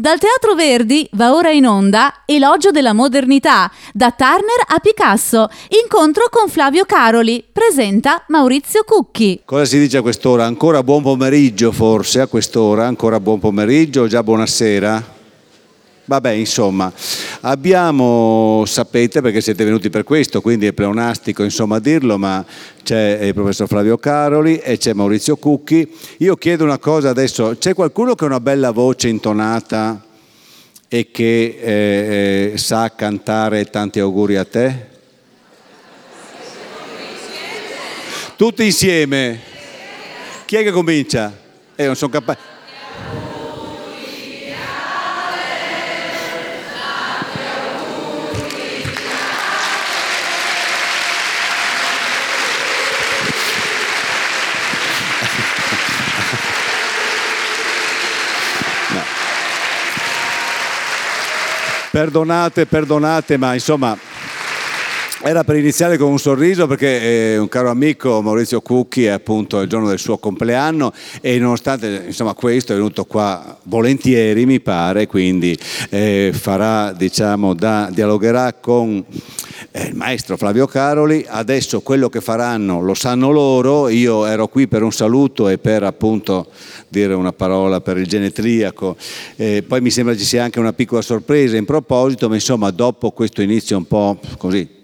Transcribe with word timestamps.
Dal 0.00 0.18
Teatro 0.18 0.54
Verdi 0.54 1.06
va 1.12 1.34
ora 1.34 1.50
in 1.50 1.66
onda 1.66 2.22
Elogio 2.24 2.70
della 2.70 2.94
modernità, 2.94 3.70
da 3.92 4.10
Turner 4.10 4.64
a 4.68 4.78
Picasso. 4.78 5.50
Incontro 5.84 6.28
con 6.30 6.48
Flavio 6.48 6.86
Caroli. 6.86 7.44
Presenta 7.52 8.24
Maurizio 8.28 8.82
Cucchi. 8.82 9.42
Cosa 9.44 9.66
si 9.66 9.78
dice 9.78 9.98
a 9.98 10.00
quest'ora? 10.00 10.46
Ancora 10.46 10.82
buon 10.82 11.02
pomeriggio 11.02 11.70
forse 11.70 12.22
a 12.22 12.28
quest'ora? 12.28 12.86
Ancora 12.86 13.20
buon 13.20 13.40
pomeriggio 13.40 14.06
già 14.06 14.22
buonasera? 14.22 15.18
Vabbè, 16.10 16.30
insomma, 16.30 16.92
abbiamo, 17.42 18.64
sapete 18.66 19.20
perché 19.20 19.40
siete 19.40 19.62
venuti 19.62 19.90
per 19.90 20.02
questo, 20.02 20.40
quindi 20.40 20.66
è 20.66 20.72
pleonastico 20.72 21.44
insomma 21.44 21.78
dirlo, 21.78 22.18
ma 22.18 22.44
c'è 22.82 23.20
il 23.22 23.32
professor 23.32 23.68
Flavio 23.68 23.96
Caroli 23.96 24.58
e 24.58 24.76
c'è 24.76 24.92
Maurizio 24.92 25.36
Cucchi. 25.36 25.88
Io 26.16 26.34
chiedo 26.34 26.64
una 26.64 26.78
cosa 26.78 27.10
adesso, 27.10 27.56
c'è 27.56 27.74
qualcuno 27.74 28.16
che 28.16 28.24
ha 28.24 28.26
una 28.26 28.40
bella 28.40 28.72
voce 28.72 29.06
intonata 29.06 30.04
e 30.88 31.12
che 31.12 31.58
eh, 31.60 32.50
eh, 32.54 32.58
sa 32.58 32.92
cantare 32.92 33.66
tanti 33.66 34.00
auguri 34.00 34.34
a 34.34 34.44
te? 34.44 34.86
Tutti 38.34 38.64
insieme. 38.64 39.38
Chi 40.44 40.56
è 40.56 40.64
che 40.64 40.72
comincia? 40.72 41.32
Eh, 41.76 41.86
non 41.86 41.94
sono 41.94 42.10
capace. 42.10 42.49
Perdonate, 61.90 62.66
perdonate, 62.66 63.36
ma 63.36 63.54
insomma 63.54 63.98
era 65.22 65.44
per 65.44 65.56
iniziare 65.56 65.98
con 65.98 66.10
un 66.10 66.18
sorriso 66.18 66.66
perché 66.66 67.32
eh, 67.32 67.36
un 67.36 67.48
caro 67.48 67.68
amico 67.68 68.22
Maurizio 68.22 68.62
Cucchi 68.62 69.04
è 69.04 69.10
appunto 69.10 69.60
il 69.60 69.68
giorno 69.68 69.88
del 69.88 69.98
suo 69.98 70.16
compleanno 70.16 70.94
e 71.20 71.38
nonostante 71.38 72.04
insomma, 72.06 72.32
questo 72.32 72.72
è 72.72 72.76
venuto 72.76 73.04
qua 73.04 73.58
volentieri 73.64 74.46
mi 74.46 74.60
pare, 74.60 75.06
quindi 75.06 75.56
eh, 75.90 76.30
farà, 76.32 76.92
diciamo, 76.92 77.52
da, 77.52 77.90
dialogherà 77.92 78.54
con 78.54 79.04
eh, 79.72 79.88
il 79.88 79.94
maestro 79.94 80.38
Flavio 80.38 80.66
Caroli, 80.66 81.26
adesso 81.28 81.82
quello 81.82 82.08
che 82.08 82.22
faranno 82.22 82.80
lo 82.80 82.94
sanno 82.94 83.30
loro, 83.30 83.88
io 83.88 84.24
ero 84.24 84.48
qui 84.48 84.68
per 84.68 84.82
un 84.82 84.92
saluto 84.92 85.48
e 85.50 85.58
per 85.58 85.82
appunto 85.82 86.46
dire 86.88 87.12
una 87.12 87.32
parola 87.32 87.82
per 87.82 87.98
il 87.98 88.06
genetriaco, 88.06 88.96
eh, 89.36 89.62
poi 89.68 89.82
mi 89.82 89.90
sembra 89.90 90.16
ci 90.16 90.24
sia 90.24 90.44
anche 90.44 90.60
una 90.60 90.72
piccola 90.72 91.02
sorpresa 91.02 91.58
in 91.58 91.66
proposito, 91.66 92.26
ma 92.30 92.36
insomma 92.36 92.70
dopo 92.70 93.10
questo 93.10 93.42
inizio 93.42 93.76
un 93.76 93.86
po' 93.86 94.18
così 94.38 94.78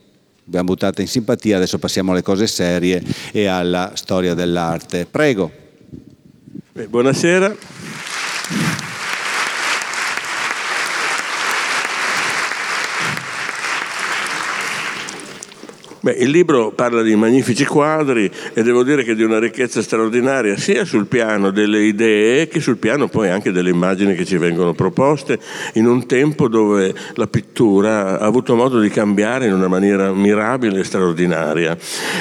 abbiamo 0.46 0.66
buttato 0.66 1.00
in 1.00 1.08
simpatia, 1.08 1.56
adesso 1.56 1.78
passiamo 1.78 2.12
alle 2.12 2.22
cose 2.22 2.46
serie 2.46 3.02
e 3.32 3.46
alla 3.46 3.92
storia 3.94 4.34
dell'arte. 4.34 5.06
Prego. 5.06 5.50
Beh, 6.72 6.86
buonasera. 6.86 7.56
Beh, 15.98 16.12
il 16.12 16.28
libro 16.28 16.72
parla 16.72 17.00
di 17.00 17.16
magnifici 17.16 17.64
quadri 17.64 18.30
e 18.52 18.62
devo 18.62 18.82
dire 18.82 19.02
che 19.02 19.14
di 19.14 19.22
una 19.22 19.38
ricchezza 19.38 19.80
straordinaria 19.80 20.56
sia 20.58 20.84
sul 20.84 21.06
piano 21.06 21.50
delle 21.50 21.84
idee 21.84 22.48
che 22.48 22.60
sul 22.60 22.76
piano 22.76 23.08
poi 23.08 23.30
anche 23.30 23.50
delle 23.50 23.70
immagini 23.70 24.14
che 24.14 24.26
ci 24.26 24.36
vengono 24.36 24.74
proposte 24.74 25.38
in 25.74 25.86
un 25.86 26.06
tempo 26.06 26.48
dove 26.48 26.94
la 27.14 27.26
pittura 27.26 28.20
ha 28.20 28.26
avuto 28.26 28.54
modo 28.54 28.78
di 28.78 28.90
cambiare 28.90 29.46
in 29.46 29.54
una 29.54 29.68
maniera 29.68 30.12
mirabile 30.12 30.80
e 30.80 30.84
straordinaria. 30.84 31.76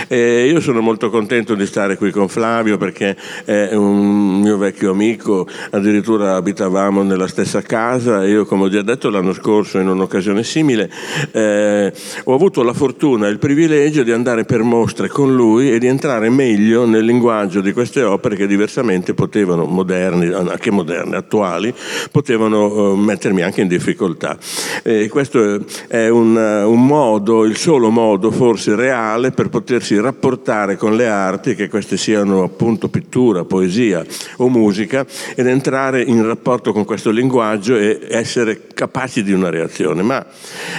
E 0.08 0.48
io 0.48 0.62
sono 0.62 0.80
molto 0.80 1.10
contento 1.10 1.54
di 1.54 1.66
stare 1.66 1.98
qui 1.98 2.12
con 2.12 2.30
Flavio 2.30 2.78
perché 2.78 3.16
è 3.44 3.74
un 3.74 4.40
mio 4.40 4.58
vecchio 4.58 4.92
amico, 4.92 5.48
addirittura 5.72 6.36
abitavamo 6.38 7.04
nella 7.04 7.28
stessa 7.28 7.62
casa 7.62 8.26
io 8.26 8.46
come 8.46 8.64
ho 8.64 8.70
già 8.70 8.82
detto 8.82 9.10
l'anno 9.10 9.34
scorso 9.34 9.80
in 9.80 9.90
un'occasione 9.90 10.44
simile 10.44 10.90
eh, 11.32 11.92
ho 12.24 12.34
avuto 12.34 12.64
la 12.64 12.74
fortuna 12.74 13.28
il 13.28 13.38
privilegio 13.38 13.64
privilegio 13.76 14.04
di 14.04 14.12
andare 14.14 14.46
per 14.46 14.64
mostre 14.64 15.10
con 15.10 15.36
lui 15.36 15.70
e 15.70 15.80
di 15.80 15.88
entrare 15.88 16.30
meglio 16.30 16.86
nel 16.86 17.04
linguaggio 17.04 17.60
di 17.60 17.74
queste 17.74 18.04
opere 18.04 18.38
che 18.38 18.48
diversamente 18.48 19.14
potevano, 19.14 19.66
moderni, 19.66 20.28
anche 20.28 20.72
moderne, 20.72 21.18
attuali, 21.18 21.74
potevano 22.10 22.92
uh, 22.92 22.96
mettermi 22.96 23.42
anche 23.42 23.60
in 23.60 23.68
difficoltà. 23.68 24.38
E 24.82 25.10
questo 25.10 25.66
è 25.90 26.08
un, 26.08 26.38
un, 26.38 26.86
modo, 26.86 27.44
il 27.44 27.58
solo 27.58 27.90
modo 27.90 28.32
forse 28.32 28.76
reale 28.76 29.32
per 29.32 29.50
potersi 29.50 30.00
rapportare 30.00 30.78
con 30.78 30.96
le 30.96 31.08
arti, 31.08 31.54
che 31.54 31.68
queste 31.68 31.98
siano 31.98 32.44
appunto 32.44 32.88
pittura, 32.88 33.44
poesia 33.44 34.06
o 34.38 34.48
musica, 34.48 35.06
ed 35.36 35.48
entrare 35.48 36.02
in 36.02 36.26
rapporto 36.26 36.72
con 36.72 36.86
questo 36.86 37.12
linguaggio 37.12 37.76
e 37.76 38.00
essere 38.08 38.68
capaci 38.74 39.22
di 39.22 39.34
una 39.34 39.50
reazione. 39.50 40.02
Ma 40.02 40.26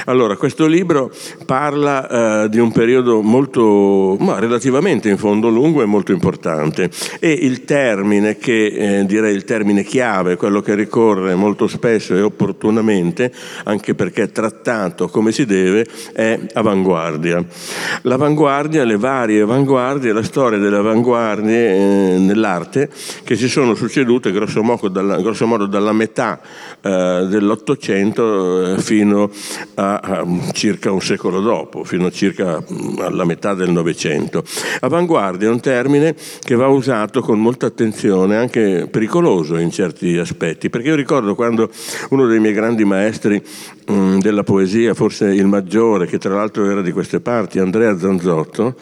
allora, 0.06 0.36
questo 0.36 0.66
libro 0.66 1.12
parla 1.44 2.44
uh, 2.44 2.48
di 2.48 2.58
un 2.58 2.72
periodo 2.76 3.22
molto, 3.22 4.18
ma 4.20 4.38
relativamente 4.38 5.08
in 5.08 5.16
fondo 5.16 5.48
lungo 5.48 5.80
e 5.80 5.86
molto 5.86 6.12
importante. 6.12 6.90
E 7.18 7.30
il 7.30 7.64
termine 7.64 8.36
che 8.36 8.66
eh, 8.66 9.06
direi 9.06 9.34
il 9.34 9.44
termine 9.44 9.82
chiave, 9.82 10.36
quello 10.36 10.60
che 10.60 10.74
ricorre 10.74 11.34
molto 11.34 11.68
spesso 11.68 12.14
e 12.14 12.20
opportunamente, 12.20 13.32
anche 13.64 13.94
perché 13.94 14.24
è 14.24 14.30
trattato 14.30 15.08
come 15.08 15.32
si 15.32 15.46
deve, 15.46 15.86
è 16.12 16.38
avanguardia. 16.52 17.42
L'avanguardia, 18.02 18.84
le 18.84 18.98
varie 18.98 19.40
avanguardie, 19.40 20.12
la 20.12 20.22
storia 20.22 20.58
delle 20.58 20.76
avanguardie 20.76 21.70
eh, 21.70 22.18
nell'arte 22.18 22.90
che 23.24 23.36
si 23.36 23.48
sono 23.48 23.74
succedute 23.74 24.30
grosso 24.32 24.62
modo 24.62 24.88
dalla, 24.88 25.18
grosso 25.22 25.46
modo 25.46 25.64
dalla 25.64 25.94
metà 25.94 26.40
eh, 26.82 27.26
dell'Ottocento 27.26 28.74
eh, 28.74 28.78
fino 28.82 29.30
a, 29.76 29.94
a 29.94 30.26
circa 30.52 30.92
un 30.92 31.00
secolo 31.00 31.40
dopo, 31.40 31.82
fino 31.82 32.04
a 32.04 32.10
circa 32.10 32.64
alla 32.98 33.24
metà 33.24 33.54
del 33.54 33.70
Novecento. 33.70 34.42
Avanguardia 34.80 35.48
è 35.48 35.50
un 35.50 35.60
termine 35.60 36.14
che 36.40 36.54
va 36.54 36.66
usato 36.68 37.20
con 37.20 37.40
molta 37.40 37.66
attenzione, 37.66 38.36
anche 38.36 38.88
pericoloso 38.90 39.56
in 39.56 39.70
certi 39.70 40.16
aspetti, 40.16 40.70
perché 40.70 40.88
io 40.88 40.94
ricordo 40.94 41.34
quando 41.34 41.70
uno 42.10 42.26
dei 42.26 42.40
miei 42.40 42.54
grandi 42.54 42.84
maestri 42.84 43.42
della 43.86 44.42
poesia, 44.42 44.94
forse 44.94 45.26
il 45.26 45.46
maggiore, 45.46 46.06
che 46.06 46.18
tra 46.18 46.34
l'altro 46.34 46.68
era 46.68 46.82
di 46.82 46.90
queste 46.90 47.20
parti, 47.20 47.60
Andrea 47.60 47.96
Zanzotto, 47.96 48.74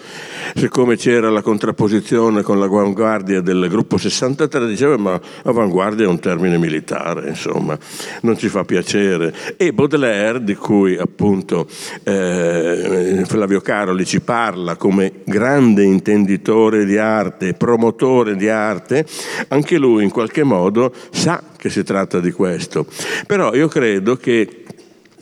siccome 0.54 0.97
c'era 0.97 1.28
la 1.28 1.42
contrapposizione 1.42 2.42
con 2.42 2.59
l'avanguardia 2.59 3.42
del 3.42 3.66
gruppo 3.69 3.98
63, 3.98 4.66
diceva 4.66 4.97
ma 4.97 5.20
avanguardia 5.42 6.06
è 6.06 6.09
un 6.09 6.19
termine 6.20 6.56
militare, 6.56 7.28
insomma, 7.28 7.78
non 8.22 8.38
ci 8.38 8.48
fa 8.48 8.65
piacere. 8.65 9.34
E 9.59 9.72
Baudelaire, 9.72 10.42
di 10.42 10.54
cui 10.54 10.97
appunto 10.97 11.66
eh, 12.03 13.25
Flavio 13.26 13.60
Caroli 13.60 14.06
ci 14.06 14.22
parla 14.22 14.76
come 14.76 15.12
grande 15.25 15.84
intenditore 15.84 16.86
di 16.86 16.97
arte, 16.97 17.53
promotore 17.53 18.36
di 18.36 18.48
arte, 18.48 19.04
anche 19.48 19.76
lui 19.76 20.03
in 20.03 20.10
qualche 20.10 20.44
modo 20.44 20.94
sa 21.10 21.42
che 21.59 21.69
si 21.69 21.82
tratta 21.82 22.21
di 22.21 22.31
questo. 22.31 22.86
Però 23.26 23.54
io 23.54 23.69
credo 23.69 24.16
che 24.16 24.65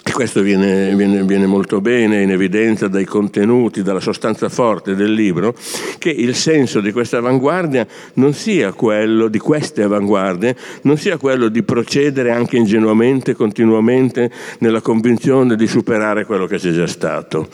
e 0.05 0.11
questo 0.11 0.43
viene, 0.43 0.97
viene, 0.97 1.23
viene, 1.23 1.47
molto 1.47 1.81
bene 1.81 2.23
in 2.23 2.33
evidenza 2.33 2.89
dai 2.89 3.05
contenuti, 3.05 3.83
dalla 3.83 4.01
sostanza 4.01 4.49
forte 4.49 4.97
del 4.97 5.13
libro, 5.13 5.55
che 5.99 6.11
il 6.11 6.35
senso 6.35 6.81
di 6.81 6.91
questa 6.91 7.19
avanguardia 7.19 7.87
non 8.15 8.33
sia 8.33 8.73
quello, 8.73 9.29
di 9.29 9.39
queste 9.39 9.85
avanguardie, 9.85 10.57
non 10.83 10.97
sia 10.97 11.19
quello 11.19 11.47
di 11.49 11.63
procedere 11.63 12.33
anche 12.33 12.57
ingenuamente, 12.57 13.37
continuamente, 13.37 14.29
nella 14.59 14.81
convinzione 14.81 15.55
di 15.55 15.69
superare 15.69 16.27
quello 16.27 16.47
che 16.47 16.59
c'è 16.59 16.73
già 16.73 16.89
stato. 16.89 17.47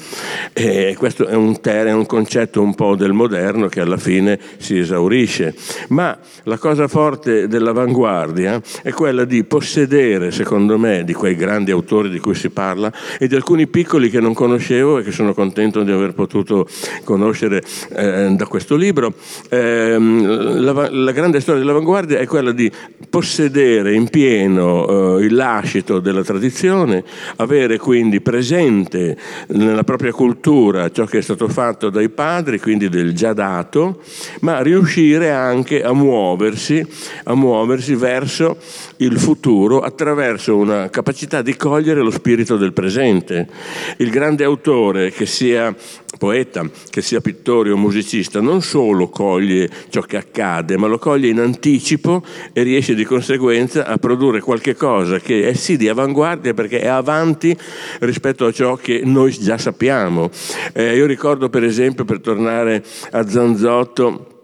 E 0.55 0.94
questo 0.96 1.26
è 1.26 1.34
un, 1.34 1.61
ter- 1.61 1.88
è 1.88 1.93
un 1.93 2.06
concetto 2.06 2.62
un 2.62 2.75
po' 2.75 2.96
del 2.96 3.12
moderno 3.12 3.69
che 3.69 3.82
alla 3.82 3.99
fine 3.99 4.40
si 4.56 4.78
esaurisce. 4.78 5.55
Ma 5.88 6.19
la 6.44 6.56
cosa 6.56 6.88
forte 6.88 7.46
dell'avanguardia 7.46 8.58
è 8.82 8.90
quella 8.93 9.26
di 9.26 9.44
possedere, 9.44 10.31
secondo 10.31 10.78
me, 10.78 11.05
di 11.05 11.12
quei 11.12 11.34
grandi 11.34 11.72
autori 11.72 12.08
di 12.08 12.19
cui 12.19 12.37
si 12.38 12.49
parla, 12.50 12.90
e 13.19 13.26
di 13.29 13.35
alcuni 13.35 13.67
piccoli 13.67 14.08
che 14.08 14.20
non 14.20 14.32
conoscevo 14.32 14.99
e 14.99 15.02
che 15.02 15.11
sono 15.11 15.35
contento 15.35 15.82
di 15.82 15.93
aver 15.93 16.14
potuto 16.14 16.67
conoscere 17.05 17.62
eh, 17.90 18.31
da 18.31 18.46
questo 18.46 18.76
libro. 18.76 19.12
Eh, 19.50 19.99
la, 19.99 20.88
la, 20.90 21.12
grande 21.12 21.40
storia 21.40 21.61
dell'avanguardia 21.61 22.19
è 22.19 22.26
quella 22.26 22.52
di 22.52 22.70
possedere 23.11 23.94
in 23.94 24.08
pieno 24.08 25.19
eh, 25.19 25.25
il 25.25 25.35
lascito 25.35 25.99
della 25.99 26.23
tradizione, 26.23 27.05
avere 27.37 27.79
quindi 27.79 28.20
presente 28.20 29.17
nella 29.49 29.84
propria 29.84 30.12
cultura 30.12 30.91
ciò 30.91 31.05
che 31.05 31.19
è 31.19 31.23
stato 31.23 31.49
fatto 31.49 31.91
dai 31.91 32.08
padri, 32.08 32.61
quindi 32.61 32.88
del 32.88 33.14
già 33.14 33.32
dato, 33.32 34.00
ma 34.41 34.62
riuscire 34.62 35.32
anche 35.32 35.82
a 35.82 35.93
muoversi, 35.93 36.87
a 37.25 37.34
muoversi 37.34 37.94
verso 37.94 38.56
il 38.99 39.19
futuro 39.19 39.81
attraverso 39.81 40.56
una 40.56 40.88
capacità 40.88 41.43
di 41.43 41.56
cogliere 41.56 42.00
lo 42.00 42.11
spirito 42.11 42.26
del 42.36 42.72
presente. 42.72 43.48
Il 43.98 44.10
grande 44.10 44.44
autore, 44.44 45.10
che 45.10 45.26
sia 45.26 45.75
poeta, 46.19 46.69
che 46.90 47.02
sia 47.02 47.20
pittore 47.20 47.70
o 47.70 47.76
musicista, 47.76 48.40
non 48.40 48.62
solo 48.62 49.08
coglie 49.08 49.69
ciò 49.88 50.00
che 50.02 50.16
accade, 50.16 50.76
ma 50.76 50.86
lo 50.86 50.98
coglie 50.98 51.28
in 51.28 51.38
anticipo 51.38 52.25
e 52.52 52.62
riesce 52.62 52.94
di 52.94 53.04
conseguenza 53.04 53.86
a 53.86 53.96
produrre 53.98 54.40
qualche 54.40 54.75
cosa 54.75 55.19
che 55.19 55.48
è 55.48 55.52
sì 55.54 55.76
di 55.76 55.88
avanguardia 55.88 56.54
perché 56.54 56.80
è 56.80 56.88
avanti 56.88 57.56
rispetto 58.00 58.46
a 58.46 58.52
ciò 58.52 58.76
che 58.76 59.02
noi 59.04 59.32
già 59.32 59.58
sappiamo. 59.58 60.31
Eh, 60.72 60.96
io 60.96 61.06
ricordo 61.06 61.48
per 61.48 61.64
esempio, 61.64 62.04
per 62.04 62.20
tornare 62.20 62.82
a 63.10 63.28
Zanzotto, 63.28 64.38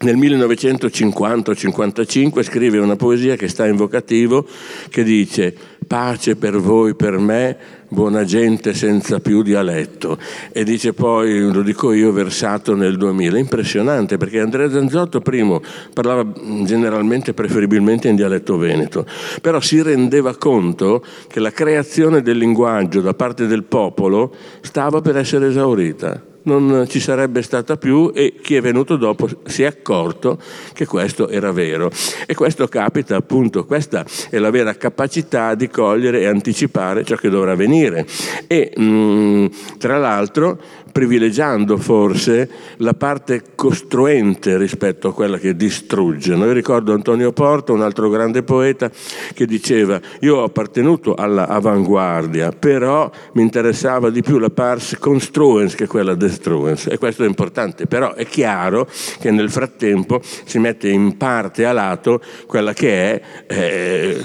nel 0.00 0.16
1950-55 0.16 2.42
scrive 2.42 2.78
una 2.78 2.94
poesia 2.94 3.34
che 3.34 3.48
sta 3.48 3.66
in 3.66 3.74
vocativo 3.74 4.46
che 4.90 5.02
dice 5.02 5.52
pace 5.88 6.36
per 6.36 6.58
voi, 6.58 6.94
per 6.94 7.18
me, 7.18 7.56
buona 7.88 8.24
gente 8.24 8.74
senza 8.74 9.18
più 9.18 9.42
dialetto. 9.42 10.18
E 10.52 10.62
dice 10.62 10.92
poi, 10.92 11.50
lo 11.50 11.62
dico 11.62 11.92
io, 11.92 12.12
versato 12.12 12.76
nel 12.76 12.96
2000. 12.96 13.38
Impressionante 13.38 14.18
perché 14.18 14.38
Andrea 14.38 14.70
Zanzotto 14.70 15.20
primo 15.20 15.60
parlava 15.92 16.30
generalmente, 16.62 17.32
preferibilmente 17.32 18.08
in 18.08 18.16
dialetto 18.16 18.56
veneto, 18.56 19.06
però 19.40 19.60
si 19.60 19.82
rendeva 19.82 20.36
conto 20.36 21.02
che 21.26 21.40
la 21.40 21.50
creazione 21.50 22.22
del 22.22 22.36
linguaggio 22.36 23.00
da 23.00 23.14
parte 23.14 23.46
del 23.46 23.64
popolo 23.64 24.32
stava 24.60 25.00
per 25.00 25.16
essere 25.16 25.48
esaurita 25.48 26.27
non 26.48 26.86
ci 26.88 26.98
sarebbe 27.00 27.42
stata 27.42 27.76
più 27.76 28.10
e 28.14 28.34
chi 28.40 28.56
è 28.56 28.60
venuto 28.60 28.96
dopo 28.96 29.28
si 29.44 29.62
è 29.62 29.66
accorto 29.66 30.38
che 30.72 30.86
questo 30.86 31.28
era 31.28 31.52
vero. 31.52 31.90
E 32.26 32.34
questo 32.34 32.66
capita 32.66 33.16
appunto, 33.16 33.66
questa 33.66 34.04
è 34.30 34.38
la 34.38 34.50
vera 34.50 34.74
capacità 34.76 35.54
di 35.54 35.68
cogliere 35.68 36.20
e 36.20 36.26
anticipare 36.26 37.04
ciò 37.04 37.16
che 37.16 37.28
dovrà 37.28 37.54
venire. 37.54 38.06
E 38.46 38.72
mh, 38.74 38.82
mm, 38.82 39.46
tra 39.78 39.98
l'altro 39.98 40.58
privilegiando 40.90 41.76
forse 41.76 42.48
la 42.78 42.94
parte 42.94 43.42
costruente 43.54 44.56
rispetto 44.56 45.08
a 45.08 45.14
quella 45.14 45.38
che 45.38 45.56
distrugge. 45.56 46.34
Io 46.34 46.52
ricordo 46.52 46.92
Antonio 46.92 47.32
Porto, 47.32 47.72
un 47.72 47.82
altro 47.82 48.08
grande 48.08 48.42
poeta, 48.42 48.90
che 49.34 49.46
diceva 49.46 50.00
io 50.20 50.36
ho 50.36 50.44
appartenuto 50.44 51.14
alla 51.14 51.46
avanguardia, 51.48 52.50
però 52.50 53.10
mi 53.32 53.42
interessava 53.42 54.10
di 54.10 54.22
più 54.22 54.38
la 54.38 54.50
pars 54.50 54.96
construens 54.98 55.74
che 55.74 55.86
quella 55.86 56.14
destruens 56.14 56.86
e 56.86 56.98
questo 56.98 57.24
è 57.24 57.26
importante, 57.26 57.86
però 57.86 58.14
è 58.14 58.26
chiaro 58.26 58.88
che 59.20 59.30
nel 59.30 59.50
frattempo 59.50 60.20
si 60.22 60.58
mette 60.58 60.88
in 60.88 61.16
parte 61.16 61.64
a 61.64 61.72
lato 61.72 62.20
quella 62.46 62.72
che 62.72 63.20
è 63.20 63.20
eh, 63.46 64.24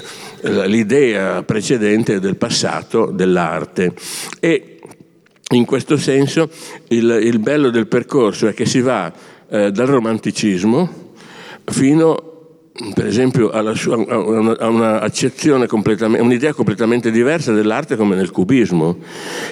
l'idea 0.66 1.42
precedente 1.42 2.20
del 2.20 2.36
passato 2.36 3.06
dell'arte. 3.06 3.92
E 4.40 4.73
in 5.56 5.64
questo 5.64 5.96
senso 5.96 6.48
il, 6.88 7.18
il 7.22 7.38
bello 7.38 7.70
del 7.70 7.86
percorso 7.86 8.46
è 8.46 8.54
che 8.54 8.66
si 8.66 8.80
va 8.80 9.12
eh, 9.48 9.70
dal 9.70 9.86
romanticismo 9.86 11.02
fino 11.66 12.32
per 12.92 13.06
esempio 13.06 13.50
sua, 13.74 13.94
a 13.94 14.68
un'accezione 14.68 15.66
completamente, 15.68 16.20
un'idea 16.20 16.52
completamente 16.52 17.12
diversa 17.12 17.52
dell'arte 17.52 17.94
come 17.94 18.16
nel 18.16 18.32
cubismo. 18.32 18.98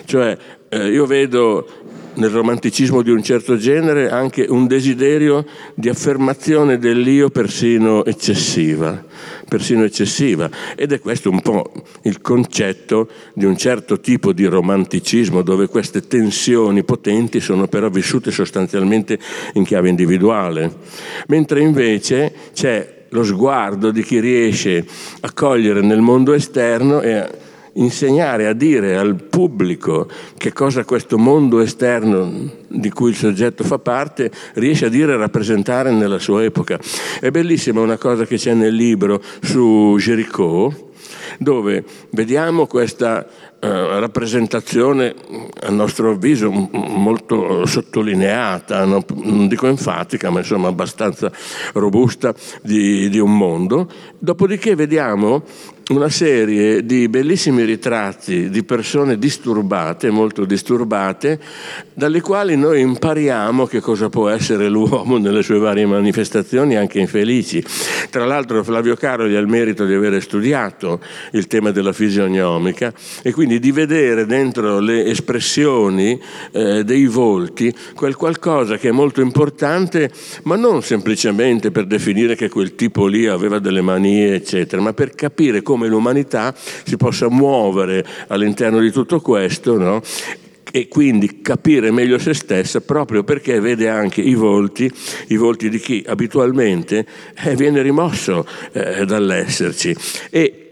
Cioè 0.04 0.36
eh, 0.72 0.88
io 0.88 1.04
vedo 1.04 1.66
nel 2.14 2.30
romanticismo 2.30 3.02
di 3.02 3.10
un 3.10 3.22
certo 3.22 3.56
genere 3.56 4.10
anche 4.10 4.46
un 4.48 4.66
desiderio 4.66 5.44
di 5.74 5.90
affermazione 5.90 6.78
dell'io 6.78 7.28
persino 7.28 8.04
eccessiva, 8.06 9.02
persino 9.48 9.84
eccessiva. 9.84 10.48
Ed 10.74 10.92
è 10.92 11.00
questo 11.00 11.28
un 11.28 11.42
po' 11.42 11.70
il 12.02 12.22
concetto 12.22 13.08
di 13.34 13.44
un 13.44 13.56
certo 13.56 14.00
tipo 14.00 14.32
di 14.32 14.46
romanticismo 14.46 15.42
dove 15.42 15.68
queste 15.68 16.06
tensioni 16.06 16.84
potenti 16.84 17.38
sono 17.40 17.66
però 17.68 17.90
vissute 17.90 18.30
sostanzialmente 18.30 19.18
in 19.54 19.64
chiave 19.64 19.90
individuale. 19.90 20.72
Mentre 21.28 21.60
invece 21.60 22.32
c'è 22.54 23.00
lo 23.10 23.24
sguardo 23.24 23.90
di 23.90 24.02
chi 24.02 24.20
riesce 24.20 24.86
a 25.20 25.32
cogliere 25.34 25.82
nel 25.82 26.00
mondo 26.00 26.32
esterno 26.32 27.02
e 27.02 27.50
insegnare 27.74 28.46
a 28.46 28.52
dire 28.52 28.96
al 28.96 29.14
pubblico 29.22 30.08
che 30.36 30.52
cosa 30.52 30.84
questo 30.84 31.18
mondo 31.18 31.60
esterno 31.60 32.50
di 32.68 32.90
cui 32.90 33.10
il 33.10 33.16
soggetto 33.16 33.64
fa 33.64 33.78
parte 33.78 34.30
riesce 34.54 34.86
a 34.86 34.88
dire 34.88 35.12
e 35.12 35.16
rappresentare 35.16 35.90
nella 35.90 36.18
sua 36.18 36.44
epoca. 36.44 36.78
È 37.20 37.30
bellissima 37.30 37.80
una 37.80 37.98
cosa 37.98 38.26
che 38.26 38.36
c'è 38.36 38.54
nel 38.54 38.74
libro 38.74 39.22
su 39.40 39.96
Géricault, 39.98 40.90
dove 41.38 41.84
vediamo 42.10 42.66
questa 42.66 43.26
eh, 43.64 44.00
rappresentazione, 44.00 45.14
a 45.60 45.70
nostro 45.70 46.10
avviso, 46.10 46.50
molto 46.50 47.64
sottolineata, 47.64 48.84
no? 48.84 49.04
non 49.14 49.46
dico 49.46 49.68
enfatica, 49.68 50.30
ma 50.30 50.40
insomma 50.40 50.68
abbastanza 50.68 51.30
robusta 51.74 52.34
di, 52.60 53.08
di 53.08 53.18
un 53.18 53.36
mondo. 53.36 53.88
Dopodiché 54.18 54.74
vediamo 54.74 55.44
una 55.88 56.08
serie 56.08 56.86
di 56.86 57.08
bellissimi 57.08 57.64
ritratti 57.64 58.48
di 58.48 58.62
persone 58.62 59.18
disturbate, 59.18 60.10
molto 60.10 60.44
disturbate, 60.44 61.40
dalle 61.92 62.20
quali 62.20 62.56
noi 62.56 62.80
impariamo 62.80 63.66
che 63.66 63.80
cosa 63.80 64.08
può 64.08 64.28
essere 64.28 64.68
l'uomo 64.68 65.18
nelle 65.18 65.42
sue 65.42 65.58
varie 65.58 65.84
manifestazioni, 65.86 66.76
anche 66.76 67.00
infelici. 67.00 67.62
Tra 68.10 68.24
l'altro 68.24 68.62
Flavio 68.62 68.94
Caroli 68.94 69.36
ha 69.36 69.40
il 69.40 69.48
merito 69.48 69.84
di 69.84 69.94
aver 69.94 70.22
studiato 70.22 71.00
il 71.32 71.46
tema 71.46 71.72
della 71.72 71.92
fisionomica 71.92 72.92
e 73.22 73.32
quindi 73.32 73.58
di 73.58 73.72
vedere 73.72 74.24
dentro 74.24 74.78
le 74.78 75.04
espressioni 75.06 76.18
eh, 76.52 76.84
dei 76.84 77.06
volti 77.06 77.74
quel 77.94 78.16
qualcosa 78.16 78.76
che 78.76 78.88
è 78.88 78.92
molto 78.92 79.20
importante, 79.20 80.10
ma 80.44 80.56
non 80.56 80.82
semplicemente 80.82 81.70
per 81.70 81.86
definire 81.86 82.36
che 82.36 82.48
quel 82.48 82.74
tipo 82.76 83.06
lì 83.06 83.26
aveva 83.26 83.58
delle 83.58 83.80
manie, 83.80 84.34
eccetera, 84.34 84.80
ma 84.80 84.92
per 84.92 85.14
capire 85.14 85.60
come 85.62 85.71
l'umanità 85.76 86.54
si 86.56 86.96
possa 86.96 87.28
muovere 87.28 88.04
all'interno 88.28 88.80
di 88.80 88.90
tutto 88.90 89.20
questo 89.20 89.78
no? 89.78 90.02
e 90.74 90.88
quindi 90.88 91.42
capire 91.42 91.90
meglio 91.90 92.18
se 92.18 92.32
stessa 92.32 92.80
proprio 92.80 93.24
perché 93.24 93.60
vede 93.60 93.88
anche 93.90 94.22
i 94.22 94.34
volti, 94.34 94.90
i 95.28 95.36
volti 95.36 95.68
di 95.68 95.78
chi 95.78 96.02
abitualmente 96.06 97.06
eh, 97.44 97.54
viene 97.54 97.82
rimosso 97.82 98.46
eh, 98.72 99.04
dall'esserci. 99.04 99.94
E 100.30 100.62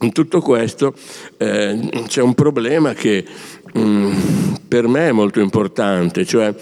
in 0.00 0.12
tutto 0.12 0.40
questo 0.40 0.92
eh, 1.36 1.88
c'è 2.08 2.20
un 2.20 2.34
problema 2.34 2.92
che 2.92 3.24
mh, 3.72 3.80
mm, 3.80 4.12
per 4.66 4.88
me 4.88 5.08
è 5.08 5.12
molto 5.12 5.40
importante, 5.40 6.24
cioè 6.24 6.52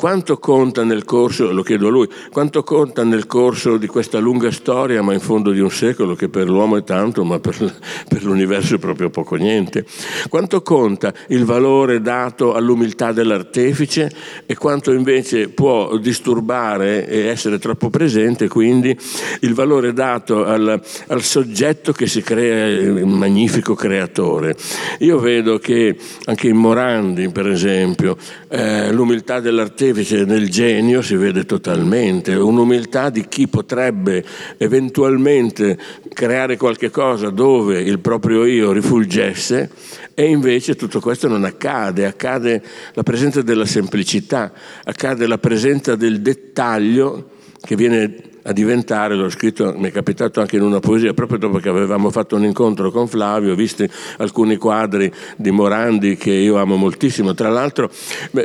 quanto 0.00 0.38
conta 0.38 0.82
nel 0.82 1.04
corso, 1.04 1.52
lo 1.52 1.62
chiedo 1.62 1.88
a 1.88 1.90
lui, 1.90 2.08
quanto 2.32 2.62
conta 2.62 3.04
nel 3.04 3.26
corso 3.26 3.76
di 3.76 3.86
questa 3.86 4.18
lunga 4.18 4.50
storia, 4.50 5.02
ma 5.02 5.12
in 5.12 5.20
fondo 5.20 5.50
di 5.50 5.60
un 5.60 5.70
secolo, 5.70 6.14
che 6.14 6.30
per 6.30 6.48
l'uomo 6.48 6.78
è 6.78 6.84
tanto, 6.84 7.22
ma 7.22 7.38
per, 7.38 7.54
per 8.08 8.24
l'universo 8.24 8.76
è 8.76 8.78
proprio 8.78 9.10
poco 9.10 9.34
niente, 9.34 9.84
quanto 10.30 10.62
conta 10.62 11.12
il 11.28 11.44
valore 11.44 12.00
dato 12.00 12.54
all'umiltà 12.54 13.12
dell'artefice 13.12 14.10
e 14.46 14.56
quanto 14.56 14.90
invece 14.90 15.50
può 15.50 15.94
disturbare 15.98 17.06
e 17.06 17.26
essere 17.26 17.58
troppo 17.58 17.90
presente, 17.90 18.48
quindi 18.48 18.96
il 19.40 19.52
valore 19.52 19.92
dato 19.92 20.46
al, 20.46 20.80
al 21.08 21.22
soggetto 21.22 21.92
che 21.92 22.06
si 22.06 22.22
crea 22.22 22.68
il 22.68 23.04
magnifico 23.04 23.74
creatore. 23.74 24.56
Io 25.00 25.18
vedo 25.18 25.58
che 25.58 25.94
anche 26.24 26.48
in 26.48 26.56
Morandi, 26.56 27.28
per 27.28 27.46
esempio, 27.46 28.16
eh, 28.48 28.90
l'umiltà 28.92 29.40
dell'artefice 29.40 29.88
l'artefice 29.90 30.24
nel 30.24 30.48
genio 30.48 31.02
si 31.02 31.16
vede 31.16 31.44
totalmente, 31.44 32.34
un'umiltà 32.34 33.10
di 33.10 33.26
chi 33.28 33.48
potrebbe 33.48 34.24
eventualmente 34.56 35.78
creare 36.12 36.56
qualche 36.56 36.90
cosa 36.90 37.30
dove 37.30 37.80
il 37.80 37.98
proprio 37.98 38.44
io 38.44 38.72
rifulgesse 38.72 39.70
e 40.14 40.24
invece 40.26 40.76
tutto 40.76 41.00
questo 41.00 41.28
non 41.28 41.44
accade, 41.44 42.06
accade 42.06 42.62
la 42.94 43.02
presenza 43.02 43.42
della 43.42 43.66
semplicità, 43.66 44.52
accade 44.84 45.26
la 45.26 45.38
presenza 45.38 45.96
del 45.96 46.20
dettaglio 46.20 47.30
che 47.60 47.76
viene 47.76 48.29
a 48.42 48.52
diventare, 48.52 49.14
l'ho 49.14 49.28
scritto, 49.30 49.74
mi 49.76 49.88
è 49.88 49.92
capitato 49.92 50.40
anche 50.40 50.56
in 50.56 50.62
una 50.62 50.80
poesia, 50.80 51.12
proprio 51.12 51.38
dopo 51.38 51.58
che 51.58 51.68
avevamo 51.68 52.10
fatto 52.10 52.36
un 52.36 52.44
incontro 52.44 52.90
con 52.90 53.06
Flavio, 53.08 53.52
ho 53.52 53.56
visto 53.56 53.84
alcuni 54.18 54.56
quadri 54.56 55.12
di 55.36 55.50
Morandi 55.50 56.16
che 56.16 56.32
io 56.32 56.56
amo 56.56 56.76
moltissimo, 56.76 57.34
tra 57.34 57.48
l'altro 57.48 57.90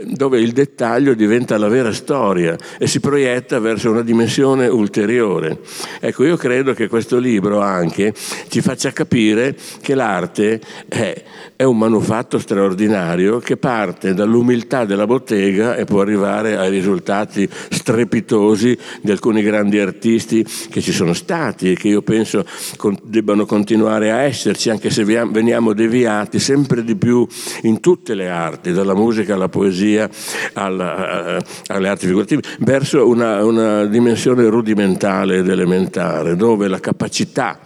dove 0.04 0.40
il 0.40 0.52
dettaglio 0.52 1.14
diventa 1.14 1.58
la 1.58 1.68
vera 1.68 1.94
storia 1.94 2.58
e 2.78 2.88
si 2.88 3.00
proietta 3.00 3.60
verso 3.60 3.92
una 3.92 4.02
dimensione 4.02 4.68
ulteriore. 4.68 5.60
Ecco, 6.00 6.24
io 6.24 6.38
credo 6.38 6.74
che 6.74 6.88
questo 6.88 7.18
libro 7.18 7.62
anche 7.62 8.14
ci 8.48 8.62
faccia 8.62 8.92
capire 8.92 9.56
che 9.82 9.96
l'arte 9.96 10.62
è, 10.88 11.24
è 11.58 11.64
un 11.64 11.78
manufatto 11.78 12.38
straordinario 12.38 13.40
che 13.40 13.56
parte 13.56 14.14
dall'umiltà 14.14 14.84
della 14.84 15.06
bottega 15.06 15.76
e 15.76 15.86
può 15.86 16.02
arrivare 16.02 16.58
ai 16.58 16.70
risultati 16.70 17.48
strepitosi 17.50 18.78
di 19.02 19.12
alcuni 19.12 19.42
grandi 19.42 19.80
artisti 19.80 20.46
che 20.70 20.82
ci 20.82 20.92
sono 20.92 21.14
stati 21.14 21.72
e 21.72 21.76
che 21.76 21.88
io 21.88 22.02
penso 22.02 22.46
debbano 23.04 23.46
continuare 23.46 24.12
a 24.12 24.22
esserci, 24.24 24.70
anche 24.70 24.90
se 24.90 25.06
veniamo 25.06 25.74
deviati 25.74 26.40
sempre 26.40 26.84
di 26.84 26.96
più 26.98 27.26
in 27.62 27.80
tutte 27.80 28.16
le 28.16 28.30
arti, 28.30 28.74
dalla 28.74 28.96
musica 28.96 29.36
alla 29.36 29.50
poesia 29.50 30.10
alla, 30.54 31.42
alle 31.68 31.88
arti 31.88 32.08
figurative, 32.08 32.42
verso 32.60 33.08
una, 33.08 33.44
una 33.46 33.86
dimensione 33.86 34.46
rudimentale 34.48 35.38
ed 35.38 35.48
elementare, 35.48 36.36
dove 36.36 36.68
la 36.68 36.80
capacità 36.80 37.60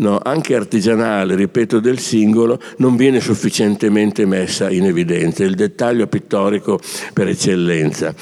no, 0.00 0.18
anche 0.22 0.54
artigianale, 0.54 1.34
ripeto, 1.34 1.80
del 1.80 1.98
singolo, 1.98 2.58
non 2.78 2.96
viene 2.96 3.20
sufficientemente 3.20 4.26
messa 4.26 4.70
in 4.70 4.86
evidenza, 4.86 5.44
il 5.44 5.54
dettaglio 5.54 6.06
pittorico 6.06 6.78
per 7.12 7.28
eccellenza. 7.28 8.14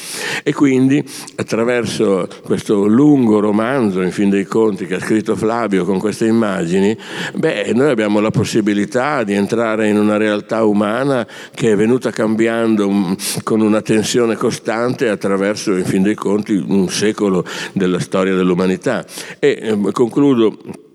E 0.42 0.52
quindi 0.52 1.02
attraverso 1.36 2.28
questo 2.44 2.86
lungo 2.86 3.40
romanzo, 3.40 4.02
in 4.02 4.10
fin 4.10 4.28
dei 4.28 4.44
conti, 4.44 4.86
che 4.86 4.96
ha 4.96 5.00
scritto 5.00 5.36
Flavio 5.36 5.84
con 5.84 5.98
queste 5.98 6.26
immagini, 6.26 6.96
beh, 7.34 7.72
noi 7.74 7.90
abbiamo 7.90 8.20
la 8.20 8.30
possibilità 8.30 9.22
di 9.22 9.34
entrare 9.34 9.88
in 9.88 9.98
una 9.98 10.16
realtà 10.16 10.64
umana 10.64 11.26
che 11.54 11.72
è 11.72 11.76
venuta 11.76 12.10
cambiando 12.10 12.90
mm, 12.90 13.12
con 13.44 13.60
una 13.60 13.80
tensione 13.82 14.36
costante 14.36 15.08
attraverso, 15.08 15.76
in 15.76 15.84
fin 15.84 16.02
dei 16.02 16.14
conti, 16.14 16.54
un 16.54 16.88
secolo 16.88 17.44
della 17.72 18.00
storia 18.00 18.34
dell'umanità. 18.34 19.04
E 19.38 19.58
eh, 19.60 19.92
concludo 19.92 20.86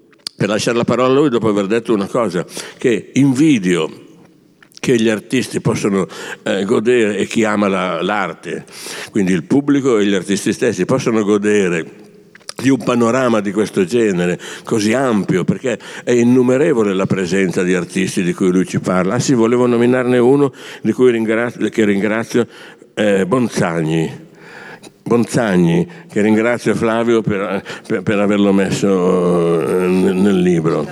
per 0.44 0.52
lasciare 0.52 0.76
la 0.76 0.84
parola 0.84 1.08
a 1.08 1.16
lui 1.16 1.30
dopo 1.30 1.48
aver 1.48 1.68
detto 1.68 1.94
una 1.94 2.06
cosa, 2.06 2.46
che 2.78 3.12
invidio 3.14 3.90
che 4.78 4.98
gli 4.98 5.08
artisti 5.08 5.62
possono 5.62 6.06
eh, 6.44 6.66
godere 6.66 7.16
e 7.16 7.26
chi 7.28 7.46
ama 7.46 7.70
la, 7.70 8.02
l'arte, 8.02 8.66
quindi 9.10 9.32
il 9.32 9.46
pubblico 9.46 9.98
e 10.00 10.06
gli 10.06 10.14
artisti 10.14 10.52
stessi 10.52 10.84
possono 10.84 11.24
godere 11.24 12.02
di 12.62 12.68
un 12.68 12.84
panorama 12.84 13.40
di 13.40 13.54
questo 13.54 13.86
genere 13.86 14.38
così 14.66 14.92
ampio 14.92 15.46
perché 15.46 15.80
è 16.04 16.12
innumerevole 16.12 16.94
la 16.94 17.06
presenza 17.06 17.64
di 17.64 17.74
artisti 17.74 18.22
di 18.22 18.34
cui 18.34 18.52
lui 18.52 18.66
ci 18.66 18.82
parla. 18.82 19.20
Sì, 19.20 19.34
volevo 19.36 19.66
nominarne 19.66 20.18
uno 20.18 20.52
di 20.82 20.92
cui 20.92 21.10
ringrazio, 21.10 21.70
che 21.70 21.86
ringrazio, 21.86 22.46
eh, 22.96 23.26
Bonzagni 23.26 24.32
Bonzagni, 25.04 25.88
che 26.10 26.22
ringrazio 26.22 26.74
Flavio 26.76 27.22
per, 27.22 27.64
per, 27.86 28.02
per 28.02 28.20
averlo 28.20 28.54
messo 28.54 29.62
eh, 29.62 29.88
nel, 29.88 30.16
nel 30.16 30.40
libro. 30.40 30.88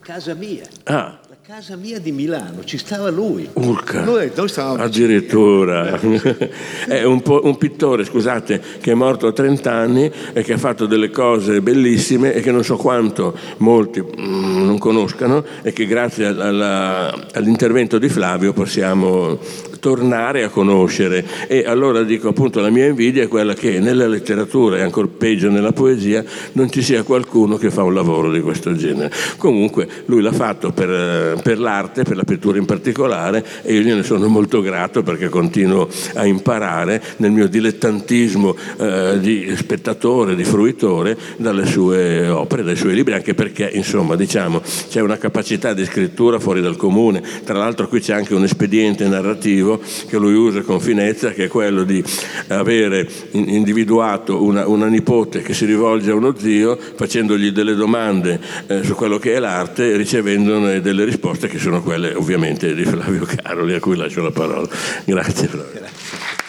Casa 0.00 0.34
mia. 0.34 0.64
Ah 0.84 1.18
casa 1.46 1.76
mia 1.76 2.00
di 2.00 2.10
Milano, 2.10 2.64
ci 2.64 2.78
stava 2.78 3.10
lui. 3.10 3.46
Urca, 3.52 4.02
noi, 4.02 4.32
noi 4.34 4.50
addirittura. 4.78 6.00
è 6.88 7.04
un, 7.04 7.22
un, 7.24 7.58
pittore, 7.58 8.02
scusate, 8.02 8.62
che 8.80 8.92
è 8.92 8.94
morto 8.94 9.26
a 9.26 9.32
30 9.32 9.70
anni 9.70 10.10
e 10.32 10.42
che 10.42 10.54
ha 10.54 10.56
fatto 10.56 10.86
delle 10.86 11.10
cose 11.10 11.60
bellissime 11.60 12.32
e 12.32 12.40
che 12.40 12.50
non 12.50 12.64
so 12.64 12.76
quanto 12.76 13.38
molti 13.58 14.00
mm, 14.00 14.64
non 14.64 14.78
conoscano 14.78 15.44
e 15.60 15.74
che 15.74 15.84
grazie 15.84 16.28
alla, 16.28 17.14
all'intervento 17.34 17.98
di 17.98 18.08
Flavio 18.08 18.54
possiamo 18.54 19.38
tornare 19.84 20.44
a 20.44 20.48
conoscere. 20.48 21.22
E 21.46 21.64
allora 21.66 22.02
dico 22.04 22.28
appunto 22.28 22.60
la 22.60 22.70
mia 22.70 22.86
invidia 22.86 23.24
è 23.24 23.28
quella 23.28 23.52
che 23.52 23.80
nella 23.80 24.06
letteratura 24.06 24.78
e 24.78 24.80
ancora 24.80 25.06
peggio 25.06 25.50
nella 25.50 25.72
poesia 25.72 26.24
non 26.52 26.70
ci 26.70 26.80
sia 26.80 27.02
qualcuno 27.02 27.58
che 27.58 27.70
fa 27.70 27.82
un 27.82 27.92
lavoro 27.92 28.32
di 28.32 28.40
questo 28.40 28.74
genere. 28.74 29.12
Comunque 29.36 29.86
lui 30.06 30.22
l'ha 30.22 30.32
fatto 30.32 30.70
per, 30.70 31.38
per 31.42 31.58
l'arte, 31.58 32.02
per 32.02 32.16
la 32.16 32.24
pittura 32.24 32.56
in 32.56 32.64
particolare 32.64 33.44
e 33.60 33.74
io 33.74 33.82
gliene 33.82 34.02
sono 34.02 34.26
molto 34.26 34.62
grato 34.62 35.02
perché 35.02 35.28
continuo 35.28 35.86
a 36.14 36.24
imparare 36.24 37.02
nel 37.18 37.32
mio 37.32 37.46
dilettantismo 37.46 38.56
eh, 38.78 39.18
di 39.20 39.52
spettatore, 39.54 40.34
di 40.34 40.44
fruitore 40.44 41.14
dalle 41.36 41.66
sue 41.66 42.26
opere, 42.26 42.62
dai 42.62 42.76
suoi 42.76 42.94
libri, 42.94 43.12
anche 43.12 43.34
perché 43.34 43.68
insomma 43.70 44.16
diciamo 44.16 44.62
c'è 44.88 45.02
una 45.02 45.18
capacità 45.18 45.74
di 45.74 45.84
scrittura 45.84 46.38
fuori 46.38 46.62
dal 46.62 46.76
comune. 46.76 47.22
Tra 47.44 47.58
l'altro 47.58 47.86
qui 47.86 48.00
c'è 48.00 48.14
anche 48.14 48.34
un 48.34 48.44
espediente 48.44 49.06
narrativo 49.06 49.72
che 50.08 50.16
lui 50.16 50.34
usa 50.34 50.62
con 50.62 50.80
finezza, 50.80 51.30
che 51.30 51.44
è 51.44 51.48
quello 51.48 51.84
di 51.84 52.02
avere 52.48 53.08
individuato 53.32 54.42
una, 54.42 54.66
una 54.66 54.86
nipote 54.86 55.42
che 55.42 55.54
si 55.54 55.64
rivolge 55.64 56.10
a 56.10 56.14
uno 56.14 56.34
zio 56.36 56.78
facendogli 56.94 57.50
delle 57.50 57.74
domande 57.74 58.40
eh, 58.66 58.82
su 58.82 58.94
quello 58.94 59.18
che 59.18 59.34
è 59.34 59.38
l'arte 59.38 59.92
e 59.92 59.96
ricevendone 59.96 60.80
delle 60.80 61.04
risposte 61.04 61.48
che 61.48 61.58
sono 61.58 61.82
quelle 61.82 62.14
ovviamente 62.14 62.74
di 62.74 62.84
Flavio 62.84 63.24
Caroli, 63.24 63.74
a 63.74 63.80
cui 63.80 63.96
lascio 63.96 64.22
la 64.22 64.30
parola. 64.30 64.68
Grazie 65.04 65.48
Flavio. 65.48 65.72
Grazie. 65.72 66.43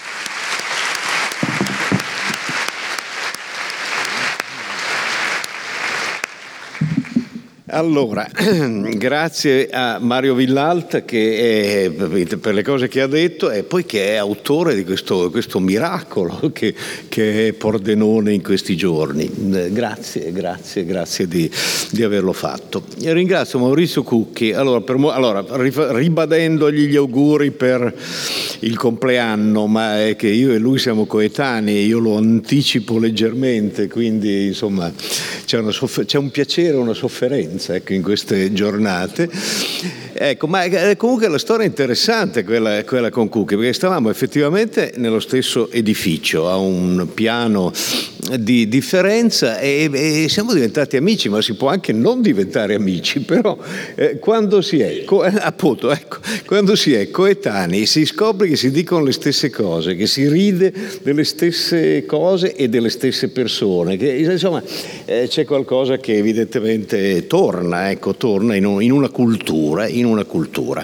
Allora, 7.75 8.25
grazie 8.95 9.67
a 9.69 9.99
Mario 9.99 10.33
Villalt 10.33 11.03
che 11.03 11.83
è, 11.83 12.37
per 12.37 12.53
le 12.53 12.63
cose 12.63 12.87
che 12.87 13.01
ha 13.01 13.07
detto 13.07 13.51
e 13.51 13.63
poi 13.63 13.85
che 13.85 14.13
è 14.13 14.15
autore 14.15 14.75
di 14.75 14.85
questo, 14.85 15.29
questo 15.29 15.59
miracolo 15.59 16.51
che, 16.53 16.73
che, 17.09 17.47
è 17.47 17.51
Pordenone 17.51 18.31
in 18.31 18.41
questi 18.41 18.77
giorni. 18.77 19.29
Grazie, 19.71 20.31
grazie, 20.31 20.85
grazie 20.85 21.27
di, 21.27 21.51
di 21.91 22.01
averlo 22.01 22.31
fatto. 22.31 22.85
E 23.01 23.11
ringrazio 23.11 23.59
Maurizio 23.59 24.03
Cucchi, 24.03 24.53
allora, 24.53 24.79
per, 24.79 24.95
allora, 25.11 25.43
ribadendogli 25.97 26.85
gli 26.85 26.95
auguri 26.95 27.51
per 27.51 27.93
il 28.59 28.77
compleanno, 28.77 29.67
ma 29.67 30.01
è 30.01 30.15
che 30.15 30.29
io 30.29 30.53
e 30.53 30.59
lui 30.59 30.79
siamo 30.79 31.05
coetanei, 31.05 31.85
io 31.85 31.99
lo 31.99 32.15
anticipo 32.15 32.97
leggermente, 32.97 33.89
quindi 33.89 34.45
insomma 34.45 34.89
c'è, 35.45 35.61
soffer- 35.73 36.07
c'è 36.07 36.17
un 36.17 36.31
piacere, 36.31 36.77
una 36.77 36.93
sofferenza 36.93 37.64
ecco, 37.69 37.93
in 37.93 38.01
queste 38.01 38.53
giornate. 38.53 39.29
Ecco, 40.17 40.47
ma 40.47 40.63
eh, 40.63 40.95
comunque 40.95 41.27
la 41.27 41.37
storia 41.37 41.65
è 41.65 41.67
interessante 41.67 42.45
quella, 42.45 42.85
quella 42.85 43.09
con 43.09 43.27
Cucchi, 43.27 43.55
perché 43.55 43.73
stavamo 43.73 44.09
effettivamente 44.09 44.93
nello 44.95 45.19
stesso 45.19 45.69
edificio, 45.71 46.49
a 46.49 46.55
un 46.55 47.07
piano 47.13 47.73
di 48.39 48.67
differenza 48.67 49.59
e, 49.59 49.89
e, 49.91 50.29
siamo 50.29 50.53
diventati 50.53 50.97
amici, 50.97 51.29
ma 51.29 51.41
si 51.41 51.53
può 51.55 51.67
anche 51.67 51.93
non 51.93 52.21
diventare 52.21 52.73
amici, 52.75 53.19
però 53.21 53.57
eh, 53.95 54.17
quando, 54.17 54.61
si 54.61 54.79
è, 54.79 55.03
co- 55.03 55.23
eh, 55.23 55.33
appunto, 55.37 55.91
ecco, 55.91 56.17
quando 56.45 56.75
si 56.75 56.93
è 56.93 57.11
coetanei 57.11 57.85
si 57.85 58.05
scopre 58.05 58.47
che 58.47 58.55
si 58.55 58.71
dicono 58.71 59.03
le 59.03 59.11
stesse 59.11 59.49
cose, 59.49 59.95
che 59.95 60.07
si 60.07 60.27
ride 60.27 60.73
delle 61.03 61.23
stesse 61.23 62.05
cose 62.05 62.55
e 62.55 62.67
delle 62.67 62.89
stesse 62.89 63.29
persone, 63.29 63.97
che 63.97 64.11
insomma 64.11 64.63
eh, 65.05 65.27
c'è 65.27 65.45
qualcosa 65.45 65.97
che 65.97 66.17
evidentemente 66.17 67.27
torna, 67.27 67.54
ecco, 67.91 68.15
torna 68.15 68.55
in, 68.55 68.65
un, 68.65 68.81
in 68.81 68.91
una 68.91 69.09
cultura. 69.09 69.87
In 69.87 70.05
una 70.05 70.23
cultura. 70.23 70.83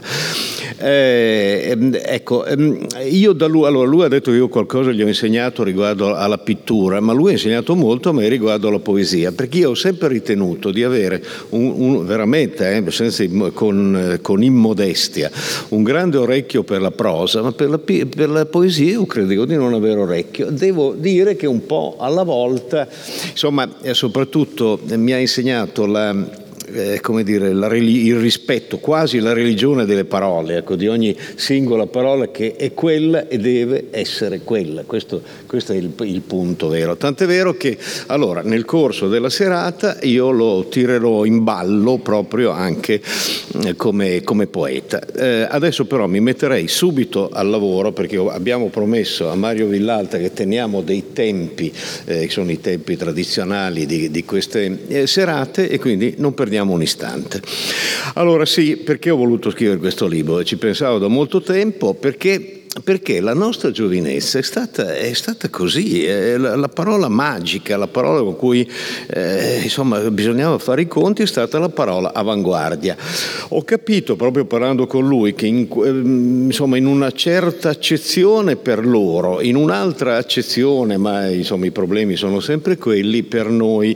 Eh, 0.77 1.77
ecco, 2.03 2.43
ehm, 2.43 2.87
io 3.09 3.33
da 3.33 3.45
lui, 3.45 3.67
allora 3.67 3.87
lui 3.87 4.03
ha 4.03 4.07
detto 4.07 4.31
che 4.31 4.37
io 4.37 4.47
qualcosa 4.47 4.91
gli 4.91 5.01
ho 5.03 5.07
insegnato 5.07 5.63
riguardo 5.63 6.15
alla 6.15 6.39
pittura, 6.39 6.99
ma 6.99 7.13
lui 7.13 7.29
ha 7.29 7.33
insegnato 7.33 7.75
molto 7.75 8.09
a 8.09 8.13
me 8.13 8.27
riguardo 8.27 8.67
alla 8.67 8.79
poesia, 8.79 9.31
perché 9.31 9.59
io 9.59 9.71
ho 9.71 9.75
sempre 9.75 10.07
ritenuto 10.07 10.71
di 10.71 10.83
avere 10.83 11.23
un, 11.49 11.73
un, 11.75 12.05
veramente, 12.05 12.77
eh, 12.77 12.91
senza, 12.91 13.23
con, 13.53 14.17
con, 14.21 14.41
immodestia, 14.41 15.29
un 15.69 15.83
grande 15.83 16.17
orecchio 16.17 16.63
per 16.63 16.81
la 16.81 16.91
prosa, 16.91 17.43
ma 17.43 17.51
per 17.51 17.69
la, 17.69 17.77
per 17.77 18.29
la 18.29 18.45
poesia 18.45 18.91
io 18.91 19.05
credevo 19.05 19.45
di 19.45 19.55
non 19.55 19.73
avere 19.73 19.99
orecchio. 19.99 20.49
Devo 20.49 20.95
dire 20.97 21.35
che 21.35 21.45
un 21.45 21.65
po' 21.67 21.97
alla 21.99 22.23
volta, 22.23 22.87
insomma, 23.29 23.69
soprattutto 23.91 24.79
mi 24.95 25.13
ha 25.13 25.19
insegnato 25.19 25.85
la 25.85 26.40
eh, 26.73 26.99
come 27.01 27.23
dire, 27.23 27.49
il 27.49 28.15
rispetto, 28.15 28.77
quasi 28.77 29.19
la 29.19 29.33
religione 29.33 29.85
delle 29.85 30.05
parole, 30.05 30.57
ecco, 30.57 30.75
di 30.75 30.87
ogni 30.87 31.15
singola 31.35 31.85
parola 31.85 32.29
che 32.29 32.55
è 32.55 32.73
quella 32.73 33.27
e 33.27 33.37
deve 33.37 33.87
essere 33.91 34.41
quella. 34.41 34.83
Questo, 34.83 35.21
questo 35.45 35.73
è 35.73 35.75
il, 35.75 35.91
il 35.99 36.21
punto 36.21 36.69
vero. 36.69 36.95
Tant'è 36.95 37.25
vero 37.25 37.55
che 37.55 37.77
allora 38.07 38.41
nel 38.41 38.65
corso 38.65 39.07
della 39.09 39.29
serata 39.29 39.97
io 40.01 40.31
lo 40.31 40.67
tirerò 40.69 41.25
in 41.25 41.43
ballo 41.43 41.97
proprio 41.97 42.51
anche 42.51 43.01
eh, 43.65 43.75
come, 43.75 44.21
come, 44.23 44.47
poeta. 44.47 45.01
Eh, 45.13 45.47
adesso 45.49 45.85
però 45.85 46.07
mi 46.07 46.19
metterei 46.19 46.67
subito 46.67 47.29
al 47.31 47.49
lavoro 47.49 47.91
perché 47.91 48.17
abbiamo 48.17 48.67
promesso 48.67 49.29
a 49.29 49.35
Mario 49.35 49.67
Villalta 49.67 50.17
che 50.17 50.33
teniamo 50.33 50.81
dei 50.81 51.11
tempi, 51.13 51.71
eh, 52.05 52.29
sono 52.29 52.51
i 52.51 52.59
tempi 52.59 52.95
tradizionali 52.95 53.85
di, 53.85 54.09
di 54.09 54.23
queste 54.23 54.79
eh, 54.87 55.07
serate 55.07 55.69
e 55.69 55.79
quindi 55.79 56.15
non 56.17 56.33
perdiamo 56.33 56.60
un 56.69 56.81
istante. 56.81 57.41
Allora 58.13 58.45
sì, 58.45 58.77
perché 58.77 59.09
ho 59.09 59.17
voluto 59.17 59.49
scrivere 59.49 59.79
questo 59.79 60.07
libro? 60.07 60.43
Ci 60.43 60.57
pensavo 60.57 60.97
da 60.99 61.07
molto 61.07 61.41
tempo 61.41 61.93
perché 61.93 62.60
perché 62.83 63.19
la 63.19 63.33
nostra 63.33 63.69
giovinezza 63.69 64.39
è 64.39 64.41
stata, 64.41 64.95
è 64.95 65.11
stata 65.11 65.49
così, 65.49 66.05
è 66.05 66.37
la, 66.37 66.55
la, 66.55 66.69
parola 66.69 67.09
magica, 67.09 67.75
la 67.75 67.87
parola 67.87 68.21
con 68.23 68.37
cui 68.37 68.69
eh, 69.07 69.59
insomma, 69.61 69.99
bisognava 70.09 70.57
fare 70.57 70.83
i 70.83 70.87
conti 70.87 71.23
è 71.23 71.27
stata 71.27 71.59
la 71.59 71.67
parola 71.67 72.13
avanguardia. 72.13 72.95
Ho 73.49 73.63
capito 73.63 74.15
proprio 74.15 74.45
parlando 74.45 74.87
con 74.87 75.05
lui 75.05 75.33
che 75.33 75.47
in, 75.47 75.67
ehm, 75.69 76.45
insomma, 76.45 76.77
in 76.77 76.85
una 76.85 77.11
certa 77.11 77.69
accezione 77.69 78.55
per 78.55 78.85
loro, 78.85 79.41
in 79.41 79.57
un'altra 79.57 80.15
accezione, 80.15 80.95
ma 80.95 81.27
insomma, 81.27 81.65
i 81.65 81.71
problemi 81.71 82.15
sono 82.15 82.39
sempre 82.39 82.77
quelli 82.77 83.23
per 83.23 83.49
noi 83.49 83.95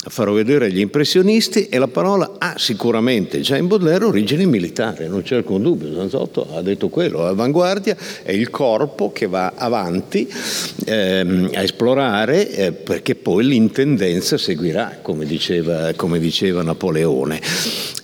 farò 0.10 0.34
vedere 0.34 0.66
agli 0.66 0.80
impressionisti 0.80 1.68
e 1.68 1.78
la 1.78 1.88
parola 1.88 2.36
ha 2.38 2.56
sicuramente 2.58 3.42
già 3.42 3.58
in 3.58 3.68
Baudelaire 3.68 4.06
origine 4.06 4.46
militare, 4.46 5.08
non 5.08 5.22
c'è 5.22 5.36
alcun 5.36 5.62
dubbio, 5.62 5.94
Zanzotto 5.94 6.48
ha 6.54 6.62
detto 6.62 6.90
quello, 6.90 7.24
l'avanguardia 7.24 7.96
è 8.24 8.32
il 8.32 8.50
corpo 8.50 9.12
che 9.12 9.28
va 9.28 9.54
avanti 9.56 10.28
ehm, 10.86 11.50
a 11.54 11.62
esplorare 11.62 12.50
eh, 12.50 12.72
perché 12.72 13.16
poi 13.16 13.46
l'intendenza 13.46 14.38
seguirà, 14.38 15.00
come 15.02 15.26
diceva, 15.26 15.92
come 15.96 16.20
diceva 16.20 16.62
Napoleone. 16.62 17.42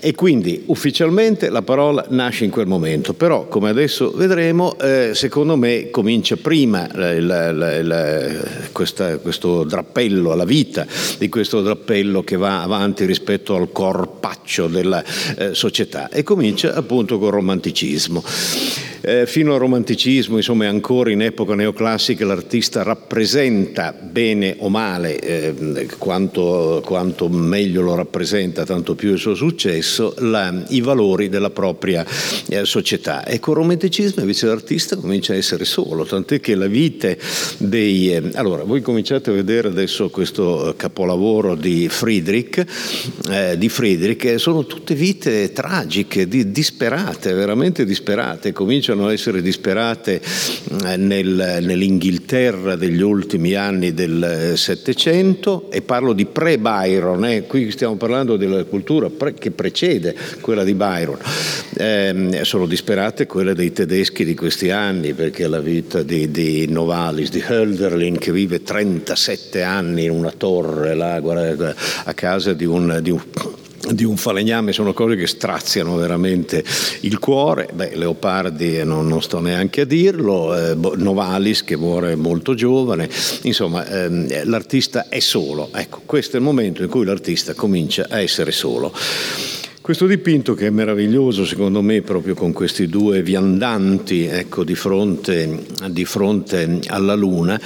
E 0.05 0.13
quindi 0.15 0.63
ufficialmente 0.65 1.49
la 1.49 1.61
parola 1.61 2.05
nasce 2.09 2.43
in 2.43 2.49
quel 2.51 2.67
momento, 2.67 3.13
però 3.13 3.47
come 3.47 3.69
adesso 3.69 4.11
vedremo, 4.11 4.77
eh, 4.77 5.11
secondo 5.13 5.55
me 5.55 5.89
comincia 5.91 6.35
prima 6.35 6.89
la, 6.91 7.17
la, 7.21 7.81
la, 7.81 8.29
questa, 8.73 9.17
questo 9.19 9.63
drappello 9.63 10.33
alla 10.33 10.43
vita 10.43 10.85
di 11.17 11.29
questo 11.29 11.61
drappello 11.61 11.92
che 12.23 12.37
va 12.37 12.63
avanti 12.63 13.05
rispetto 13.05 13.55
al 13.55 13.71
corpaccio 13.71 14.67
della 14.67 15.03
eh, 15.37 15.53
società 15.53 16.09
e 16.09 16.23
comincia 16.23 16.73
appunto 16.73 17.19
col 17.19 17.31
romanticismo. 17.31 18.23
Eh, 19.05 19.25
fino 19.27 19.53
al 19.53 19.59
romanticismo, 19.59 20.37
insomma, 20.37 20.69
ancora 20.69 21.11
in 21.11 21.21
epoca 21.21 21.55
neoclassica 21.55 22.25
l'artista 22.25 22.83
rappresenta 22.83 23.91
bene 23.91 24.55
o 24.59 24.69
male, 24.69 25.19
eh, 25.19 25.87
quanto, 25.97 26.81
quanto, 26.85 27.27
meglio 27.27 27.81
lo 27.81 27.95
rappresenta, 27.95 28.63
tanto 28.63 28.95
più 28.95 29.11
il 29.11 29.17
suo 29.17 29.35
successo, 29.35 30.15
la, 30.19 30.63
i 30.69 30.79
valori 30.79 31.27
della 31.27 31.49
propria 31.49 32.05
eh, 32.47 32.63
società. 32.63 33.25
E 33.25 33.39
col 33.39 33.55
romanticismo 33.55 34.21
invece 34.21 34.47
l'artista 34.47 34.95
comincia 34.95 35.33
a 35.33 35.35
essere 35.35 35.65
solo, 35.65 36.05
tant'è 36.05 36.39
che 36.39 36.55
la 36.55 36.67
vite 36.67 37.19
dei... 37.57 38.13
Eh, 38.13 38.29
allora, 38.35 38.63
voi 38.63 38.79
cominciate 38.79 39.31
a 39.31 39.33
vedere 39.33 39.67
adesso 39.67 40.09
questo 40.11 40.75
capolavoro 40.77 41.55
di 41.55 41.82
Friedrich, 41.89 42.65
eh, 43.29 43.57
di 43.57 43.69
Friedrich 43.69 44.39
sono 44.39 44.65
tutte 44.65 44.95
vite 44.95 45.51
tragiche, 45.51 46.27
di, 46.27 46.51
disperate, 46.51 47.33
veramente 47.33 47.85
disperate, 47.85 48.51
cominciano 48.51 49.07
a 49.07 49.13
essere 49.13 49.41
disperate 49.41 50.21
eh, 50.85 50.97
nel, 50.97 51.59
nell'Inghilterra 51.61 52.75
degli 52.75 53.01
ultimi 53.01 53.53
anni 53.55 53.93
del 53.93 54.53
Settecento 54.55 55.69
e 55.71 55.81
parlo 55.81 56.13
di 56.13 56.25
pre-Byron, 56.25 57.25
eh. 57.25 57.43
qui 57.43 57.71
stiamo 57.71 57.95
parlando 57.95 58.37
della 58.37 58.63
cultura 58.63 59.09
pre- 59.09 59.33
che 59.33 59.51
precede 59.51 60.15
quella 60.41 60.63
di 60.63 60.73
Byron. 60.73 61.17
Eh, 61.75 62.41
sono 62.43 62.65
disperate 62.67 63.25
quelle 63.25 63.53
dei 63.55 63.71
tedeschi 63.71 64.23
di 64.23 64.35
questi 64.35 64.69
anni 64.69 65.13
perché 65.13 65.47
la 65.47 65.59
vita 65.59 66.03
di, 66.03 66.29
di 66.29 66.67
Novalis, 66.67 67.29
di 67.29 67.43
Hölderlin 67.45 68.17
che 68.17 68.31
vive 68.31 68.61
37 68.61 69.63
anni 69.63 70.05
in 70.05 70.11
una 70.11 70.31
torre 70.35 70.93
là, 70.93 71.19
guarda, 71.19 71.62
a 71.65 72.13
casa 72.13 72.53
di 72.53 72.65
un, 72.65 72.99
di 73.01 73.11
un 73.11 73.21
di 73.91 74.05
un 74.05 74.15
falegname 74.15 74.71
sono 74.71 74.93
cose 74.93 75.15
che 75.15 75.27
straziano 75.27 75.95
veramente 75.97 76.63
il 77.01 77.19
cuore. 77.19 77.67
Beh, 77.73 77.95
Leopardi 77.95 78.77
eh, 78.77 78.83
non, 78.83 79.07
non 79.07 79.21
sto 79.21 79.39
neanche 79.39 79.81
a 79.81 79.85
dirlo, 79.85 80.55
eh, 80.55 80.75
Novalis 80.75 81.63
che 81.63 81.75
muore 81.75 82.15
molto 82.15 82.53
giovane, 82.53 83.09
insomma 83.41 83.85
ehm, 83.85 84.45
l'artista 84.45 85.09
è 85.09 85.19
solo. 85.19 85.69
Ecco, 85.73 86.01
questo 86.05 86.37
è 86.37 86.39
il 86.39 86.45
momento 86.45 86.81
in 86.81 86.89
cui 86.89 87.05
l'artista 87.05 87.53
comincia 87.53 88.07
a 88.09 88.21
essere 88.21 88.51
solo. 88.51 88.93
Questo 89.83 90.07
dipinto 90.07 90.53
che 90.53 90.67
è 90.67 90.69
meraviglioso 90.69 91.43
secondo 91.43 91.81
me 91.81 92.01
proprio 92.01 92.35
con 92.35 92.53
questi 92.53 92.87
due 92.87 93.21
viandanti 93.21 94.23
ecco, 94.23 94.63
di, 94.63 94.75
fronte, 94.75 95.65
di, 95.89 96.05
fronte, 96.05 96.79
alla 96.87 97.15
luna 97.15 97.59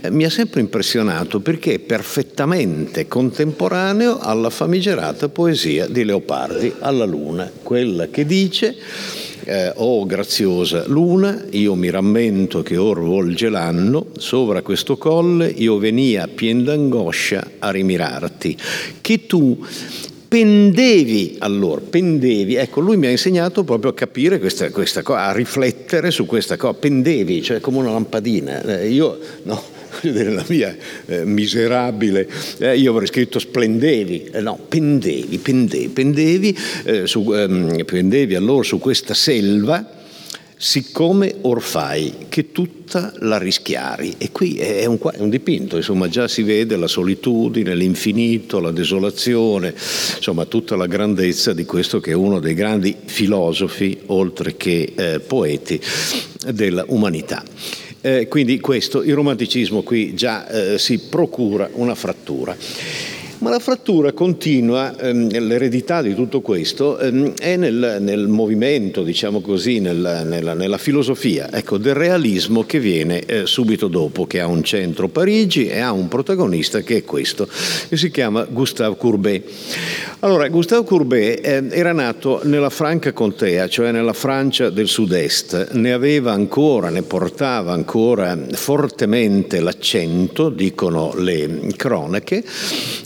eh, 0.00 0.08
mi 0.08 0.22
ha 0.22 0.30
sempre 0.30 0.60
impressionato 0.60 1.40
perché 1.40 1.74
è 1.74 1.78
perfettamente 1.80 3.08
contemporaneo 3.08 4.20
alla 4.20 4.50
famigerata 4.50 5.28
poesia 5.28 5.88
di 5.88 6.04
Leopardi, 6.04 6.72
alla 6.78 7.06
luna, 7.06 7.50
quella 7.60 8.06
che 8.06 8.24
dice 8.24 8.76
eh, 9.42 9.72
oh 9.74 10.06
graziosa 10.06 10.84
luna, 10.86 11.44
io 11.50 11.74
mi 11.74 11.90
rammento 11.90 12.62
che 12.62 12.76
or 12.76 13.00
volge 13.00 13.48
l'anno, 13.48 14.06
sovra 14.16 14.62
questo 14.62 14.96
colle 14.96 15.48
io 15.48 15.78
venia 15.78 16.28
pien 16.28 16.62
d'angoscia 16.62 17.50
a 17.58 17.72
rimirarti, 17.72 18.56
che 19.00 19.26
tu 19.26 19.58
pendevi 20.34 21.36
allora, 21.38 21.80
pendevi, 21.80 22.56
ecco 22.56 22.80
lui 22.80 22.96
mi 22.96 23.06
ha 23.06 23.10
insegnato 23.10 23.62
proprio 23.62 23.92
a 23.92 23.94
capire 23.94 24.40
questa, 24.40 24.68
questa 24.70 25.02
cosa, 25.02 25.26
a 25.26 25.32
riflettere 25.32 26.10
su 26.10 26.26
questa 26.26 26.56
cosa, 26.56 26.74
pendevi, 26.74 27.40
cioè 27.40 27.60
come 27.60 27.78
una 27.78 27.92
lampadina, 27.92 28.60
eh, 28.80 28.88
io 28.88 29.16
no, 29.44 29.62
nella 30.02 30.44
mia 30.48 30.76
eh, 31.06 31.24
miserabile, 31.24 32.28
eh, 32.58 32.76
io 32.76 32.90
avrei 32.90 33.06
scritto 33.06 33.38
splendevi, 33.38 34.30
eh, 34.32 34.40
no, 34.40 34.58
pendevi, 34.68 35.38
pendevi, 35.38 35.88
pendevi, 35.90 36.58
eh, 36.82 37.06
su, 37.06 37.32
ehm, 37.32 37.84
pendevi 37.84 38.34
allora 38.34 38.64
su 38.64 38.80
questa 38.80 39.14
selva 39.14 40.02
siccome 40.56 41.34
orfai 41.42 42.26
che 42.28 42.52
tutta 42.52 43.12
la 43.20 43.38
rischiari. 43.38 44.14
E 44.18 44.30
qui 44.32 44.56
è 44.56 44.84
un, 44.86 44.98
è 45.12 45.20
un, 45.20 45.30
dipinto, 45.30 45.76
insomma 45.76 46.08
già 46.08 46.28
si 46.28 46.42
vede 46.42 46.76
la 46.76 46.86
solitudine, 46.86 47.74
l'infinito, 47.74 48.60
la 48.60 48.70
desolazione, 48.70 49.74
insomma 50.16 50.44
tutta 50.44 50.76
la 50.76 50.86
grandezza 50.86 51.52
di 51.52 51.64
questo 51.64 52.00
che 52.00 52.12
è 52.12 52.14
uno 52.14 52.40
dei 52.40 52.54
grandi 52.54 52.94
filosofi, 53.04 53.98
oltre 54.06 54.56
che 54.56 54.92
eh, 54.94 55.20
poeti, 55.20 55.80
dell'umanità. 56.52 57.42
Eh, 58.00 58.28
quindi 58.28 58.60
questo, 58.60 59.02
il 59.02 59.14
romanticismo 59.14 59.82
qui 59.82 60.14
già 60.14 60.46
eh, 60.46 60.78
si 60.78 60.98
procura 60.98 61.70
una 61.72 61.94
frattura. 61.94 62.54
Ma 63.44 63.50
la 63.50 63.58
frattura 63.58 64.12
continua, 64.12 64.98
ehm, 64.98 65.28
l'eredità 65.38 66.00
di 66.00 66.14
tutto 66.14 66.40
questo 66.40 66.98
ehm, 66.98 67.34
è 67.34 67.56
nel, 67.56 67.98
nel, 68.00 68.26
movimento, 68.26 69.02
diciamo 69.02 69.42
così, 69.42 69.80
nella, 69.80 70.22
nella, 70.22 70.54
nella 70.54 70.78
filosofia 70.78 71.52
ecco, 71.52 71.76
del 71.76 71.92
realismo 71.92 72.64
che 72.64 72.80
viene 72.80 73.20
eh, 73.26 73.44
subito 73.44 73.88
dopo, 73.88 74.26
che 74.26 74.40
ha 74.40 74.46
un 74.46 74.62
centro 74.62 75.08
Parigi 75.08 75.66
e 75.66 75.80
ha 75.80 75.92
un 75.92 76.08
protagonista 76.08 76.80
che 76.80 76.96
è 76.96 77.04
questo, 77.04 77.46
che 77.86 77.98
si 77.98 78.10
chiama 78.10 78.46
Gustave 78.48 78.96
Courbet. 78.96 79.46
Allora, 80.20 80.48
Gustave 80.48 80.86
Courbet 80.86 81.46
eh, 81.46 81.64
era 81.68 81.92
nato 81.92 82.40
nella 82.44 82.70
Franca 82.70 83.12
Contea, 83.12 83.68
cioè 83.68 83.92
nella 83.92 84.14
Francia 84.14 84.70
del 84.70 84.88
sud-est, 84.88 85.72
ne 85.72 85.92
aveva 85.92 86.32
ancora, 86.32 86.88
ne 86.88 87.02
portava 87.02 87.74
ancora 87.74 88.38
fortemente 88.52 89.60
l'accento, 89.60 90.48
dicono 90.48 91.12
le 91.18 91.74
cronache, 91.76 92.42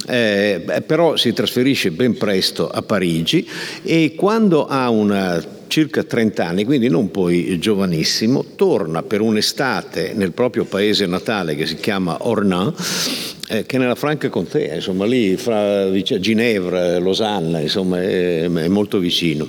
eh, 0.07 0.27
eh, 0.29 0.83
però 0.83 1.17
si 1.17 1.33
trasferisce 1.33 1.91
ben 1.91 2.17
presto 2.17 2.69
a 2.69 2.83
Parigi 2.83 3.49
e 3.83 4.15
quando 4.17 4.67
ha 4.67 4.91
una 4.91 5.57
circa 5.69 6.03
30 6.03 6.47
anni, 6.47 6.65
quindi 6.65 6.89
non 6.89 7.11
poi 7.11 7.59
giovanissimo, 7.59 8.45
torna 8.57 9.03
per 9.03 9.21
un'estate 9.21 10.13
nel 10.15 10.33
proprio 10.33 10.65
paese 10.65 11.07
natale 11.07 11.55
che 11.55 11.67
si 11.67 11.77
chiama 11.77 12.27
Ornans, 12.27 13.37
eh, 13.49 13.65
che 13.65 13.77
è 13.77 13.79
nella 13.79 13.95
Franca 13.95 14.29
Contea, 14.29 14.75
insomma 14.75 15.05
lì 15.05 15.37
fra 15.37 15.91
Ginevra, 15.93 16.99
Losanna, 16.99 17.61
insomma 17.61 18.03
è, 18.03 18.45
è 18.45 18.69
molto 18.69 18.99
vicino. 18.99 19.47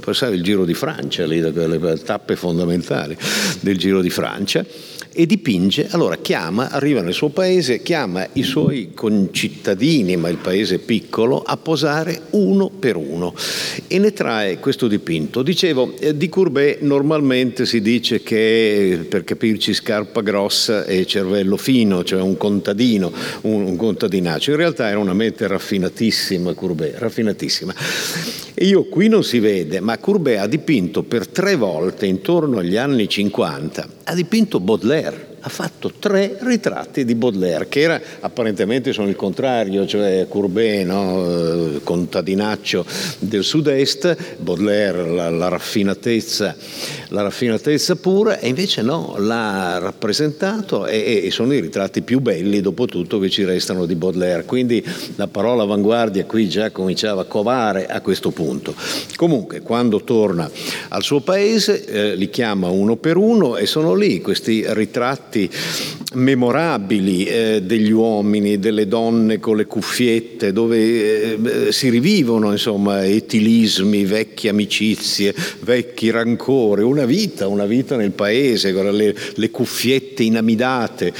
Passare 0.00 0.34
il 0.34 0.42
Giro 0.42 0.64
di 0.64 0.74
Francia, 0.74 1.24
lì, 1.24 1.40
le 1.40 2.00
tappe 2.04 2.36
fondamentali 2.36 3.16
del 3.60 3.78
Giro 3.78 4.00
di 4.00 4.10
Francia 4.10 4.64
e 5.16 5.24
dipinge, 5.24 5.88
allora 5.90 6.18
chiama, 6.18 6.70
arriva 6.70 7.00
nel 7.00 7.14
suo 7.14 7.30
paese, 7.30 7.82
chiama 7.82 8.28
i 8.34 8.42
suoi 8.42 8.90
concittadini, 8.92 10.14
ma 10.16 10.28
il 10.28 10.36
paese 10.36 10.74
è 10.74 10.78
piccolo, 10.78 11.42
a 11.42 11.56
posare 11.56 12.20
uno 12.32 12.68
per 12.68 12.96
uno 12.96 13.34
e 13.86 13.98
ne 13.98 14.12
trae 14.12 14.58
questo 14.58 14.88
dipinto. 14.88 15.42
Dicevo, 15.42 15.94
eh, 15.98 16.14
di 16.14 16.28
Courbet 16.28 16.82
normalmente 16.82 17.64
si 17.64 17.80
dice 17.80 18.22
che 18.22 19.06
per 19.08 19.24
capirci 19.24 19.72
scarpa 19.72 20.20
grossa 20.20 20.84
e 20.84 21.06
cervello 21.06 21.56
fino, 21.56 22.04
cioè 22.04 22.20
un 22.20 22.36
contadino, 22.36 23.10
un, 23.42 23.62
un 23.62 23.76
contadinaccio. 23.76 24.50
In 24.50 24.58
realtà 24.58 24.88
era 24.88 24.98
una 24.98 25.14
mente 25.14 25.46
raffinatissima 25.46 26.52
Courbet, 26.52 26.98
raffinatissima. 26.98 27.74
E 28.52 28.66
io 28.66 28.84
qui 28.84 29.08
non 29.08 29.24
si 29.24 29.38
vede, 29.38 29.80
ma 29.80 29.96
Courbet 29.96 30.40
ha 30.40 30.46
dipinto 30.46 31.02
per 31.02 31.26
tre 31.26 31.56
volte 31.56 32.04
intorno 32.04 32.58
agli 32.58 32.76
anni 32.76 33.08
50 33.08 33.94
ha 34.08 34.14
dipinto 34.14 34.60
Baudelaire 34.60 35.05
ha 35.46 35.48
fatto 35.48 35.92
tre 35.96 36.38
ritratti 36.40 37.04
di 37.04 37.14
Baudelaire, 37.14 37.68
che 37.68 37.80
era, 37.80 38.00
apparentemente 38.18 38.92
sono 38.92 39.08
il 39.08 39.14
contrario, 39.14 39.86
cioè 39.86 40.26
Courbet, 40.28 40.84
no? 40.84 41.24
Eh, 41.24 41.80
contadinaccio 41.84 42.84
del 43.20 43.44
sud-est, 43.44 44.38
Baudelaire 44.38 45.08
la, 45.08 45.30
la, 45.30 45.46
raffinatezza, 45.46 46.56
la, 47.10 47.22
raffinatezza, 47.22 47.94
pura, 47.94 48.40
e 48.40 48.48
invece 48.48 48.82
no, 48.82 49.14
l'ha 49.18 49.78
rappresentato 49.78 50.84
e, 50.84 51.22
e, 51.24 51.30
sono 51.30 51.54
i 51.54 51.60
ritratti 51.60 52.02
più 52.02 52.18
belli, 52.18 52.60
dopo 52.60 52.86
tutto, 52.86 53.20
che 53.20 53.30
ci 53.30 53.44
restano 53.44 53.86
di 53.86 53.94
Baudelaire. 53.94 54.44
Quindi 54.46 54.84
la 55.14 55.28
parola 55.28 55.62
avanguardia 55.62 56.24
qui 56.24 56.48
già 56.48 56.72
cominciava 56.72 57.20
a 57.20 57.26
covare 57.26 57.86
a 57.86 58.00
questo 58.00 58.32
punto. 58.32 58.74
Comunque, 59.14 59.60
quando 59.60 60.02
torna 60.02 60.50
al 60.88 61.04
suo 61.04 61.20
paese, 61.20 61.84
eh, 61.84 62.16
li 62.16 62.30
chiama 62.30 62.68
uno 62.68 62.96
per 62.96 63.16
uno 63.16 63.56
e 63.56 63.66
sono 63.66 63.94
lì 63.94 64.20
questi 64.20 64.64
ritratti 64.66 65.34
ritratti 65.36 65.50
memorabili 66.14 67.24
eh, 67.24 67.62
degli 67.62 67.90
uomini, 67.90 68.58
delle 68.58 68.88
donne 68.88 69.38
con 69.38 69.56
le 69.56 69.66
cuffiette, 69.66 70.52
dove 70.52 71.66
eh, 71.68 71.72
si 71.72 71.90
rivivono 71.90 72.52
insomma 72.52 73.04
etilismi, 73.04 74.04
vecchie 74.04 74.50
amicizie, 74.50 75.34
vecchi 75.60 76.10
rancori, 76.10 76.82
una 76.82 77.04
vita, 77.04 77.48
una 77.48 77.66
vita 77.66 77.96
nel 77.96 78.12
paese, 78.12 78.72
con 78.72 78.90
le, 78.96 79.14
le 79.34 79.50
cuffiette 79.50 80.22
inamidate, 80.22 81.12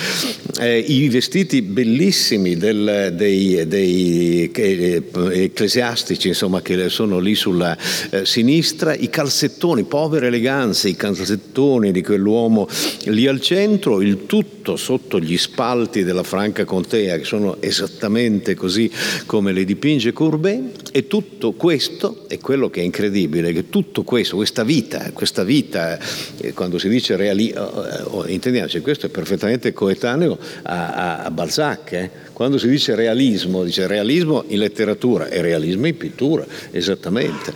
eh, 0.61 0.79
i 0.79 1.09
vestiti 1.09 1.61
bellissimi 1.61 2.57
del, 2.57 3.13
dei, 3.15 3.67
dei 3.67 4.51
eh, 4.51 5.03
ecclesiastici 5.33 6.29
insomma, 6.29 6.63
che 6.63 6.89
sono 6.89 7.19
lì 7.19 7.35
sulla 7.35 7.77
eh, 8.11 8.25
sinistra, 8.25 8.95
i 8.95 9.11
calzettoni, 9.11 9.85
povere 9.85 10.29
eleganze, 10.29 10.89
i 10.89 10.97
calzettoni 10.97 11.93
di 11.93 12.03
quell'uomo 12.03 12.67
lì 13.05 13.27
al 13.27 13.41
centro, 13.41 14.01
il 14.07 14.27
tutto 14.27 14.56
sotto 14.75 15.21
gli 15.21 15.37
spalti 15.37 16.03
della 16.03 16.25
Franca 16.25 16.65
Contea, 16.65 17.19
che 17.19 17.25
sono 17.25 17.59
esattamente 17.61 18.57
così 18.57 18.91
come 19.27 19.53
le 19.53 19.65
dipinge 19.65 20.13
Courbet, 20.13 20.91
e 20.91 21.07
tutto 21.07 21.53
questo 21.53 22.25
è 22.27 22.39
quello 22.39 22.71
che 22.71 22.81
è 22.81 22.85
incredibile, 22.85 23.53
che 23.53 23.69
tutto 23.69 24.03
questo, 24.03 24.35
questa 24.35 24.65
vita, 24.65 25.13
questa 25.13 25.45
vita, 25.45 25.99
eh, 26.39 26.53
quando 26.55 26.79
si 26.79 26.89
dice 26.89 27.15
realismo, 27.15 28.25
eh, 28.25 28.33
intendiamoci, 28.33 28.81
questo 28.81 29.07
è 29.07 29.11
perfettamente 29.11 29.73
coetaneo 29.73 30.39
a, 30.63 30.95
a, 30.95 31.19
a 31.25 31.31
Balzac, 31.31 31.93
eh? 31.93 32.11
quando 32.33 32.59
si 32.59 32.69
dice 32.69 32.95
realismo, 32.95 33.65
dice 33.65 33.87
realismo 33.87 34.45
in 34.49 34.59
letteratura 34.59 35.29
e 35.29 35.41
realismo 35.41 35.87
in 35.87 35.97
pittura, 35.97 36.47
esattamente. 36.71 37.53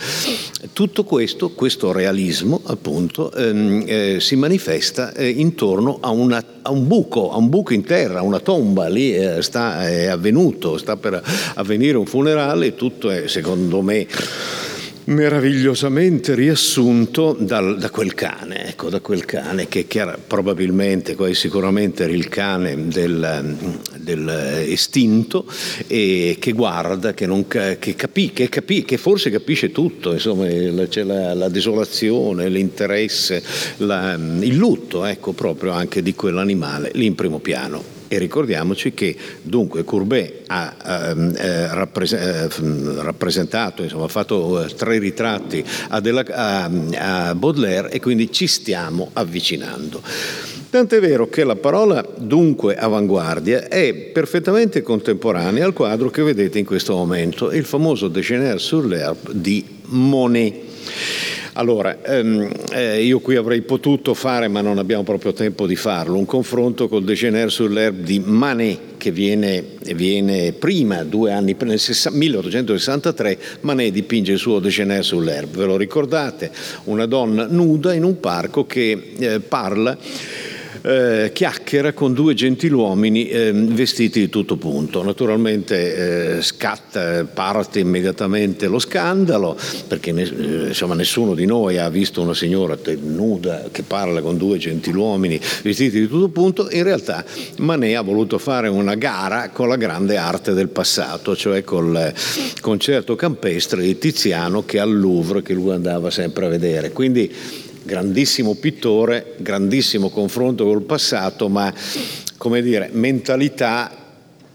Tutto 0.72 1.04
questo, 1.04 1.50
questo 1.50 1.92
realismo 1.92 2.60
appunto, 2.64 3.32
ehm, 3.32 3.84
eh, 3.86 4.16
si 4.20 4.36
manifesta 4.36 5.12
eh, 5.12 5.28
intorno 5.28 5.98
a, 6.00 6.10
una, 6.10 6.42
a, 6.70 6.72
un 6.72 6.86
buco, 6.86 7.32
a 7.32 7.36
un 7.36 7.48
buco 7.48 7.74
in 7.74 7.84
terra, 7.84 8.22
una 8.22 8.38
tomba, 8.38 8.88
lì 8.88 9.14
eh, 9.14 9.42
sta, 9.42 9.86
è 9.86 10.06
avvenuto, 10.06 10.78
sta 10.78 10.96
per 10.96 11.20
avvenire 11.54 11.96
un 11.96 12.06
funerale, 12.06 12.74
tutto 12.74 13.10
è 13.10 13.26
secondo 13.26 13.82
me 13.82 14.06
meravigliosamente 15.10 16.34
riassunto 16.34 17.36
dal, 17.38 17.78
da 17.78 17.90
quel 17.90 18.14
cane, 18.14 18.68
ecco, 18.68 18.88
da 18.88 19.00
quel 19.00 19.24
cane 19.24 19.66
che 19.68 19.86
chiara, 19.86 20.16
probabilmente, 20.24 21.16
sicuramente 21.34 22.04
era 22.04 22.12
il 22.12 22.28
cane 22.28 22.88
del, 22.88 23.56
del 23.96 24.28
estinto 24.68 25.46
e 25.86 26.36
che 26.38 26.52
guarda, 26.52 27.12
che, 27.12 27.26
non, 27.26 27.46
che, 27.48 27.78
capì, 27.78 28.32
che, 28.32 28.48
capì, 28.48 28.84
che 28.84 28.98
forse 28.98 29.30
capisce 29.30 29.72
tutto, 29.72 30.12
insomma 30.12 30.46
c'è 30.88 31.02
la, 31.02 31.34
la 31.34 31.48
desolazione, 31.48 32.48
l'interesse, 32.48 33.42
la, 33.78 34.14
il 34.14 34.56
lutto, 34.56 35.04
ecco, 35.04 35.32
proprio 35.32 35.72
anche 35.72 36.02
di 36.02 36.14
quell'animale 36.14 36.90
lì 36.94 37.06
in 37.06 37.14
primo 37.16 37.40
piano. 37.40 37.99
E 38.12 38.18
ricordiamoci 38.18 38.92
che 38.92 39.14
dunque 39.40 39.84
Courbet 39.84 40.42
ha 40.48 40.74
ehm, 40.84 41.32
eh, 41.36 41.72
rappres- 41.72 42.12
eh, 42.12 42.48
rappresentato, 42.96 43.84
insomma, 43.84 44.06
ha 44.06 44.08
fatto 44.08 44.64
eh, 44.64 44.74
tre 44.74 44.98
ritratti 44.98 45.64
a, 45.90 46.00
Della, 46.00 46.24
a, 46.28 46.70
a 47.28 47.34
Baudelaire 47.36 47.88
e 47.92 48.00
quindi 48.00 48.32
ci 48.32 48.48
stiamo 48.48 49.10
avvicinando. 49.12 50.02
Tant'è 50.70 50.98
vero 50.98 51.28
che 51.28 51.44
la 51.44 51.54
parola 51.54 52.04
dunque 52.16 52.74
avanguardia 52.74 53.68
è 53.68 53.94
perfettamente 53.94 54.82
contemporanea 54.82 55.64
al 55.64 55.72
quadro 55.72 56.10
che 56.10 56.24
vedete 56.24 56.58
in 56.58 56.64
questo 56.64 56.96
momento, 56.96 57.52
il 57.52 57.64
famoso 57.64 58.08
Déjeuner 58.08 58.60
sur 58.60 58.86
l'herbe 58.86 59.30
di 59.34 59.64
Monet. 59.84 60.54
Allora, 61.54 61.98
ehm, 62.02 62.48
eh, 62.72 63.02
io 63.02 63.18
qui 63.20 63.36
avrei 63.36 63.62
potuto 63.62 64.14
fare, 64.14 64.48
ma 64.48 64.60
non 64.60 64.78
abbiamo 64.78 65.02
proprio 65.02 65.32
tempo 65.32 65.66
di 65.66 65.76
farlo, 65.76 66.16
un 66.16 66.26
confronto 66.26 66.88
col 66.88 67.04
Déjeuner 67.04 67.50
sur 67.50 67.70
l'herbe 67.70 68.02
di 68.04 68.20
Manet, 68.24 68.78
che 68.96 69.10
viene, 69.10 69.64
viene 69.94 70.52
prima, 70.52 71.02
due 71.02 71.32
anni, 71.32 71.56
nel 71.58 71.80
1863, 72.10 73.38
Manet 73.62 73.92
dipinge 73.92 74.32
il 74.32 74.38
suo 74.38 74.60
Déjeuner 74.60 75.04
sur 75.04 75.22
l'herbe. 75.22 75.58
Ve 75.58 75.64
lo 75.64 75.76
ricordate? 75.76 76.50
Una 76.84 77.06
donna 77.06 77.46
nuda 77.48 77.94
in 77.94 78.04
un 78.04 78.20
parco 78.20 78.64
che 78.66 79.12
eh, 79.18 79.40
parla 79.40 79.96
eh, 80.82 81.30
chiacchiera 81.32 81.92
con 81.92 82.14
due 82.14 82.34
gentiluomini 82.34 83.28
eh, 83.28 83.52
vestiti 83.52 84.20
di 84.20 84.28
tutto 84.28 84.56
punto. 84.56 85.02
Naturalmente 85.02 86.36
eh, 86.36 86.42
scatta, 86.42 87.24
parte 87.24 87.80
immediatamente 87.80 88.66
lo 88.66 88.78
scandalo, 88.78 89.56
perché 89.86 90.12
ne, 90.12 90.22
eh, 90.22 90.66
insomma, 90.68 90.94
nessuno 90.94 91.34
di 91.34 91.46
noi 91.46 91.78
ha 91.78 91.88
visto 91.88 92.20
una 92.20 92.34
signora 92.34 92.78
nuda 93.02 93.68
che 93.70 93.82
parla 93.82 94.20
con 94.20 94.36
due 94.36 94.58
gentiluomini 94.58 95.40
vestiti 95.62 96.00
di 96.00 96.08
tutto 96.08 96.28
punto. 96.28 96.68
In 96.70 96.82
realtà 96.82 97.24
Manet 97.58 97.96
ha 97.96 98.02
voluto 98.02 98.38
fare 98.38 98.68
una 98.68 98.94
gara 98.94 99.50
con 99.50 99.68
la 99.68 99.76
grande 99.76 100.16
arte 100.16 100.52
del 100.52 100.68
passato, 100.68 101.36
cioè 101.36 101.62
col 101.62 102.12
concerto 102.60 103.16
campestre 103.16 103.82
di 103.82 103.98
Tiziano 103.98 104.64
che 104.64 104.78
al 104.78 104.98
Louvre, 104.98 105.42
che 105.42 105.52
lui 105.52 105.72
andava 105.72 106.10
sempre 106.10 106.46
a 106.46 106.48
vedere. 106.48 106.92
Quindi 106.92 107.32
grandissimo 107.82 108.54
pittore, 108.54 109.34
grandissimo 109.38 110.10
confronto 110.10 110.64
col 110.64 110.82
passato, 110.82 111.48
ma 111.48 111.72
come 112.36 112.62
dire, 112.62 112.88
mentalità 112.92 114.00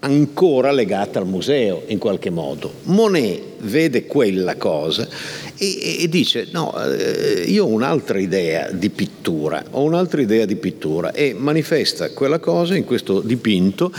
ancora 0.00 0.70
legata 0.70 1.18
al 1.18 1.26
museo 1.26 1.82
in 1.86 1.98
qualche 1.98 2.30
modo. 2.30 2.72
Monet 2.84 3.42
vede 3.60 4.06
quella 4.06 4.56
cosa 4.56 5.08
e, 5.56 6.02
e 6.02 6.08
dice 6.08 6.48
no, 6.52 6.74
eh, 6.84 7.44
io 7.46 7.64
ho 7.64 7.68
un'altra 7.68 8.18
idea 8.18 8.70
di 8.70 8.90
pittura, 8.90 9.64
ho 9.70 9.82
un'altra 9.82 10.20
idea 10.20 10.44
di 10.44 10.56
pittura 10.56 11.12
e 11.12 11.34
manifesta 11.36 12.10
quella 12.10 12.38
cosa 12.38 12.76
in 12.76 12.84
questo 12.84 13.20
dipinto 13.20 13.92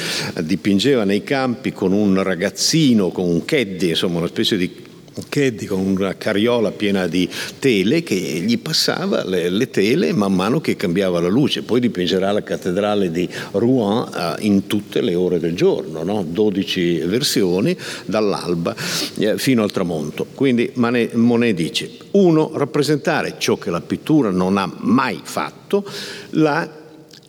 dipingeva 0.43 1.03
nei 1.03 1.23
campi 1.23 1.71
con 1.71 1.93
un 1.93 2.21
ragazzino, 2.21 3.09
con 3.09 3.27
un 3.27 3.43
caddy, 3.43 3.89
insomma 3.89 4.19
una 4.19 4.27
specie 4.27 4.55
di 4.55 4.84
caddy 5.29 5.65
con 5.65 5.79
una 5.79 6.15
carriola 6.15 6.71
piena 6.71 7.07
di 7.07 7.29
tele 7.59 8.03
che 8.03 8.15
gli 8.15 8.57
passava 8.59 9.23
le, 9.25 9.49
le, 9.49 9.69
tele 9.69 10.13
man 10.13 10.33
mano 10.33 10.59
che 10.61 10.75
cambiava 10.75 11.19
la 11.19 11.27
luce. 11.27 11.63
Poi 11.63 11.79
dipingerà 11.79 12.31
la 12.31 12.43
cattedrale 12.43 13.11
di 13.11 13.27
Rouen 13.51 14.07
eh, 14.13 14.35
in 14.45 14.67
tutte 14.67 15.01
le 15.01 15.15
ore 15.15 15.39
del 15.39 15.55
giorno, 15.55 16.03
no? 16.03 16.23
12 16.23 16.99
versioni 16.99 17.75
dall'alba 18.05 18.75
eh, 19.17 19.37
fino 19.37 19.63
al 19.63 19.71
tramonto. 19.71 20.27
Quindi 20.33 20.71
Monet 20.75 21.53
dice, 21.53 21.91
uno, 22.11 22.51
rappresentare 22.53 23.35
ciò 23.37 23.57
che 23.57 23.69
la 23.69 23.81
pittura 23.81 24.29
non 24.29 24.57
ha 24.57 24.71
mai 24.77 25.19
fatto, 25.23 25.85
la, 26.31 26.69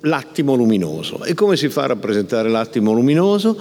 l'attimo 0.00 0.54
luminoso. 0.54 1.24
E 1.24 1.34
come 1.34 1.56
si 1.56 1.68
fa 1.68 1.84
a 1.84 1.86
rappresentare 1.88 2.48
l'attimo 2.48 2.92
luminoso? 2.92 3.58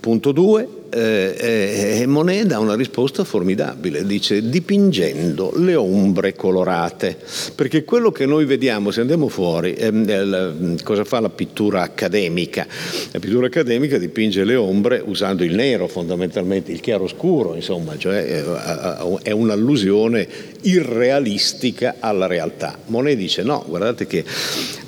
Punto 0.00 0.32
2, 0.32 0.68
eh, 0.94 2.00
eh, 2.00 2.06
Monet 2.06 2.46
dà 2.46 2.58
una 2.58 2.76
risposta 2.76 3.24
formidabile, 3.24 4.06
dice 4.06 4.48
dipingendo 4.48 5.52
le 5.56 5.74
ombre 5.74 6.34
colorate, 6.34 7.16
perché 7.54 7.84
quello 7.84 8.12
che 8.12 8.26
noi 8.26 8.44
vediamo 8.44 8.90
se 8.90 9.00
andiamo 9.00 9.28
fuori, 9.28 9.74
eh, 9.74 10.76
cosa 10.82 11.04
fa 11.04 11.20
la 11.20 11.30
pittura 11.30 11.82
accademica? 11.82 12.66
La 13.10 13.18
pittura 13.18 13.46
accademica 13.46 13.98
dipinge 13.98 14.44
le 14.44 14.54
ombre 14.54 15.02
usando 15.04 15.42
il 15.42 15.54
nero 15.54 15.88
fondamentalmente, 15.88 16.70
il 16.70 16.80
chiaroscuro, 16.80 17.54
insomma, 17.54 17.98
cioè 17.98 18.44
eh, 18.44 19.18
è 19.22 19.30
un'allusione 19.32 20.26
irrealistica 20.62 21.96
alla 21.98 22.26
realtà. 22.26 22.78
Monet 22.86 23.16
dice 23.16 23.42
no, 23.42 23.64
guardate 23.66 24.06
che 24.06 24.24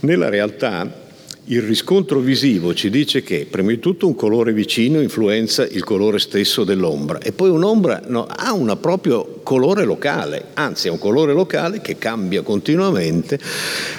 nella 0.01 0.29
realtà 0.29 1.05
il 1.48 1.62
riscontro 1.62 2.18
visivo 2.18 2.74
ci 2.74 2.90
dice 2.90 3.22
che, 3.22 3.46
prima 3.48 3.70
di 3.70 3.78
tutto, 3.78 4.06
un 4.06 4.16
colore 4.16 4.52
vicino 4.52 5.00
influenza 5.00 5.64
il 5.64 5.85
colore 5.85 6.18
stesso 6.18 6.64
dell'ombra 6.64 7.20
e 7.20 7.30
poi 7.32 7.50
un'ombra 7.50 8.02
no, 8.06 8.26
ha 8.26 8.52
un 8.52 8.76
proprio 8.80 9.40
colore 9.42 9.85
locale, 9.85 10.46
anzi 10.54 10.88
è 10.88 10.90
un 10.90 10.98
colore 10.98 11.32
locale 11.32 11.80
che 11.80 11.98
cambia 11.98 12.42
continuamente 12.42 13.38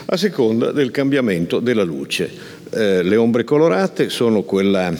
a 0.08 0.18
seconda 0.18 0.72
del 0.72 0.92
cambiamento 0.92 1.60
della 1.60 1.84
luce. 1.84 2.30
Eh, 2.70 3.02
le 3.02 3.16
ombre 3.16 3.46
colorate 3.46 4.10
sono 4.10 4.42
quella 4.42 4.94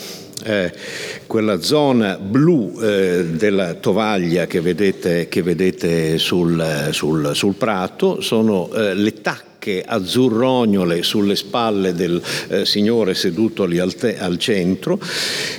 eh, 0.46 0.72
quella 1.26 1.60
zona 1.60 2.18
blu 2.18 2.80
eh, 2.82 3.26
della 3.32 3.74
tovaglia 3.74 4.46
che 4.46 4.62
vedete, 4.62 5.28
che 5.28 5.42
vedete 5.42 6.18
sul, 6.18 6.90
sul, 6.92 7.32
sul, 7.34 7.56
prato 7.56 8.22
sono 8.22 8.72
eh, 8.72 8.94
le 8.94 9.14
tacche 9.22 9.47
tacche 9.68 9.84
azzurrognole 9.86 11.04
sulle 11.04 11.36
spalle 11.36 11.94
del 11.94 12.22
eh, 12.48 12.66
signore 12.66 13.14
seduto 13.14 13.66
lì 13.66 13.80
al, 13.80 13.94
te- 13.96 14.18
al, 14.18 14.38
centro, 14.38 15.00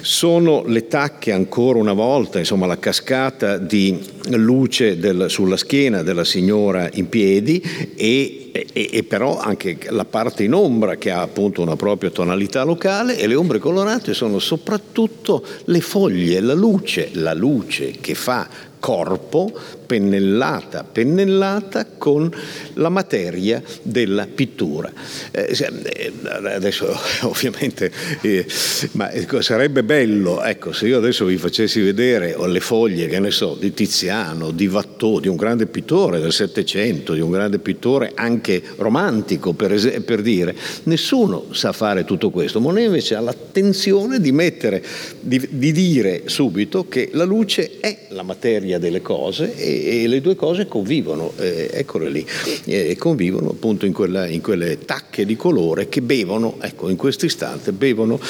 sono 0.00 0.64
le 0.66 0.86
tacche 0.86 1.32
ancora 1.32 1.78
una 1.78 1.92
volta, 1.92 2.38
insomma 2.38 2.66
la 2.66 2.78
cascata 2.78 3.58
di 3.58 3.98
luce 4.30 4.98
del, 4.98 5.26
sulla 5.28 5.56
schiena 5.56 6.02
della 6.02 6.24
signora 6.24 6.88
in 6.94 7.08
piedi 7.08 7.62
e, 7.94 8.50
e, 8.52 8.88
e, 8.92 9.02
però 9.04 9.38
anche 9.38 9.78
la 9.90 10.04
parte 10.04 10.44
in 10.44 10.54
ombra 10.54 10.96
che 10.96 11.10
ha 11.10 11.20
appunto 11.20 11.60
una 11.60 11.76
propria 11.76 12.10
tonalità 12.10 12.62
locale 12.62 13.18
e 13.18 13.26
le 13.26 13.34
ombre 13.34 13.58
colorate 13.58 14.14
sono 14.14 14.38
soprattutto 14.38 15.44
le 15.64 15.80
foglie, 15.80 16.40
la 16.40 16.54
luce, 16.54 17.10
la 17.12 17.34
luce 17.34 17.92
che 18.00 18.14
fa 18.14 18.48
corpo 18.78 19.52
pennellata, 19.88 20.84
pennellata 20.84 21.86
con 21.96 22.30
la 22.74 22.90
materia 22.90 23.62
della 23.82 24.26
pittura. 24.26 24.92
Eh, 25.30 25.56
eh 25.58 26.12
adesso 26.52 26.94
ovviamente, 27.22 27.90
eh, 28.20 28.46
ma 28.92 29.10
ecco, 29.10 29.40
sarebbe 29.40 29.82
bello, 29.82 30.42
ecco, 30.42 30.72
se 30.72 30.86
io 30.86 30.98
adesso 30.98 31.24
vi 31.24 31.38
facessi 31.38 31.80
vedere 31.80 32.36
le 32.46 32.60
foglie, 32.60 33.06
che 33.06 33.18
ne 33.18 33.30
so, 33.30 33.56
di 33.58 33.72
Tiziano, 33.72 34.50
di 34.50 34.66
Watteau, 34.66 35.20
di 35.20 35.28
un 35.28 35.36
grande 35.36 35.66
pittore 35.66 36.20
del 36.20 36.32
Settecento, 36.32 37.14
di 37.14 37.20
un 37.20 37.30
grande 37.30 37.58
pittore 37.58 38.12
anche 38.14 38.62
romantico, 38.76 39.54
per, 39.54 39.72
es- 39.72 40.02
per 40.04 40.20
dire, 40.20 40.54
nessuno 40.84 41.46
sa 41.52 41.72
fare 41.72 42.04
tutto 42.04 42.28
questo. 42.28 42.60
Monet 42.60 42.84
invece 42.84 43.14
ha 43.14 43.20
l'attenzione 43.20 44.20
di 44.20 44.32
mettere, 44.32 44.84
di, 45.20 45.40
di 45.50 45.72
dire 45.72 46.24
subito 46.26 46.88
che 46.88 47.08
la 47.12 47.24
luce 47.24 47.78
è 47.80 48.06
la 48.10 48.22
materia 48.22 48.67
delle 48.76 49.00
cose 49.00 49.56
e 49.56 49.78
e, 49.78 50.06
le 50.06 50.20
due 50.20 50.36
cose 50.36 50.66
convivono, 50.66 51.32
eh, 51.38 51.70
eccole 51.72 52.10
lì, 52.10 52.26
eh, 52.64 52.96
convivono 52.96 53.50
appunto 53.50 53.86
in, 53.86 53.92
quella, 53.92 54.26
in, 54.26 54.40
quelle 54.40 54.84
tacche 54.84 55.24
di 55.24 55.36
colore 55.36 55.88
che 55.88 56.02
bevono, 56.02 56.56
ecco 56.60 56.88
in 56.88 56.96
questo 56.96 57.24
istante, 57.24 57.72
bevono 57.72 58.20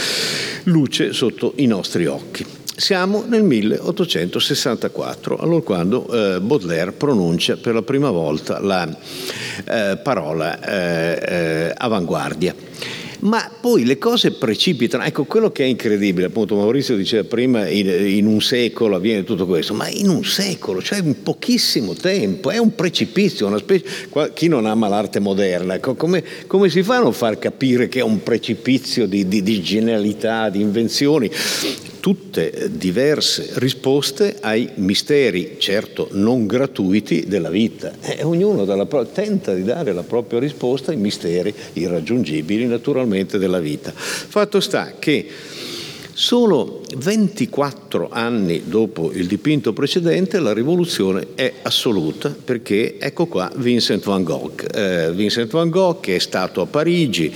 luce 0.65 1.13
sotto 1.13 1.53
i 1.57 1.67
nostri 1.67 2.07
occhi. 2.07 2.45
Siamo 2.79 3.25
nel 3.27 3.43
1864, 3.43 5.37
allora 5.37 5.63
quando 5.63 6.07
eh, 6.37 6.41
Baudelaire 6.41 6.93
pronuncia 6.93 7.57
per 7.57 7.75
la 7.75 7.83
prima 7.83 8.11
volta 8.11 8.61
la 8.61 8.89
eh, 9.67 9.99
parola 10.01 10.61
eh, 10.61 11.67
eh, 11.69 11.75
avanguardia 11.77 12.55
ma 13.21 13.51
poi 13.61 13.85
le 13.85 13.99
cose 13.99 14.33
precipitano. 14.33 15.05
Ecco, 15.05 15.25
quello 15.25 15.51
che 15.51 15.65
è 15.65 15.67
incredibile, 15.67 16.27
appunto 16.27 16.55
Maurizio 16.57 16.97
diceva 16.97 17.25
prima, 17.25 17.69
in, 17.69 17.89
in, 17.89 18.27
un 18.27 18.41
secolo 18.41 18.97
avviene 18.97 19.25
tutto 19.25 19.47
questo, 19.47 19.75
ma 19.75 19.89
in 19.89 20.09
un 20.09 20.25
secolo, 20.25 20.83
cioè 20.83 20.99
in 20.99 21.23
pochissimo 21.23 21.95
tempo, 21.95 22.51
è 22.51 22.59
un 22.59 22.75
precipizio, 22.75 23.47
una 23.47 23.59
specie... 23.59 23.85
Chi 24.35 24.49
non 24.49 24.67
ama 24.67 24.89
l'arte 24.89 25.21
moderna, 25.21 25.79
come, 25.81 26.25
come, 26.47 26.69
si 26.69 26.83
fa 26.83 26.97
a 26.97 27.01
non 27.01 27.13
far 27.13 27.39
capire 27.39 27.89
che 27.89 28.01
è 28.01 28.03
un 28.03 28.23
precipizio 28.23 29.07
di, 29.07 29.27
di, 29.27 29.43
di 29.43 29.63
genialità, 29.63 30.49
di 30.49 30.61
invenzioni? 30.61 31.31
Tutte 32.01 32.71
diverse 32.71 33.51
risposte 33.55 34.37
ai 34.41 34.71
misteri, 34.75 35.57
certo 35.59 36.09
non 36.13 36.47
gratuiti, 36.47 37.27
della 37.27 37.51
vita. 37.51 37.93
E 38.01 38.23
ognuno 38.23 38.65
pro- 38.87 39.07
tenta 39.07 39.55
di 39.55 39.65
dare 39.65 39.93
la 39.93 40.03
propria 40.03 40.39
risposta 40.39 40.91
ai 40.91 40.97
misteri 40.97 41.55
irraggiungibili 41.75 42.67
naturalmente 42.67 43.39
della 43.39 43.61
vita. 43.61 43.93
Fatto 43.95 44.61
sta 44.61 44.95
che 44.99 45.27
Solo 46.19 46.81
24 46.97 48.09
anni 48.11 48.65
dopo 48.65 49.13
il 49.13 49.29
dipinto 49.29 49.73
precedente 49.73 50.41
la 50.41 50.53
rivoluzione 50.53 51.29
è 51.37 51.53
assoluta 51.63 52.35
perché 52.45 52.99
ecco 52.99 53.27
qua 53.27 53.49
Vincent 53.55 54.03
van 54.03 54.25
Gogh. 54.25 54.67
Eh, 54.75 55.13
Vincent 55.13 55.53
van 55.53 55.71
Gogh 55.71 56.01
che 56.01 56.17
è 56.17 56.19
stato 56.19 56.61
a 56.61 56.67
Parigi 56.67 57.33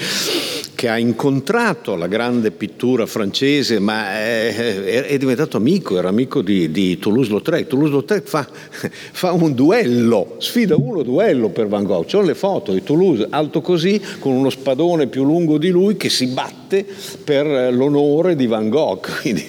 che 0.82 0.88
ha 0.88 0.98
incontrato 0.98 1.94
la 1.94 2.08
grande 2.08 2.50
pittura 2.50 3.06
francese, 3.06 3.78
ma 3.78 4.14
è, 4.18 5.04
è 5.04 5.16
diventato 5.16 5.56
amico, 5.56 5.96
era 5.96 6.08
amico 6.08 6.42
di, 6.42 6.72
di 6.72 6.98
Toulouse-Lautrec. 6.98 7.68
Toulouse-Lautrec 7.68 8.26
fa, 8.26 8.48
fa, 8.50 9.30
un 9.30 9.54
duello, 9.54 10.34
sfida 10.38 10.74
uno 10.74 11.04
duello 11.04 11.50
per 11.50 11.68
Van 11.68 11.84
Gogh. 11.84 12.06
C'ho 12.06 12.22
le 12.22 12.34
foto 12.34 12.72
di 12.72 12.82
Toulouse 12.82 13.28
alto 13.30 13.60
così, 13.60 14.02
con 14.18 14.32
uno 14.32 14.50
spadone 14.50 15.06
più 15.06 15.22
lungo 15.22 15.56
di 15.56 15.70
lui, 15.70 15.96
che 15.96 16.08
si 16.08 16.26
batte 16.26 16.84
per 17.22 17.72
l'onore 17.72 18.34
di 18.34 18.48
Van 18.48 18.68
Gogh. 18.68 19.06
Quindi, 19.22 19.48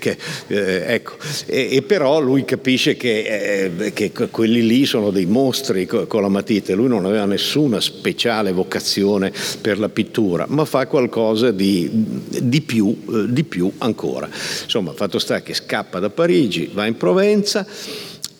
che, 0.00 0.16
eh, 0.48 0.82
ecco. 0.88 1.12
e, 1.46 1.68
e, 1.70 1.82
però 1.82 2.20
lui 2.20 2.44
capisce 2.44 2.96
che, 2.96 3.70
eh, 3.76 3.92
che, 3.92 4.10
quelli 4.10 4.66
lì 4.66 4.86
sono 4.86 5.10
dei 5.10 5.26
mostri 5.26 5.86
con, 5.86 6.08
con 6.08 6.20
la 6.20 6.28
matita, 6.28 6.74
lui 6.74 6.88
non 6.88 7.04
aveva 7.04 7.26
nessuna 7.26 7.80
speciale 7.80 8.50
vocazione 8.50 9.32
per 9.60 9.78
la 9.78 9.88
pittura, 9.88 10.46
ma 10.48 10.63
fa 10.64 10.86
qualcosa 10.86 11.50
di, 11.50 11.90
di, 11.92 12.60
più, 12.60 12.96
eh, 13.10 13.24
di 13.28 13.42
più 13.44 13.72
ancora. 13.78 14.26
Insomma, 14.26 14.92
fatto 14.92 15.18
sta 15.18 15.42
che 15.42 15.54
scappa 15.54 15.98
da 15.98 16.10
Parigi, 16.10 16.70
va 16.72 16.86
in 16.86 16.96
Provenza 16.96 17.66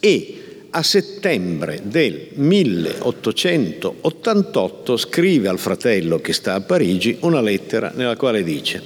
e 0.01 0.39
a 0.71 0.83
settembre 0.83 1.83
del 1.85 2.29
1888 2.35 4.97
scrive 4.97 5.49
al 5.49 5.59
fratello 5.59 6.19
che 6.19 6.33
sta 6.33 6.55
a 6.55 6.61
Parigi 6.61 7.19
una 7.21 7.41
lettera 7.41 7.93
nella 7.95 8.17
quale 8.17 8.43
dice 8.43 8.83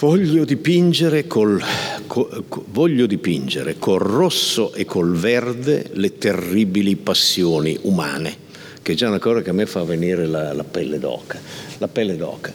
voglio 0.00 0.44
dipingere 0.44 1.26
col, 1.26 1.62
co, 2.06 2.44
voglio 2.68 3.06
dipingere 3.06 3.76
col 3.78 4.00
rosso 4.00 4.72
e 4.72 4.86
col 4.86 5.14
verde 5.14 5.90
le 5.92 6.16
terribili 6.16 6.96
passioni 6.96 7.78
umane 7.82 8.39
che 8.82 8.92
è 8.92 8.94
già 8.94 9.08
una 9.08 9.18
cosa 9.18 9.42
che 9.42 9.50
a 9.50 9.52
me 9.52 9.66
fa 9.66 9.82
venire 9.84 10.26
la, 10.26 10.52
la 10.52 10.64
pelle 10.64 10.98
d'oca. 10.98 11.40
La 11.78 11.88
pelle 11.88 12.16
d'oca. 12.16 12.52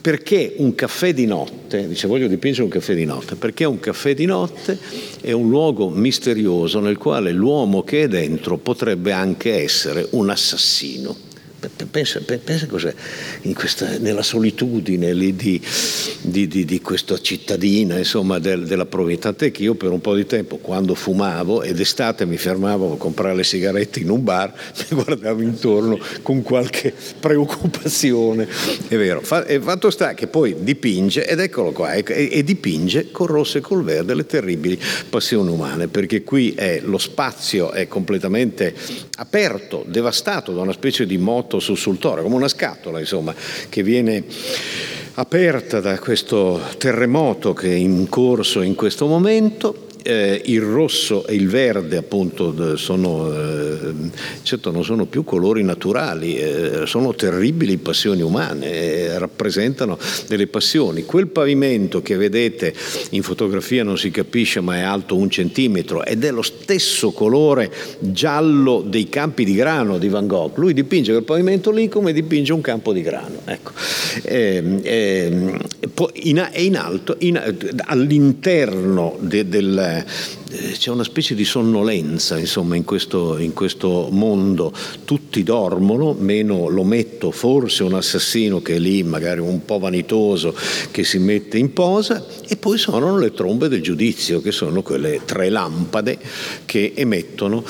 Perché 0.00 0.54
un 0.58 0.74
caffè 0.74 1.14
di 1.14 1.26
notte, 1.26 1.88
dice 1.88 2.06
voglio 2.06 2.26
dipingere 2.26 2.64
un 2.64 2.70
caffè 2.70 2.94
di 2.94 3.04
notte, 3.04 3.36
perché 3.36 3.64
un 3.64 3.80
caffè 3.80 4.14
di 4.14 4.26
notte 4.26 4.78
è 5.20 5.32
un 5.32 5.48
luogo 5.48 5.88
misterioso 5.88 6.80
nel 6.80 6.98
quale 6.98 7.32
l'uomo 7.32 7.82
che 7.82 8.02
è 8.02 8.08
dentro 8.08 8.58
potrebbe 8.58 9.12
anche 9.12 9.62
essere 9.62 10.06
un 10.10 10.28
assassino. 10.28 11.23
Pensa, 11.90 12.20
pensa 12.20 12.66
cos'è 12.66 12.94
questa, 13.54 13.98
nella 13.98 14.22
solitudine 14.22 15.14
di, 15.14 15.60
di, 16.20 16.48
di, 16.48 16.64
di, 16.64 16.80
questa 16.80 17.18
cittadina 17.20 17.98
insomma, 17.98 18.38
del, 18.38 18.66
della 18.66 18.86
provincia. 18.86 19.22
Tant'è 19.24 19.50
che 19.50 19.62
io 19.62 19.74
per 19.74 19.90
un 19.90 20.00
po' 20.00 20.14
di 20.14 20.26
tempo, 20.26 20.58
quando 20.58 20.94
fumavo 20.94 21.62
ed 21.62 21.80
estate 21.80 22.26
mi 22.26 22.36
fermavo 22.36 22.94
a 22.94 22.96
comprare 22.96 23.34
le 23.34 23.44
sigarette 23.44 24.00
in 24.00 24.10
un 24.10 24.22
bar, 24.22 24.52
mi 24.90 25.02
guardavo 25.02 25.42
intorno 25.42 25.98
con 26.22 26.42
qualche 26.42 26.92
preoccupazione. 27.20 28.46
È 28.88 28.96
vero. 28.96 29.22
E 29.46 29.60
fatto 29.60 29.90
sta 29.90 30.14
che 30.14 30.26
poi 30.26 30.56
dipinge, 30.58 31.26
ed 31.26 31.40
eccolo 31.40 31.72
qua, 31.72 31.92
e, 31.94 32.04
e 32.06 32.44
dipinge 32.44 33.10
col 33.10 33.28
rosso 33.28 33.58
e 33.58 33.60
col 33.60 33.84
verde 33.84 34.14
le 34.14 34.26
terribili 34.26 34.78
passioni 35.08 35.50
umane, 35.50 35.88
perché 35.88 36.22
qui 36.22 36.52
è, 36.52 36.80
lo 36.82 36.98
spazio 36.98 37.72
è 37.72 37.88
completamente 37.88 38.74
aperto, 39.16 39.84
devastato 39.86 40.52
da 40.52 40.60
una 40.60 40.72
specie 40.72 41.06
di 41.06 41.18
moto 41.18 41.53
fatto 41.54 41.60
sussultore, 41.60 42.22
come 42.22 42.34
una 42.34 42.48
scatola 42.48 42.98
insomma, 42.98 43.34
che 43.68 43.82
viene 43.82 44.24
aperta 45.14 45.80
da 45.80 45.98
questo 45.98 46.60
terremoto 46.78 47.52
che 47.52 47.70
è 47.70 47.74
in 47.74 48.08
corso 48.08 48.62
in 48.62 48.74
questo 48.74 49.06
momento 49.06 49.86
eh, 50.04 50.42
il 50.44 50.60
rosso 50.60 51.26
e 51.26 51.34
il 51.34 51.48
verde 51.48 51.96
appunto 51.96 52.76
sono, 52.76 53.32
eh, 53.32 53.92
certo 54.42 54.70
non 54.70 54.84
sono 54.84 55.06
più 55.06 55.24
colori 55.24 55.62
naturali, 55.62 56.36
eh, 56.36 56.82
sono 56.84 57.14
terribili 57.14 57.78
passioni 57.78 58.20
umane, 58.20 58.70
eh, 58.70 59.18
rappresentano 59.18 59.98
delle 60.28 60.46
passioni. 60.46 61.04
Quel 61.04 61.28
pavimento 61.28 62.02
che 62.02 62.16
vedete 62.16 62.74
in 63.10 63.22
fotografia 63.22 63.82
non 63.82 63.96
si 63.96 64.10
capisce 64.10 64.60
ma 64.60 64.76
è 64.76 64.80
alto 64.80 65.16
un 65.16 65.30
centimetro 65.30 66.04
ed 66.04 66.24
è 66.24 66.30
lo 66.30 66.42
stesso 66.42 67.12
colore 67.12 67.72
giallo 67.98 68.82
dei 68.86 69.08
campi 69.08 69.44
di 69.44 69.54
grano 69.54 69.96
di 69.98 70.08
Van 70.08 70.26
Gogh. 70.26 70.58
Lui 70.58 70.74
dipinge 70.74 71.12
quel 71.12 71.24
pavimento 71.24 71.70
lì 71.70 71.88
come 71.88 72.12
dipinge 72.12 72.52
un 72.52 72.60
campo 72.60 72.92
di 72.92 73.00
grano. 73.00 73.40
Ecco. 73.46 73.72
Ehm, 74.24 74.80
ehm, 74.82 75.58
in, 76.14 76.48
in 76.56 76.76
alto, 76.76 77.16
in, 77.20 77.40
all'interno 77.86 79.16
de, 79.20 79.48
del, 79.48 79.93
eh, 79.98 80.72
c'è 80.72 80.90
una 80.90 81.04
specie 81.04 81.34
di 81.34 81.44
sonnolenza 81.44 82.38
insomma, 82.38 82.76
in, 82.76 82.84
questo, 82.84 83.38
in 83.38 83.52
questo 83.52 84.08
mondo, 84.10 84.72
tutti 85.04 85.42
dormono, 85.42 86.14
meno 86.18 86.68
lo 86.68 86.84
metto 86.84 87.30
forse 87.30 87.82
un 87.82 87.94
assassino 87.94 88.62
che 88.62 88.76
è 88.76 88.78
lì, 88.78 89.02
magari 89.02 89.40
un 89.40 89.64
po' 89.64 89.78
vanitoso, 89.78 90.54
che 90.90 91.04
si 91.04 91.18
mette 91.18 91.58
in 91.58 91.72
posa, 91.72 92.24
e 92.48 92.56
poi 92.56 92.78
suonano 92.78 93.18
le 93.18 93.32
trombe 93.32 93.68
del 93.68 93.82
giudizio, 93.82 94.40
che 94.40 94.52
sono 94.52 94.82
quelle 94.82 95.20
tre 95.24 95.48
lampade 95.48 96.18
che 96.64 96.92
emettono 96.94 97.64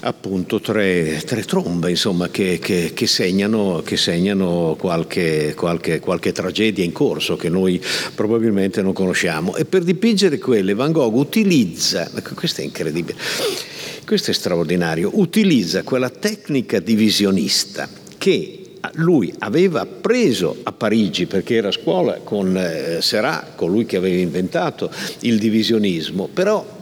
appunto 0.00 0.60
tre, 0.60 1.22
tre 1.24 1.42
trombe 1.44 1.90
insomma, 1.90 2.28
che, 2.28 2.58
che, 2.60 2.92
che, 2.94 3.06
segnano, 3.06 3.82
che 3.84 3.96
segnano 3.96 4.76
qualche, 4.78 5.54
qualche, 5.56 6.00
qualche 6.00 6.32
tragedia 6.32 6.84
in 6.84 6.92
corso 6.92 7.36
che 7.36 7.48
noi 7.48 7.82
probabilmente 8.14 8.82
non 8.82 8.92
conosciamo. 8.92 9.56
E 9.56 9.64
per 9.64 9.82
dipingere 9.82 10.38
quelle 10.38 10.74
Van 10.74 10.92
Gogh 10.92 11.14
utilizza, 11.14 11.59
questo 12.34 12.60
è 12.60 12.64
incredibile, 12.64 13.16
questo 14.04 14.30
è 14.30 14.34
straordinario, 14.34 15.10
utilizza 15.14 15.82
quella 15.82 16.10
tecnica 16.10 16.80
divisionista 16.80 17.88
che 18.18 18.60
lui 18.94 19.32
aveva 19.38 19.86
preso 19.86 20.56
a 20.62 20.72
Parigi 20.72 21.26
perché 21.26 21.56
era 21.56 21.68
a 21.68 21.72
scuola 21.72 22.20
con 22.24 22.56
eh, 22.56 23.00
colui 23.54 23.84
che 23.84 23.96
aveva 23.96 24.18
inventato 24.18 24.90
il 25.20 25.38
divisionismo, 25.38 26.28
però 26.32 26.78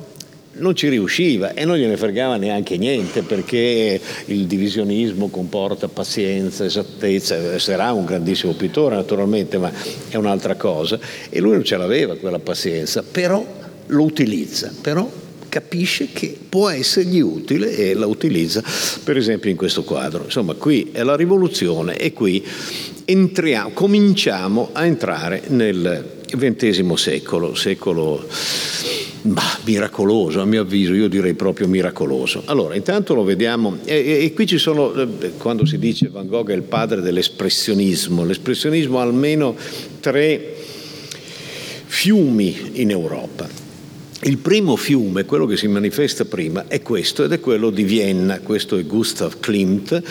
non 0.59 0.75
ci 0.75 0.89
riusciva 0.89 1.55
e 1.55 1.65
non 1.65 1.77
gliene 1.77 1.97
fregava 1.97 2.37
neanche 2.37 2.77
niente 2.77 3.23
perché 3.23 4.01
il 4.27 4.47
divisionismo 4.47 5.29
comporta 5.29 5.89
pazienza, 5.89 6.65
esattezza, 6.65 7.59
sarà 7.59 7.93
un 7.93 8.05
grandissimo 8.05 8.53
pittore 8.53 8.97
naturalmente, 8.97 9.59
ma 9.59 9.71
è 10.09 10.17
un'altra 10.17 10.57
cosa 10.57 10.99
e 11.29 11.41
lui 11.41 11.53
non 11.53 11.65
ce 11.65 11.77
l'aveva 11.77 12.17
quella 12.17 12.39
pazienza, 12.39 13.03
però 13.03 13.45
lo 13.89 14.03
utilizza, 14.05 14.73
però 14.81 15.11
capisce 15.49 16.09
che 16.13 16.37
può 16.49 16.69
essergli 16.69 17.21
utile 17.21 17.75
e 17.75 17.95
la 17.95 18.07
utilizza 18.07 18.63
per 19.03 19.17
esempio 19.17 19.51
in 19.51 19.57
questo 19.57 19.83
quadro. 19.83 20.25
Insomma, 20.25 20.55
qui 20.55 20.91
è 20.93 21.03
la 21.03 21.17
rivoluzione 21.17 21.97
e 21.97 22.13
qui 22.13 22.45
entriamo, 23.05 23.71
cominciamo 23.71 24.71
a 24.73 24.85
entrare 24.85 25.45
nel 25.49 26.17
XX 26.27 26.93
secolo, 26.93 27.55
secolo 27.55 28.27
bah, 29.23 29.59
miracoloso, 29.65 30.41
a 30.41 30.45
mio 30.45 30.63
avviso, 30.63 30.93
io 30.93 31.09
direi 31.09 31.35
proprio 31.35 31.67
miracoloso. 31.69 32.43
Allora, 32.45 32.75
intanto 32.75 33.15
lo 33.15 33.25
vediamo, 33.25 33.79
e, 33.85 34.25
e, 34.25 34.33
qui 34.35 34.47
ci 34.47 34.59
sono, 34.59 34.95
eh, 34.95 35.33
quando 35.39 35.65
si 35.65 35.79
dice 35.79 36.09
Van 36.09 36.27
Gogh 36.27 36.51
è 36.51 36.55
il 36.55 36.63
padre 36.63 37.01
dell'espressionismo, 37.01 38.25
l'espressionismo 38.25 38.99
ha 38.99 39.03
almeno 39.03 39.57
tre 40.01 40.57
fiumi 41.87 42.73
in 42.75 42.91
Europa. 42.91 43.68
Il 44.23 44.39
primo 44.39 44.75
fiume, 44.75 45.25
quello 45.25 45.47
che 45.47 45.57
si 45.57 45.69
manifesta 45.69 46.25
prima, 46.25 46.65
è 46.67 46.83
questo 46.83 47.23
ed 47.23 47.31
è 47.31 47.39
quello 47.39 47.71
di 47.71 47.85
Vienna, 47.85 48.41
questo 48.41 48.77
è 48.77 48.85
Gustav 48.85 49.39
Klimt, 49.39 50.03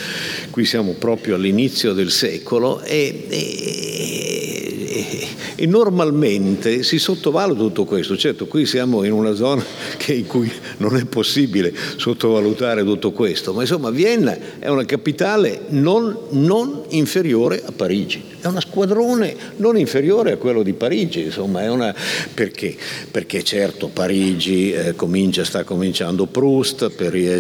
qui 0.50 0.63
siamo 0.63 0.93
proprio 0.93 1.36
all'inizio 1.36 1.91
del 1.91 2.10
secolo 2.10 2.82
e, 2.84 3.26
e, 3.28 5.28
e 5.56 5.65
normalmente 5.65 6.84
si 6.84 7.00
sottovaluta 7.00 7.60
tutto 7.60 7.84
questo, 7.84 8.15
certo 8.15 8.48
qui 8.48 8.65
siamo 8.65 9.04
in 9.04 9.12
una 9.12 9.34
zona 9.34 9.65
in 10.08 10.26
cui 10.26 10.50
non 10.78 10.96
è 10.96 11.04
possibile 11.04 11.74
sottovalutare 11.98 12.86
tutto 12.86 13.12
questo, 13.12 13.52
ma 13.52 13.62
insomma 13.62 13.89
Vienna 13.89 14.38
è 14.60 14.70
una 14.70 14.86
capitale 14.86 15.65
non, 15.70 16.17
non 16.30 16.84
inferiore 16.89 17.62
a 17.65 17.74
Parigi, 17.74 18.24
è 18.39 18.47
uno 18.47 18.60
squadrone 18.60 19.36
non 19.58 19.78
inferiore 19.78 20.34
a 20.34 20.38
quello 20.38 20.63
di 20.63 20.73
Parigi, 20.73 21.23
insomma 21.23 21.69
una... 21.71 21.93
perché? 22.34 22.76
Perché 23.10 23.43
certo 23.43 23.88
Parigi 23.88 24.71
eh, 24.71 24.95
comincia, 24.95 25.43
sta 25.43 25.63
cominciando 25.63 26.26
Proust, 26.26 26.91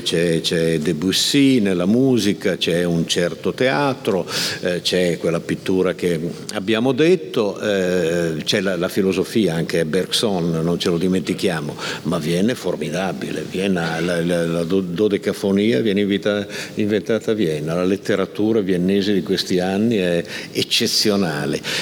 c'è, 0.01 0.41
c'è, 0.41 0.79
Debussy 0.79 1.59
nella 1.59 1.85
musica, 1.85 2.57
c'è 2.57 2.83
un 2.83 3.07
certo 3.07 3.53
teatro, 3.53 4.25
eh, 4.61 4.81
c'è 4.81 5.17
quella 5.17 5.39
pittura 5.39 5.93
che 5.93 6.19
abbiamo 6.53 6.91
detto, 6.91 7.59
eh, 7.59 8.41
c'è 8.43 8.61
la, 8.61 8.75
la, 8.75 8.87
filosofia 8.87 9.53
anche 9.55 9.85
Bergson, 9.85 10.59
non 10.63 10.79
ce 10.79 10.89
lo 10.89 10.97
dimentichiamo, 10.97 11.75
ma 12.03 12.17
viene 12.17 12.55
formidabile, 12.55 13.45
Vienna, 13.49 13.99
la, 13.99 14.23
la, 14.23 14.45
la 14.45 14.63
dodecafonia 14.63 15.81
viene 15.81 16.01
invitata, 16.01 16.47
inventata 16.75 17.31
a 17.31 17.33
Vienna, 17.33 17.75
la 17.75 17.85
letteratura 17.85 18.61
viennese 18.61 19.13
di 19.13 19.21
questi 19.21 19.59
anni 19.59 19.97
è 19.97 20.23
eccezionale, 20.51 20.95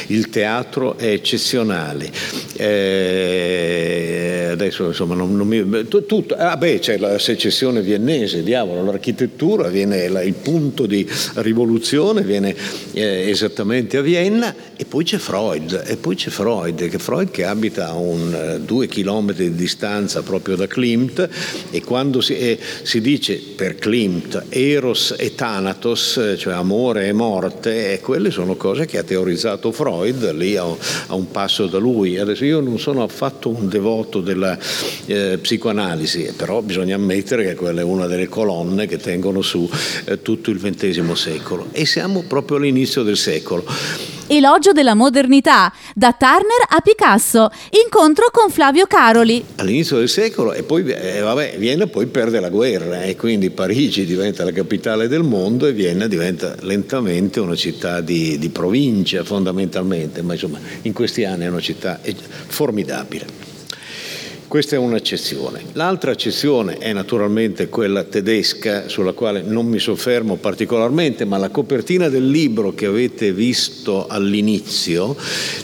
il 0.07 0.29
teatro 0.29 0.97
è 0.97 1.07
eccezionale. 1.07 2.11
Eh, 2.57 4.49
adesso 4.51 4.87
insomma 4.87 5.15
non, 5.15 5.35
non 5.35 5.47
mi, 5.47 5.87
tutto, 5.87 6.35
ah 6.35 6.57
beh 6.57 6.79
c'è 6.79 6.97
la 6.97 7.19
secessione 7.19 7.81
viennese, 7.81 8.43
diavolo, 8.43 8.83
l'architettura 8.83 9.69
viene, 9.69 10.05
il 10.05 10.33
punto 10.33 10.85
di 10.85 11.07
rivoluzione 11.35 12.21
viene 12.21 12.55
eh, 12.93 13.29
esattamente 13.29 13.97
a 13.97 14.01
Vienna 14.01 14.53
e 14.75 14.85
poi 14.85 15.03
c'è 15.03 15.17
Freud, 15.17 15.83
e 15.85 15.97
poi 15.97 16.15
c'è 16.15 16.29
Freud, 16.29 16.87
che 16.89 16.97
Freud 16.97 17.31
che 17.31 17.45
abita 17.45 17.89
a 17.89 17.93
un, 17.93 18.33
eh, 18.33 18.59
due 18.59 18.87
chilometri 18.87 19.49
di 19.49 19.55
distanza 19.55 20.21
proprio 20.23 20.55
da 20.55 20.67
Klimt 20.67 21.29
e 21.71 21.83
quando 21.83 22.21
si, 22.21 22.37
eh, 22.37 22.57
si 22.83 23.01
dice 23.01 23.39
per 23.55 23.75
Klimt 23.75 24.45
Eros 24.49 25.15
e 25.17 25.35
Thanatos, 25.35 26.17
eh, 26.17 26.37
cioè 26.37 26.53
amore 26.53 27.07
e 27.07 27.13
morte, 27.13 27.93
eh, 27.93 27.99
quelle 27.99 28.31
sono 28.31 28.55
cose 28.55 28.85
che 28.95 28.97
ha 28.99 29.03
teorizzato 29.03 29.71
Freud 29.71 30.31
lì 30.31 30.55
a, 30.55 30.63
un 30.63 31.31
passo 31.31 31.67
da 31.67 31.77
lui. 31.77 32.17
Adesso 32.17 32.45
io 32.45 32.61
non 32.61 32.79
sono 32.79 33.03
affatto 33.03 33.49
un 33.49 33.67
devoto 33.67 34.21
della 34.21 34.57
eh, 35.05 35.37
psicoanalisi, 35.39 36.33
però 36.35 36.61
bisogna 36.61 36.95
ammettere 36.95 37.43
che 37.43 37.55
quella 37.55 37.81
è 37.81 37.83
una 37.83 38.07
delle 38.07 38.27
colonne 38.27 38.87
che 38.87 38.97
tengono 38.97 39.41
su 39.41 39.69
eh, 40.05 40.21
tutto 40.21 40.49
il 40.49 40.59
XX 40.59 41.11
secolo 41.11 41.67
e 41.71 41.85
siamo 41.85 42.23
proprio 42.23 42.57
all'inizio 42.57 43.03
del 43.03 43.17
secolo. 43.17 43.65
Elogio 44.27 44.71
della 44.71 44.95
modernità, 44.95 45.71
da 45.93 46.13
Turner 46.13 46.65
a 46.69 46.81
Picasso, 46.81 47.49
incontro 47.83 48.29
con 48.31 48.49
Flavio 48.49 48.87
Caroli. 48.87 49.43
All'inizio 49.57 49.97
del 49.97 50.09
secolo 50.09 50.53
e 50.53 50.63
poi 50.63 50.83
eh, 50.85 51.19
vabbè, 51.19 51.57
Vienna 51.57 51.85
poi 51.85 52.07
perde 52.07 52.39
la 52.39 52.49
guerra 52.49 53.03
e 53.03 53.15
quindi 53.15 53.51
Parigi 53.51 54.03
diventa 54.03 54.43
la 54.43 54.51
capitale 54.51 55.07
del 55.07 55.21
mondo 55.21 55.67
e 55.67 55.73
Vienna 55.73 56.07
diventa 56.07 56.55
lentamente 56.61 57.39
una 57.39 57.55
città 57.55 58.01
di, 58.01 58.39
di 58.39 58.49
provincia 58.49 59.23
fondamentalmente, 59.23 60.23
ma 60.23 60.33
insomma 60.33 60.59
in 60.81 60.93
questi 60.93 61.23
anni 61.23 61.45
è 61.45 61.49
una 61.49 61.61
città 61.61 61.99
formidabile. 62.47 63.54
Questa 64.47 64.75
è 64.75 64.79
un'accezione. 64.79 65.63
L'altra 65.73 66.11
accezione 66.11 66.77
è 66.77 66.93
naturalmente 66.93 67.67
quella 67.67 68.03
tedesca, 68.03 68.87
sulla 68.87 69.13
quale 69.13 69.41
non 69.41 69.65
mi 69.65 69.79
soffermo 69.79 70.35
particolarmente, 70.35 71.25
ma 71.25 71.37
la 71.37 71.49
copertina 71.49 72.09
del 72.09 72.29
libro 72.29 72.73
che 72.73 72.85
avete 72.85 73.33
visto 73.33 74.07
all'inizio, 74.07 75.15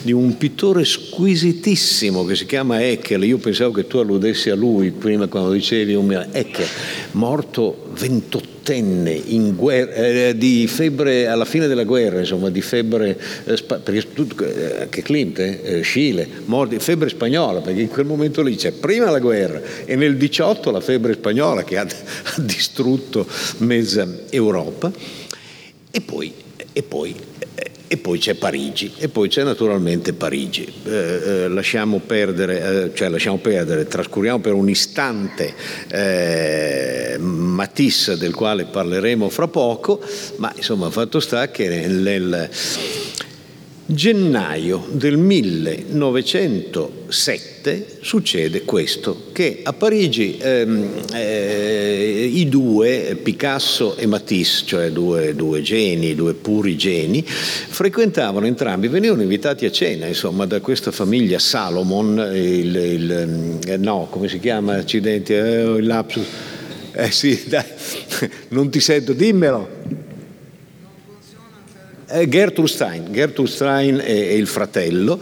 di 0.02 0.12
un 0.12 0.36
pittore 0.38 0.84
squisitissimo 0.84 2.26
che 2.26 2.36
si 2.36 2.46
chiama 2.46 2.84
Eckel, 2.84 3.24
io 3.24 3.38
pensavo 3.38 3.72
che 3.72 3.88
tu 3.88 3.98
alludessi 3.98 4.50
a 4.50 4.56
lui 4.56 4.92
prima 4.92 5.28
quando 5.28 5.52
dicevi 5.52 5.94
Eckel, 6.32 6.68
morto 7.12 7.92
28enne 7.96 8.61
in 8.76 9.54
guerra, 9.56 9.94
eh, 9.94 10.66
febbre 10.68 11.28
alla 11.28 11.46
fine 11.46 11.68
della 11.68 11.84
guerra, 11.84 12.20
insomma, 12.20 12.50
di 12.50 12.62
febbre, 12.62 13.18
eh, 13.46 13.64
perché 13.64 14.14
tutto, 14.14 14.46
eh, 14.46 14.82
anche 14.82 15.02
Klimt, 15.02 15.40
eh, 15.40 15.82
Scile, 15.82 16.28
morti, 16.46 16.80
febbre 16.80 17.10
spagnola, 17.10 17.62
perché 17.62 17.82
in 17.82 17.90
quel 17.90 18.06
momento 18.06 18.42
lì 18.42 18.56
c'è 18.56 18.72
prima 18.72 19.10
la 19.10 19.20
guerra 19.20 19.62
e 19.86 19.96
nel 19.96 20.18
18 20.18 20.72
la 20.72 20.82
febbre 20.82 21.14
spagnola 21.14 21.64
che 21.64 21.78
ha, 21.78 21.84
ha 21.88 22.42
distrutto 22.42 23.28
mezza 23.58 24.08
Europa 24.30 24.92
e 25.92 26.02
poi, 26.02 26.34
e 26.74 26.84
poi 26.84 27.16
e 27.92 27.98
poi 27.98 28.20
c'è 28.20 28.36
Parigi, 28.36 28.94
e 29.00 29.10
poi 29.10 29.28
c'è 29.28 29.44
naturalmente 29.44 30.14
Parigi. 30.14 30.66
Eh, 30.86 30.90
eh, 30.90 31.48
lasciamo, 31.50 32.00
perdere, 32.00 32.86
eh, 32.86 32.96
cioè 32.96 33.10
lasciamo 33.10 33.36
perdere, 33.40 33.86
trascuriamo 33.86 34.40
per 34.40 34.54
un 34.54 34.70
istante 34.70 35.54
eh, 35.90 37.18
Matisse, 37.20 38.16
del 38.16 38.34
quale 38.34 38.64
parleremo 38.64 39.28
fra 39.28 39.50
poco, 39.50 40.00
ma 40.38 40.54
insomma 40.56 40.90
fatto 40.90 41.20
sta 41.20 41.52
che 41.52 41.68
nel 41.68 42.50
gennaio 43.94 44.88
del 44.92 45.18
1907 45.18 48.00
succede 48.02 48.64
questo, 48.64 49.26
che 49.32 49.60
a 49.64 49.74
Parigi 49.74 50.38
ehm, 50.40 50.90
eh, 51.14 52.30
i 52.32 52.48
due, 52.48 53.18
Picasso 53.22 53.98
e 53.98 54.08
Matisse, 54.08 54.64
cioè 54.66 54.92
due, 54.92 55.36
due, 55.36 55.62
geni, 55.62 56.16
due 56.16 56.34
puri 56.34 56.78
geni, 56.78 57.24
frequentavano 57.24 58.46
entrambi, 58.46 58.88
venivano 58.88 59.22
invitati 59.22 59.66
a 59.66 59.72
cena, 59.72 60.06
insomma, 60.06 60.46
da 60.46 60.62
questa 60.62 60.92
famiglia 60.92 61.40
Salomon, 61.40 62.32
il, 62.34 62.76
il, 62.76 63.60
eh, 63.68 63.78
no, 63.78 64.08
come 64.10 64.28
si 64.28 64.40
chiama, 64.40 64.76
accidenti, 64.76 65.34
eh, 65.34 65.76
il 65.78 65.86
lapsus, 65.86 66.26
eh 66.94 67.12
sì, 67.12 67.44
dai, 67.48 67.64
non 68.50 68.70
ti 68.70 68.80
sento, 68.80 69.14
dimmelo. 69.14 70.01
Eh, 72.14 72.28
Gertrude 72.28 72.70
Stein, 72.70 73.08
Gertrude 73.12 73.50
Stein 73.50 74.02
e, 74.04 74.30
e 74.30 74.36
il 74.36 74.48
fratello, 74.48 75.18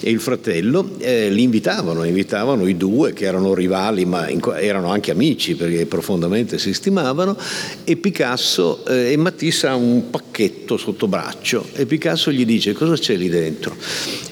e 0.00 0.10
il 0.10 0.20
fratello 0.20 0.90
eh, 0.98 1.30
li 1.30 1.42
invitavano, 1.42 2.04
invitavano 2.04 2.66
i 2.66 2.76
due 2.76 3.14
che 3.14 3.24
erano 3.24 3.54
rivali 3.54 4.04
ma 4.04 4.28
in, 4.28 4.40
erano 4.56 4.90
anche 4.90 5.10
amici 5.10 5.54
perché 5.54 5.86
profondamente 5.86 6.58
si 6.58 6.74
stimavano. 6.74 7.36
E 7.84 7.96
Picasso 7.96 8.84
eh, 8.86 9.12
e 9.12 9.16
Matisse 9.16 9.68
ha 9.68 9.74
un 9.74 10.10
pacchetto 10.10 10.76
sotto 10.76 11.08
braccio. 11.08 11.66
E 11.72 11.86
Picasso 11.86 12.30
gli 12.30 12.44
dice 12.44 12.74
cosa 12.74 12.94
c'è 12.94 13.16
lì 13.16 13.30
dentro? 13.30 13.74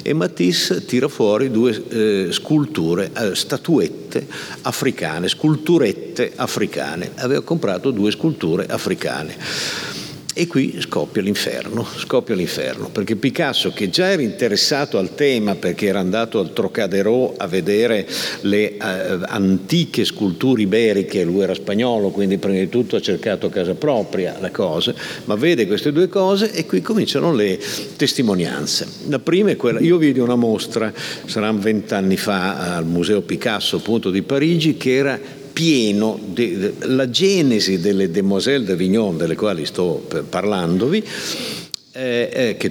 E 0.03 0.13
Matisse 0.13 0.85
tira 0.85 1.09
fuori 1.09 1.51
due 1.51 1.83
eh, 1.89 2.27
sculture, 2.31 3.11
eh, 3.17 3.35
statuette 3.35 4.27
africane, 4.63 5.29
sculturette 5.29 6.33
africane, 6.37 7.13
aveva 7.15 7.41
comprato 7.43 7.91
due 7.91 8.11
sculture 8.11 8.67
africane. 8.67 10.01
E 10.35 10.47
qui 10.47 10.81
scoppia 10.81 11.21
l'inferno, 11.21 11.87
scoppia 11.97 12.35
l'inferno, 12.35 12.89
perché 12.89 13.17
Picasso, 13.17 13.71
che 13.71 13.91
già 13.91 14.11
era 14.11 14.23
interessato 14.23 14.97
al 14.97 15.15
tema 15.15 15.57
perché 15.57 15.87
era 15.89 16.01
andato 16.01 16.39
al 16.39 16.55
Trocadero 16.55 17.35
a 17.37 17.47
vedere 17.47 18.09
le 18.41 18.79
eh, 18.79 18.79
antiche 19.27 20.07
sculture 20.07 20.63
iberiche, 20.63 21.23
lui 21.23 21.43
era 21.43 21.53
spagnolo, 21.53 22.09
quindi 22.09 22.39
prima 22.39 22.59
di 22.59 22.71
tutto 22.71 22.97
ha 22.97 23.01
cercato 23.03 23.49
a 23.49 23.51
casa 23.51 23.75
propria 23.75 24.39
la 24.41 24.51
cosa, 24.51 24.95
ma 25.27 25.35
vede 25.35 25.67
queste 25.67 25.93
due 25.93 26.09
cose 26.09 26.51
e 26.51 26.65
qui 26.65 26.81
cominciano 26.81 27.35
le 27.35 27.61
testimonianze. 27.97 28.87
La 29.09 29.19
prima 29.19 29.51
è 29.51 29.57
quella, 29.57 29.81
io 29.81 29.99
vidi 29.99 30.19
una 30.19 30.37
mostra, 30.37 30.91
saranno 31.27 31.61
vent'anni 31.61 32.17
fa, 32.17 32.77
al 32.77 32.87
Museo 32.87 33.21
Picasso 33.21 33.77
appunto 33.77 34.11
di 34.11 34.23
Parigi, 34.23 34.79
che 34.79 34.95
era 34.95 35.21
pieno, 35.63 36.19
de, 36.21 36.75
la 36.87 37.09
genesi 37.09 37.79
delle 37.79 38.11
Demoiselles 38.11 38.67
d'Avignon, 38.67 39.17
delle 39.17 39.37
quali 39.37 39.65
sto 39.65 40.05
parlandovi, 40.29 41.05
eh, 41.93 42.57
che, 42.59 42.71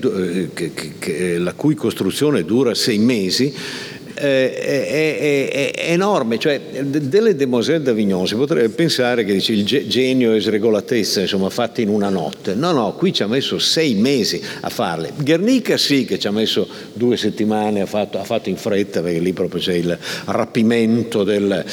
che, 0.54 0.74
che, 1.00 1.38
la 1.38 1.54
cui 1.54 1.74
costruzione 1.74 2.44
dura 2.44 2.76
sei 2.76 2.98
mesi, 2.98 3.46
eh, 3.46 3.91
è, 4.14 4.54
è, 4.54 5.50
è, 5.50 5.92
enorme, 5.92 6.38
cioè 6.38 6.60
delle 6.84 7.36
Demoiselles 7.36 7.84
d'Avignon 7.84 8.28
si 8.28 8.36
potrebbe 8.36 8.70
pensare 8.70 9.24
che 9.24 9.34
dice, 9.34 9.54
il 9.54 9.64
genio 9.64 10.34
e 10.34 10.40
sregolatezza 10.40 11.22
insomma 11.22 11.50
fatte 11.50 11.82
in 11.82 11.90
una 11.90 12.10
notte, 12.10 12.54
no 12.54 12.72
no, 12.72 12.94
qui 12.94 13.14
ci 13.14 13.24
ha 13.24 13.28
messo 13.28 13.60
sei 13.60 13.96
mesi 13.96 14.42
a 14.62 14.70
farle, 14.70 15.12
Guernica 15.18 15.78
sì 15.78 16.06
che 16.06 16.20
ci 16.20 16.28
ha 16.28 16.32
messo 16.32 16.68
due 16.94 17.18
settimane, 17.18 17.82
ha 17.82 17.86
fatto, 17.86 18.20
ha 18.20 18.24
fatto 18.24 18.50
in 18.50 18.58
fretta 18.58 19.02
perché 19.02 19.20
lì 19.20 19.34
proprio 19.34 19.62
c'è 19.62 19.74
il 19.74 19.98
rapimento 20.26 21.24
del, 21.24 21.64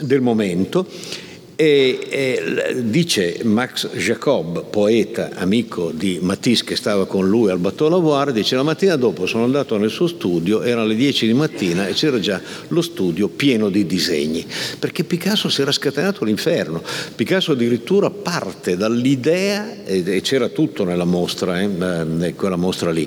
del 0.00 0.20
momento 0.20 0.86
e, 1.60 1.98
e, 2.08 2.74
dice 2.84 3.40
Max 3.42 3.90
Jacob, 3.90 4.64
poeta, 4.70 5.32
amico 5.34 5.90
di 5.92 6.18
Matisse 6.22 6.64
che 6.64 6.74
stava 6.74 7.06
con 7.06 7.28
lui 7.28 7.50
al 7.50 7.58
Bateau 7.58 7.90
Lavoir, 7.90 8.32
dice 8.32 8.56
la 8.56 8.62
mattina 8.62 8.96
dopo 8.96 9.26
sono 9.26 9.44
andato 9.44 9.76
nel 9.76 9.90
suo 9.90 10.06
studio, 10.06 10.62
erano 10.62 10.86
le 10.86 10.94
10 10.94 11.26
di 11.26 11.34
mattina 11.34 11.86
e 11.86 11.92
c'era 11.92 12.18
già 12.18 12.40
lo 12.68 12.80
studio 12.80 13.28
pieno 13.28 13.68
di 13.68 13.84
disegni, 13.84 14.46
perché 14.78 15.04
Picasso 15.04 15.50
si 15.50 15.60
era 15.60 15.70
scatenato 15.70 16.24
l'inferno. 16.24 16.82
Picasso 17.14 17.52
addirittura 17.52 18.08
parte 18.08 18.78
dall'idea, 18.78 19.84
e 19.84 20.22
c'era 20.22 20.48
tutto 20.48 20.84
nella 20.84 21.04
mostra, 21.04 21.60
eh, 21.60 22.32
quella 22.36 22.56
mostra 22.56 22.90
lì, 22.90 23.06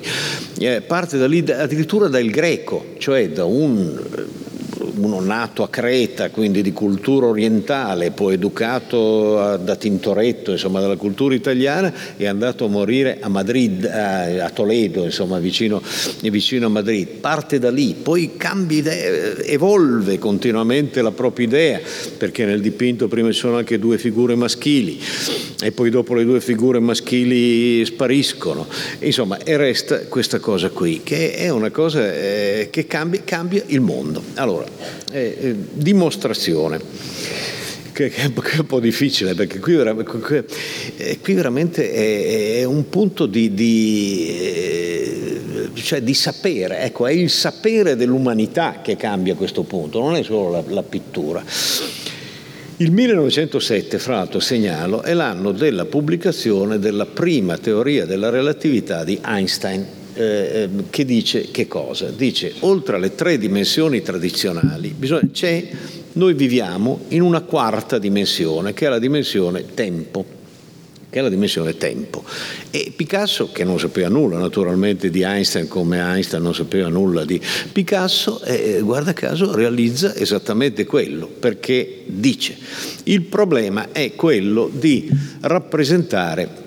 eh, 0.60 0.80
parte 0.80 1.20
addirittura 1.20 2.06
dal 2.06 2.26
greco, 2.26 2.94
cioè 2.98 3.30
da 3.30 3.46
un 3.46 4.52
uno 4.96 5.20
nato 5.20 5.62
a 5.62 5.68
Creta, 5.68 6.30
quindi 6.30 6.62
di 6.62 6.72
cultura 6.72 7.26
orientale, 7.26 8.10
poi 8.10 8.34
educato 8.34 9.56
da 9.56 9.76
Tintoretto, 9.76 10.52
insomma 10.52 10.80
dalla 10.80 10.96
cultura 10.96 11.34
italiana, 11.34 11.92
è 12.16 12.26
andato 12.26 12.64
a 12.64 12.68
morire 12.68 13.18
a 13.20 13.28
Madrid, 13.28 13.84
a 13.84 14.50
Toledo, 14.50 15.04
insomma 15.04 15.38
vicino, 15.38 15.82
vicino 16.20 16.66
a 16.66 16.68
Madrid. 16.68 17.06
Parte 17.06 17.58
da 17.58 17.70
lì, 17.70 17.94
poi 18.00 18.32
cambia 18.36 18.78
idea, 18.78 19.36
evolve 19.44 20.18
continuamente 20.18 21.02
la 21.02 21.12
propria 21.12 21.46
idea, 21.46 21.80
perché 22.16 22.44
nel 22.44 22.60
dipinto 22.60 23.08
prima 23.08 23.30
ci 23.30 23.38
sono 23.38 23.56
anche 23.56 23.78
due 23.78 23.98
figure 23.98 24.34
maschili 24.34 25.00
e 25.62 25.72
poi 25.72 25.90
dopo 25.90 26.14
le 26.14 26.24
due 26.24 26.40
figure 26.40 26.78
maschili 26.78 27.84
spariscono. 27.84 28.66
Insomma, 29.00 29.38
e 29.38 29.56
resta 29.56 30.00
questa 30.06 30.38
cosa 30.38 30.70
qui, 30.70 31.00
che 31.02 31.34
è 31.34 31.48
una 31.48 31.70
cosa 31.70 32.12
eh, 32.12 32.68
che 32.70 32.86
cambia, 32.86 33.20
cambia 33.24 33.62
il 33.66 33.80
mondo. 33.80 34.22
Allora, 34.34 34.66
eh, 35.12 35.36
eh, 35.40 35.54
dimostrazione. 35.72 36.80
Che, 37.92 38.08
che, 38.08 38.22
è 38.22 38.58
un 38.58 38.66
po' 38.66 38.80
difficile 38.80 39.34
perché 39.34 39.60
qui, 39.60 39.76
eh, 39.76 41.18
qui 41.20 41.34
veramente 41.34 41.92
è, 41.92 42.58
è, 42.58 42.64
un 42.64 42.88
punto 42.88 43.26
di, 43.26 43.54
di, 43.54 44.36
eh, 44.36 45.40
cioè 45.74 46.02
di, 46.02 46.14
sapere, 46.14 46.80
ecco, 46.80 47.06
è 47.06 47.12
il 47.12 47.30
sapere 47.30 47.94
dell'umanità 47.94 48.80
che 48.82 48.96
cambia 48.96 49.36
questo 49.36 49.62
punto, 49.62 50.00
non 50.00 50.16
è 50.16 50.24
solo 50.24 50.50
la, 50.50 50.64
la 50.66 50.82
pittura. 50.82 51.44
Il 52.78 52.90
1907, 52.90 54.00
fra 54.00 54.16
l'altro 54.16 54.40
segnalo, 54.40 55.02
è 55.02 55.14
l'anno 55.14 55.52
della 55.52 55.84
pubblicazione 55.84 56.80
della 56.80 57.06
prima 57.06 57.56
teoria 57.58 58.04
della 58.04 58.30
relatività 58.30 59.04
di 59.04 59.20
Einstein 59.24 60.02
eh, 60.14 60.62
ehm, 60.62 60.84
che 60.90 61.04
dice 61.04 61.50
che 61.50 61.66
cosa? 61.66 62.10
Dice, 62.10 62.54
oltre 62.60 62.96
alle 62.96 63.14
tre 63.14 63.38
dimensioni 63.38 64.02
tradizionali, 64.02 64.94
bisogna, 64.96 65.28
c'è, 65.32 65.68
noi 66.12 66.34
viviamo 66.34 67.00
in 67.08 67.22
una 67.22 67.42
quarta 67.42 67.98
dimensione, 67.98 68.72
che 68.72 68.86
è 68.86 68.88
la 68.88 68.98
dimensione 68.98 69.64
tempo 69.74 70.42
che 71.14 71.20
è 71.20 71.22
la 71.22 71.28
dimensione 71.28 71.76
tempo. 71.76 72.24
E 72.72 72.92
Picasso, 72.96 73.52
che 73.52 73.62
non 73.62 73.78
sapeva 73.78 74.08
nulla 74.08 74.36
naturalmente 74.36 75.10
di 75.10 75.22
Einstein, 75.22 75.68
come 75.68 76.00
Einstein 76.00 76.42
non 76.42 76.56
sapeva 76.56 76.88
nulla 76.88 77.24
di 77.24 77.40
Picasso, 77.70 78.42
eh, 78.42 78.80
guarda 78.82 79.12
caso 79.12 79.54
realizza 79.54 80.12
esattamente 80.16 80.84
quello, 80.84 81.28
perché 81.28 82.02
dice 82.06 82.56
il 83.04 83.22
problema 83.22 83.92
è 83.92 84.16
quello 84.16 84.68
di 84.72 85.08
rappresentare 85.42 86.63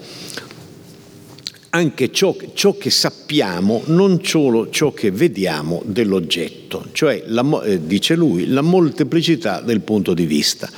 anche 1.70 2.11
ciò, 2.11 2.36
ciò, 2.53 2.78
che 2.78 2.89
sappiamo, 2.89 3.82
non 3.86 4.24
solo 4.24 4.70
ciò 4.70 4.93
che 4.93 5.11
vediamo 5.11 5.82
dell'oggetto, 5.86 6.86
cioè, 6.91 7.24
la, 7.28 7.61
eh, 7.63 7.86
dice 7.86 8.15
lui, 8.15 8.47
la 8.47 8.61
molteplicità 8.61 9.61
del 9.61 9.82
punto 9.82 10.13
di 10.13 10.26
vista. 10.26 10.70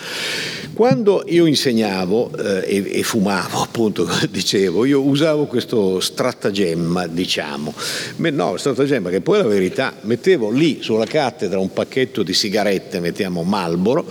Quando 0.74 1.24
io 1.28 1.46
insegnavo 1.46 2.32
eh, 2.38 2.64
e, 2.66 3.00
e, 3.00 3.04
fumavo, 3.04 3.62
appunto, 3.62 4.08
dicevo, 4.32 4.86
io 4.86 5.02
usavo 5.02 5.46
questo 5.46 6.00
stratagemma, 6.00 7.08
diciamo. 7.08 7.74
No, 8.18 8.58
stratagemma 8.58 9.10
che 9.10 9.22
poi 9.22 9.40
è 9.40 9.42
la 9.42 9.48
verità. 9.48 9.96
Mettevo 10.02 10.50
lì 10.50 10.80
sulla 10.82 11.06
cattedra 11.06 11.60
un 11.60 11.74
pacchetto 11.74 12.24
di 12.24 12.34
sigarette, 12.34 13.00
mettiamo 13.00 13.44
Malboro, 13.44 14.06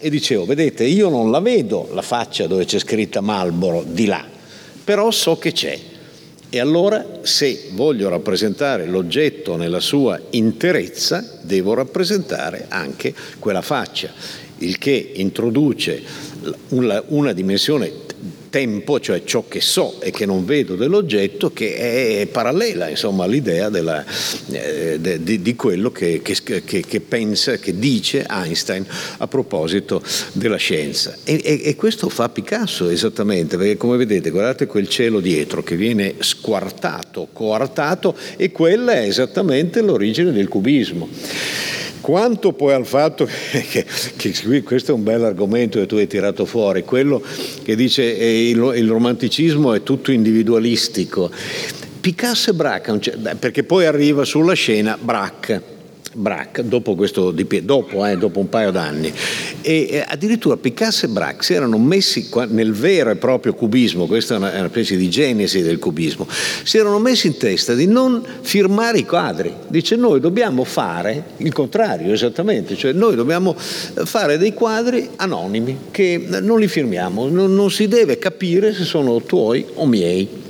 e 0.00 0.10
dicevo, 0.10 0.44
vedete, 0.44 0.84
io 0.84 1.08
non 1.08 1.30
la 1.30 1.40
vedo 1.40 1.88
la 1.92 2.02
faccia 2.02 2.46
dove 2.46 2.64
c'è 2.64 2.78
scritta 2.78 3.20
Malboro 3.20 3.84
di 3.86 4.06
là, 4.06 4.24
però 4.84 5.10
so 5.10 5.36
che 5.36 5.52
c'è. 5.52 5.78
E 6.56 6.58
allora 6.58 7.18
se 7.20 7.68
voglio 7.72 8.08
rappresentare 8.08 8.86
l'oggetto 8.86 9.56
nella 9.56 9.78
sua 9.78 10.18
interezza, 10.30 11.22
devo 11.42 11.74
rappresentare 11.74 12.64
anche 12.70 13.12
quella 13.38 13.60
faccia 13.60 14.10
il 14.60 14.78
che 14.78 15.12
introduce 15.16 16.02
una, 16.68 17.32
dimensione 17.34 17.92
tempo, 18.56 18.98
cioè 19.00 19.22
ciò 19.22 19.44
che 19.48 19.60
so 19.60 20.00
e 20.00 20.10
che 20.10 20.24
non 20.24 20.46
vedo 20.46 20.76
dell'oggetto, 20.76 21.52
che 21.52 22.22
è 22.22 22.26
parallela 22.26 22.88
insomma, 22.88 23.24
all'idea 23.24 23.68
della, 23.68 24.02
eh, 24.50 24.96
de, 24.98 25.22
di, 25.22 25.42
di, 25.42 25.54
quello 25.54 25.90
che, 25.92 26.22
che, 26.22 26.62
che, 26.64 26.80
che, 26.80 27.00
pensa, 27.02 27.58
che 27.58 27.78
dice 27.78 28.24
Einstein 28.26 28.86
a 29.18 29.26
proposito 29.26 30.02
della 30.32 30.56
scienza. 30.56 31.18
E, 31.24 31.38
e, 31.44 31.60
e, 31.64 31.76
questo 31.76 32.08
fa 32.08 32.30
Picasso 32.30 32.88
esattamente, 32.88 33.58
perché 33.58 33.76
come 33.76 33.98
vedete, 33.98 34.30
guardate 34.30 34.64
quel 34.64 34.88
cielo 34.88 35.20
dietro 35.20 35.62
che 35.62 35.76
viene 35.76 36.14
squartato, 36.20 37.28
coartato, 37.34 38.16
e 38.38 38.52
quella 38.52 38.94
è 38.94 39.06
esattamente 39.06 39.82
l'origine 39.82 40.32
del 40.32 40.48
cubismo. 40.48 41.10
Quanto 42.00 42.52
poi 42.52 42.72
al 42.72 42.86
fatto 42.86 43.26
che, 43.50 43.84
che, 44.16 44.30
che, 44.30 44.62
questo 44.62 44.92
è 44.92 44.94
un 44.94 45.02
bel 45.02 45.24
argomento 45.24 45.78
che 45.78 45.86
tu 45.86 45.96
hai 45.96 46.06
tirato 46.06 46.44
fuori, 46.44 46.82
quello 46.82 47.22
che 47.62 47.76
dice 47.76 48.16
eh, 48.16 48.48
il, 48.48 48.72
il 48.76 48.88
romanticismo 48.88 49.74
è 49.74 49.82
tutto 49.82 50.12
individualistico. 50.12 51.30
Picasso 52.00 52.50
e 52.50 52.54
Braque, 52.54 53.00
perché 53.38 53.64
poi 53.64 53.86
arriva 53.86 54.24
sulla 54.24 54.54
scena 54.54 54.96
Braque 55.00 55.74
Braque, 56.18 56.66
dopo, 56.66 56.94
questo, 56.94 57.30
dopo, 57.30 58.06
eh, 58.06 58.16
dopo 58.16 58.40
un 58.40 58.48
paio 58.48 58.70
d'anni. 58.70 59.12
E 59.60 59.88
eh, 59.90 60.04
addirittura 60.06 60.56
Picasso 60.56 61.04
e 61.04 61.08
Braque 61.10 61.44
si 61.44 61.52
erano 61.52 61.76
messi 61.76 62.28
nel 62.48 62.72
vero 62.72 63.10
e 63.10 63.16
proprio 63.16 63.52
cubismo, 63.52 64.06
questa 64.06 64.34
è 64.34 64.36
una, 64.38 64.52
è 64.54 64.58
una 64.58 64.68
specie 64.68 64.96
di 64.96 65.10
genesi 65.10 65.60
del 65.60 65.78
cubismo, 65.78 66.26
si 66.64 66.78
erano 66.78 66.98
messi 66.98 67.26
in 67.26 67.36
testa 67.36 67.74
di 67.74 67.86
non 67.86 68.24
firmare 68.40 68.98
i 68.98 69.04
quadri. 69.04 69.52
Dice 69.68 69.96
noi 69.96 70.18
dobbiamo 70.20 70.64
fare 70.64 71.22
il 71.38 71.52
contrario, 71.52 72.12
esattamente, 72.12 72.76
cioè 72.76 72.92
noi 72.92 73.14
dobbiamo 73.14 73.54
fare 73.54 74.38
dei 74.38 74.54
quadri 74.54 75.10
anonimi 75.16 75.76
che 75.90 76.26
non 76.40 76.58
li 76.58 76.68
firmiamo, 76.68 77.28
non, 77.28 77.54
non 77.54 77.70
si 77.70 77.88
deve 77.88 78.18
capire 78.18 78.72
se 78.72 78.84
sono 78.84 79.20
tuoi 79.20 79.66
o 79.74 79.84
miei 79.84 80.44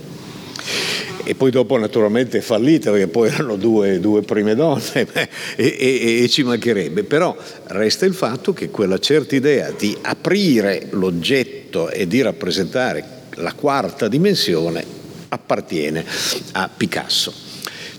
e 1.27 1.35
poi 1.35 1.51
dopo 1.51 1.77
naturalmente 1.77 2.39
è 2.39 2.41
fallita 2.41 2.93
perché 2.93 3.09
poi 3.09 3.29
erano 3.29 3.57
due, 3.57 3.99
due 3.99 4.23
prime 4.23 4.55
donne 4.55 5.07
e, 5.57 5.77
e, 5.79 6.23
e, 6.23 6.29
ci 6.29 6.45
mancherebbe, 6.45 7.03
però 7.03 7.37
resta 7.65 8.07
il 8.07 8.15
fatto 8.15 8.53
che 8.53 8.71
quella 8.71 8.99
certa 8.99 9.35
idea 9.35 9.73
di 9.73 9.97
aprire 10.01 10.87
l'oggetto 10.91 11.91
e 11.91 12.07
di 12.07 12.23
rappresentare 12.23 13.05
la 13.35 13.53
quarta 13.53 14.07
dimensione 14.07 14.85
appartiene 15.29 16.05
a 16.53 16.71
Picasso. 16.75 17.46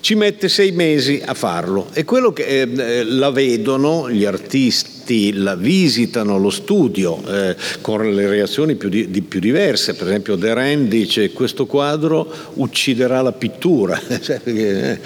Ci 0.07 0.15
mette 0.15 0.47
sei 0.47 0.71
mesi 0.71 1.21
a 1.25 1.33
farlo 1.33 1.89
e 1.91 2.05
quello 2.05 2.31
che 2.31 2.61
eh, 2.61 3.03
la 3.03 3.29
vedono 3.29 4.09
gli 4.09 4.23
artisti 4.23 5.33
la 5.33 5.55
visitano 5.55 6.39
lo 6.39 6.49
studio 6.49 7.21
eh, 7.27 7.57
con 7.81 8.09
le 8.15 8.29
reazioni 8.29 8.75
più, 8.75 8.87
di, 8.87 9.09
di, 9.09 9.21
più 9.21 9.41
diverse. 9.41 9.95
Per 9.95 10.07
esempio 10.07 10.37
Deren 10.37 10.87
dice 10.87 11.33
questo 11.33 11.65
quadro 11.65 12.25
ucciderà 12.53 13.21
la 13.21 13.33
pittura. 13.33 13.99
Cioè, 14.21 14.39
eh, 14.45 14.99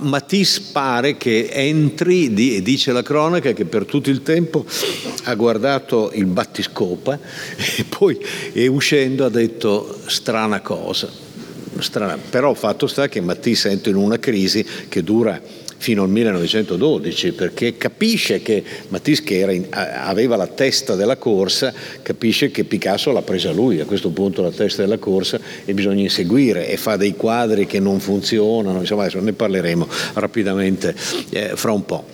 Matisse 0.00 0.64
pare 0.70 1.16
che 1.16 1.48
entri, 1.50 2.34
di, 2.34 2.60
dice 2.60 2.92
la 2.92 3.02
cronaca, 3.02 3.52
che 3.52 3.64
per 3.64 3.86
tutto 3.86 4.10
il 4.10 4.22
tempo 4.22 4.66
ha 5.24 5.34
guardato 5.34 6.10
il 6.12 6.26
battiscopa 6.26 7.18
e 7.78 7.86
poi 7.88 8.22
e 8.52 8.66
uscendo 8.66 9.24
ha 9.24 9.30
detto 9.30 9.98
strana 10.08 10.60
cosa 10.60 11.28
strana. 11.80 12.18
Però 12.18 12.54
fatto 12.54 12.86
sta 12.86 13.08
che 13.08 13.20
Matisse 13.20 13.70
entra 13.70 13.90
in 13.90 13.96
una 13.96 14.18
crisi 14.18 14.64
che 14.88 15.02
dura 15.02 15.40
fino 15.80 16.02
al 16.02 16.10
1912 16.10 17.32
perché 17.32 17.78
capisce 17.78 18.42
che 18.42 18.62
Matisse 18.88 19.22
che 19.22 19.36
in, 19.50 19.66
aveva 19.70 20.36
la 20.36 20.46
testa 20.46 20.94
della 20.94 21.16
corsa 21.16 21.72
capisce 22.02 22.50
che 22.50 22.64
Picasso 22.64 23.10
l'ha 23.12 23.22
presa 23.22 23.50
lui 23.50 23.80
a 23.80 23.86
questo 23.86 24.10
punto 24.10 24.42
la 24.42 24.50
testa 24.50 24.82
della 24.82 24.98
corsa 24.98 25.40
e 25.64 25.72
bisogna 25.72 26.02
inseguire 26.02 26.68
e 26.68 26.76
fa 26.76 26.96
dei 26.96 27.16
quadri 27.16 27.64
che 27.64 27.80
non 27.80 27.98
funzionano 27.98 28.80
insomma 28.80 29.04
adesso 29.04 29.20
ne 29.20 29.32
parleremo 29.32 29.88
rapidamente 30.14 30.94
eh, 31.30 31.52
fra 31.54 31.72
un 31.72 31.84
po'. 31.86 32.04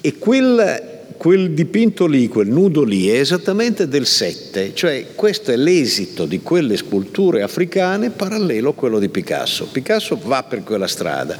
E 0.00 0.18
quel 0.18 0.91
quel 1.16 1.52
dipinto 1.52 2.06
lì, 2.06 2.28
quel 2.28 2.48
nudo 2.48 2.82
lì 2.82 3.08
è 3.08 3.18
esattamente 3.18 3.88
del 3.88 4.06
7, 4.06 4.72
cioè 4.74 5.06
questo 5.14 5.50
è 5.50 5.56
l'esito 5.56 6.26
di 6.26 6.40
quelle 6.40 6.76
sculture 6.76 7.42
africane 7.42 8.10
parallelo 8.10 8.70
a 8.70 8.74
quello 8.74 8.98
di 8.98 9.08
Picasso. 9.08 9.66
Picasso 9.66 10.18
va 10.24 10.42
per 10.42 10.62
quella 10.62 10.86
strada, 10.86 11.38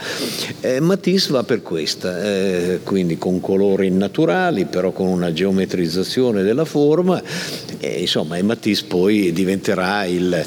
eh, 0.60 0.80
Matisse 0.80 1.32
va 1.32 1.42
per 1.42 1.62
questa, 1.62 2.22
eh, 2.22 2.80
quindi 2.82 3.18
con 3.18 3.40
colori 3.40 3.90
naturali, 3.90 4.64
però 4.64 4.92
con 4.92 5.08
una 5.08 5.32
geometrizzazione 5.32 6.42
della 6.42 6.64
forma, 6.64 7.22
e, 7.78 8.00
insomma, 8.00 8.36
e 8.36 8.42
Matisse 8.42 8.84
poi 8.86 9.32
diventerà 9.32 10.04
il, 10.04 10.44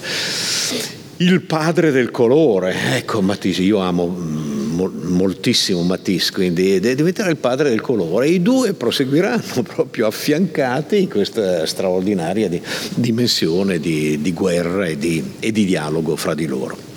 il 1.17 1.41
padre 1.41 1.91
del 1.91 2.11
colore. 2.11 2.75
Ecco 2.95 3.21
Matisse, 3.21 3.61
io 3.61 3.79
amo 3.79 4.44
moltissimo 4.75 5.81
Matisse, 5.81 6.31
quindi 6.31 6.79
diventerà 6.79 7.29
il 7.29 7.37
padre 7.37 7.69
del 7.69 7.81
colore 7.81 8.27
e 8.27 8.31
i 8.31 8.41
due 8.41 8.73
proseguiranno 8.73 9.63
proprio 9.63 10.07
affiancati 10.07 11.01
in 11.01 11.09
questa 11.09 11.65
straordinaria 11.65 12.47
di, 12.47 12.61
dimensione 12.95 13.79
di, 13.79 14.21
di 14.21 14.33
guerra 14.33 14.85
e 14.85 14.97
di, 14.97 15.23
e 15.39 15.51
di 15.51 15.65
dialogo 15.65 16.15
fra 16.15 16.33
di 16.33 16.45
loro. 16.45 16.93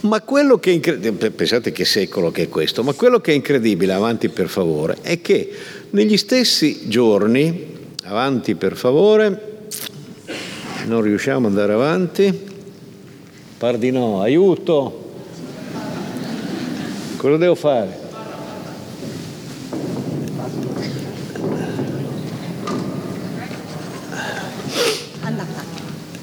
Ma 0.00 0.20
quello 0.20 0.58
che 0.58 0.70
è 0.70 0.74
incredibile, 0.74 1.30
pensate 1.30 1.72
che 1.72 1.84
secolo 1.84 2.30
che 2.30 2.44
è 2.44 2.48
questo, 2.48 2.84
ma 2.84 2.92
quello 2.92 3.20
che 3.20 3.32
è 3.32 3.34
incredibile, 3.34 3.92
avanti 3.92 4.28
per 4.28 4.48
favore, 4.48 4.98
è 5.02 5.20
che 5.20 5.50
negli 5.90 6.16
stessi 6.16 6.88
giorni, 6.88 7.74
avanti 8.04 8.54
per 8.54 8.76
favore, 8.76 9.56
non 10.86 11.02
riusciamo 11.02 11.48
ad 11.48 11.52
andare 11.52 11.72
avanti, 11.72 12.32
par 13.58 13.76
di 13.76 13.90
no, 13.90 14.20
aiuto, 14.20 15.07
cosa 17.18 17.36
devo 17.36 17.54
fare? 17.56 18.06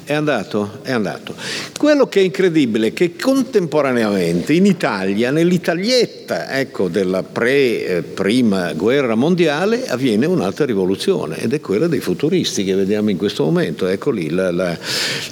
È 0.04 0.12
andato? 0.12 0.78
È 0.82 0.92
andato. 0.92 1.34
Quello 1.76 2.06
che 2.06 2.20
è 2.20 2.22
incredibile 2.22 2.88
è 2.88 2.92
che 2.92 3.16
contemporaneamente 3.16 4.52
in 4.52 4.64
Italia, 4.64 5.32
nell'Italietta 5.32 6.56
ecco, 6.56 6.86
della 6.86 7.24
pre-prima 7.24 8.72
guerra 8.74 9.16
mondiale, 9.16 9.88
avviene 9.88 10.26
un'altra 10.26 10.64
rivoluzione 10.64 11.38
ed 11.38 11.52
è 11.52 11.60
quella 11.60 11.88
dei 11.88 11.98
futuristi 11.98 12.62
che 12.62 12.76
vediamo 12.76 13.10
in 13.10 13.16
questo 13.16 13.42
momento. 13.42 13.88
Ecco 13.88 14.12
lì 14.12 14.30
la, 14.30 14.52
la, 14.52 14.78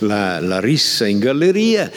la, 0.01 0.41
la 0.41 0.59
rissa 0.59 1.07
in 1.07 1.21
galleria 1.21 1.89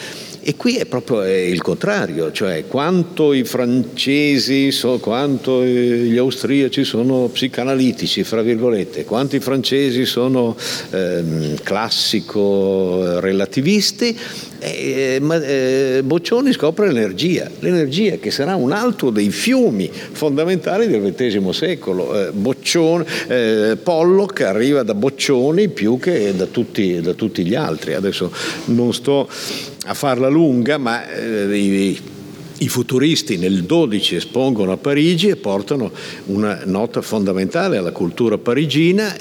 e 0.48 0.56
qui 0.56 0.76
è 0.76 0.86
proprio 0.86 1.26
il 1.26 1.60
contrario, 1.60 2.32
cioè 2.32 2.64
quanto 2.66 3.34
i 3.34 3.44
francesi, 3.44 4.74
quanto 4.98 5.62
gli 5.62 6.16
austriaci 6.16 6.84
sono 6.84 7.28
psicanalitici, 7.30 8.24
fra 8.24 8.40
virgolette, 8.40 9.04
quanto 9.04 9.36
i 9.36 9.40
francesi 9.40 10.06
sono 10.06 10.56
eh, 10.90 11.54
classico 11.62 13.20
relativisti, 13.20 14.18
eh, 14.60 15.20
eh, 15.20 16.02
Boccioni 16.02 16.52
scopre 16.52 16.90
l'energia, 16.90 17.50
l'energia 17.60 18.16
che 18.16 18.30
sarà 18.30 18.56
un 18.56 18.72
altro 18.72 19.10
dei 19.10 19.30
fiumi 19.30 19.90
fondamentali 19.92 20.88
del 20.88 21.12
XX 21.14 21.50
secolo. 21.50 22.28
Eh, 22.28 22.32
Boccioni, 22.32 23.04
eh, 23.28 23.76
Pollock 23.80 24.40
arriva 24.40 24.82
da 24.82 24.94
Boccioni 24.94 25.68
più 25.68 25.98
che 25.98 26.34
da 26.34 26.46
tutti, 26.46 27.00
da 27.00 27.12
tutti 27.12 27.44
gli 27.44 27.54
altri. 27.54 27.94
Adesso 27.94 28.32
non 28.66 28.92
sto 28.92 29.28
a 29.88 29.94
farla 29.94 30.28
lunga, 30.28 30.76
ma 30.76 31.08
eh, 31.08 31.46
i, 32.58 32.68
futuristi 32.68 33.36
nel 33.36 33.64
12 33.64 34.16
espongono 34.16 34.72
a 34.72 34.76
Parigi 34.76 35.28
e 35.28 35.36
portano 35.36 35.90
una 36.26 36.62
nota 36.64 37.02
fondamentale 37.02 37.76
alla 37.76 37.92
cultura 37.92 38.38
parigina, 38.38 39.16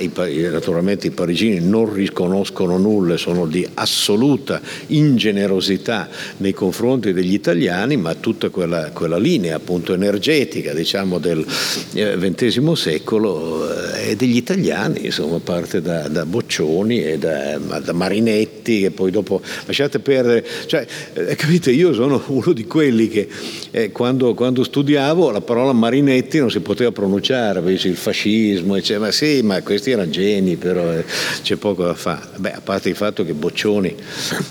naturalmente 0.52 1.08
i 1.08 1.12
parigini 1.12 1.60
non 1.60 1.94
riconoscono 1.94 2.78
nulla, 2.78 3.18
sono 3.18 3.46
di 3.46 3.68
assoluta 3.76 4.62
ingenerosità 4.88 6.10
nei 6.38 6.54
confronti 6.54 7.14
degli 7.14 7.34
italiani, 7.34 7.98
ma 7.98 8.16
tutta 8.16 8.50
quella, 8.50 8.92
quella 8.92 9.18
linea 9.18 9.56
appunto 9.56 9.94
energetica 9.94 10.74
diciamo, 10.74 11.20
del 11.20 11.46
XX 11.46 12.58
eh, 12.58 12.76
secolo 12.76 13.70
eh, 13.70 14.12
è 14.12 14.16
degli 14.16 14.38
italiani, 14.38 15.06
insomma 15.06 15.40
parte 15.40 15.82
da, 15.82 16.08
da 16.08 16.26
Boccioni 16.26 17.04
e 17.04 17.18
da, 17.18 17.58
da, 17.58 17.94
Marinetti 17.94 18.82
che 18.82 18.92
poi 18.92 19.12
dopo 19.12 19.42
lasciate 19.66 20.00
perdere, 20.00 20.46
cioè, 20.66 20.86
eh, 21.14 21.36
capite, 21.36 21.72
io 21.72 21.94
sono 21.94 22.22
uno 22.28 22.54
di 22.54 22.66
quelli 22.66 23.08
che 23.08 23.27
eh, 23.72 23.92
quando, 23.92 24.34
quando, 24.34 24.64
studiavo 24.64 25.32
la 25.32 25.42
parola 25.42 25.74
Marinetti 25.74 26.40
non 26.40 26.52
si 26.52 26.60
poteva 26.60 26.92
pronunciare, 26.92 27.60
il 27.72 27.96
fascismo, 27.96 28.76
diceva 28.76 29.06
ma 29.06 29.12
sì, 29.12 29.42
ma 29.42 29.62
questi 29.62 29.92
erano 29.92 30.10
geni, 30.10 30.56
però 30.56 30.92
eh, 30.92 31.06
c'è 31.42 31.56
poco 31.56 31.84
da 31.84 31.94
fare. 31.94 32.28
Beh, 32.38 32.54
a 32.54 32.62
parte 32.62 32.90
il 32.90 32.96
fatto 32.96 33.24
che 33.24 33.34
Boccioni, 33.34 33.96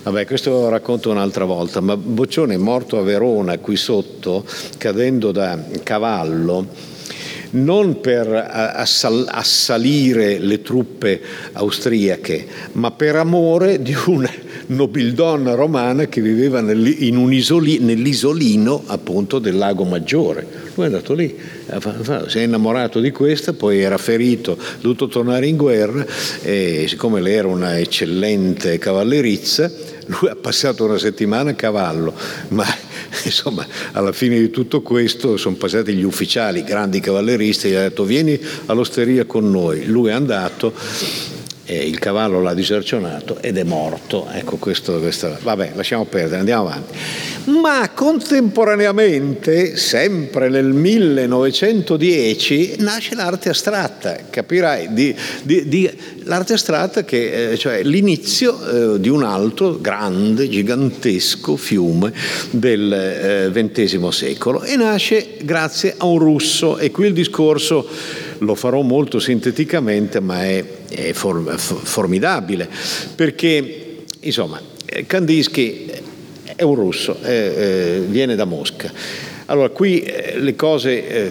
vabbè 0.03 0.27
questo 0.27 0.51
lo 0.51 0.69
racconto 0.69 1.11
un'altra 1.11 1.45
volta, 1.45 1.81
ma 1.81 1.97
Boccioni 1.97 2.55
è 2.55 2.59
morto 2.59 2.99
a 2.99 3.03
Verona 3.03 3.59
qui 3.59 3.77
sotto, 3.77 4.45
cadendo 4.79 5.33
da 5.33 5.63
cavallo 5.83 6.95
non 7.49 8.01
per 8.01 8.29
assalire 8.29 10.39
le 10.39 10.63
truppe 10.63 11.21
austriache, 11.53 12.47
ma 12.73 12.91
per 12.91 13.17
amore 13.17 13.81
di 13.81 13.97
una 14.07 14.31
nobildonna 14.67 15.55
romana 15.55 16.07
che 16.07 16.21
viveva 16.21 16.61
isoli, 16.61 17.79
nell'isolino 17.79 18.83
appunto 18.87 19.39
del 19.39 19.57
lago 19.57 19.85
Maggiore. 19.85 20.47
Lui 20.75 20.85
è 20.85 20.89
andato 20.89 21.15
lì, 21.15 21.35
si 22.27 22.39
è 22.39 22.43
innamorato 22.43 23.01
di 23.01 23.11
questa, 23.11 23.53
poi 23.53 23.81
era 23.81 23.99
ferito, 23.99 24.53
ha 24.53 24.77
dovuto 24.81 25.09
tornare 25.09 25.47
in 25.47 25.57
guerra 25.57 26.05
e 26.43 26.87
siccome 26.89 27.21
lei 27.21 27.35
era 27.35 27.49
una 27.49 27.79
eccellente 27.79 28.79
cavallerizza, 28.79 29.71
lui 30.07 30.31
ha 30.31 30.37
passato 30.37 30.85
una 30.85 30.99
settimana 30.99 31.51
a 31.51 31.55
cavallo, 31.55 32.15
ma 32.49 32.65
insomma 33.25 33.67
alla 33.93 34.13
fine 34.13 34.39
di 34.39 34.51
tutto 34.51 34.83
questo 34.83 35.37
sono 35.37 35.57
passati 35.57 35.95
gli 35.95 36.05
ufficiali, 36.05 36.63
grandi 36.63 37.01
cavalleristi, 37.01 37.69
gli 37.69 37.75
hanno 37.75 37.89
detto 37.89 38.05
vieni 38.05 38.39
all'osteria 38.67 39.25
con 39.25 39.51
noi, 39.51 39.87
lui 39.87 40.11
è 40.11 40.13
andato 40.13 40.75
eh, 41.67 41.87
il 41.87 41.99
cavallo 41.99 42.41
l'ha 42.41 42.55
disercionato 42.55 43.39
ed 43.41 43.59
è 43.59 43.65
morto. 43.65 44.29
Ecco, 44.33 44.57
questo, 44.57 44.99
questo, 45.01 45.37
vabbè, 45.43 45.73
lasciamo 45.75 46.05
perdere, 46.05 46.39
andiamo 46.39 46.69
avanti. 46.69 46.95
Ma 47.61 47.91
contemporaneamente, 47.93 49.77
sempre 49.77 50.49
nel 50.49 50.67
1910, 50.67 52.77
nasce 52.79 53.15
l'arte 53.15 53.51
astratta, 53.51 54.17
capirai, 54.31 54.93
di, 54.93 55.15
di, 55.43 55.69
di, 55.69 55.91
l'arte 56.25 56.55
astratta 56.55 57.05
che 57.05 57.53
eh, 57.53 57.59
cioè 57.59 57.83
l'inizio 57.83 58.95
eh, 58.95 59.01
di 59.01 59.09
un 59.09 59.23
altro 59.23 59.79
grande, 59.81 60.49
gigantesco 60.49 61.57
fiume 61.57 62.13
del 62.51 63.51
XX 63.53 63.79
eh, 63.79 64.13
secolo 64.13 64.63
e 64.63 64.77
nasce 64.77 65.37
grazie 65.43 65.95
a 65.97 66.07
un 66.07 66.19
russo 66.19 66.79
e 66.79 66.91
qui 66.91 67.07
il 67.07 67.13
discorso 67.13 67.87
lo 68.39 68.55
farò 68.55 68.83
molto 68.83 69.19
sinteticamente, 69.19 70.21
ma 70.21 70.45
è, 70.45 70.65
è 70.89 71.13
for, 71.13 71.59
formidabile, 71.59 72.69
perché 73.15 74.05
insomma 74.21 74.61
Kandinsky 75.07 75.91
è 76.57 76.63
un 76.63 76.75
russo, 76.75 77.19
eh, 77.23 77.35
eh, 77.35 78.05
viene 78.09 78.35
da 78.35 78.45
Mosca. 78.45 78.91
Allora, 79.47 79.69
qui 79.69 80.01
eh, 80.01 80.39
le 80.39 80.57
cose 80.57 81.31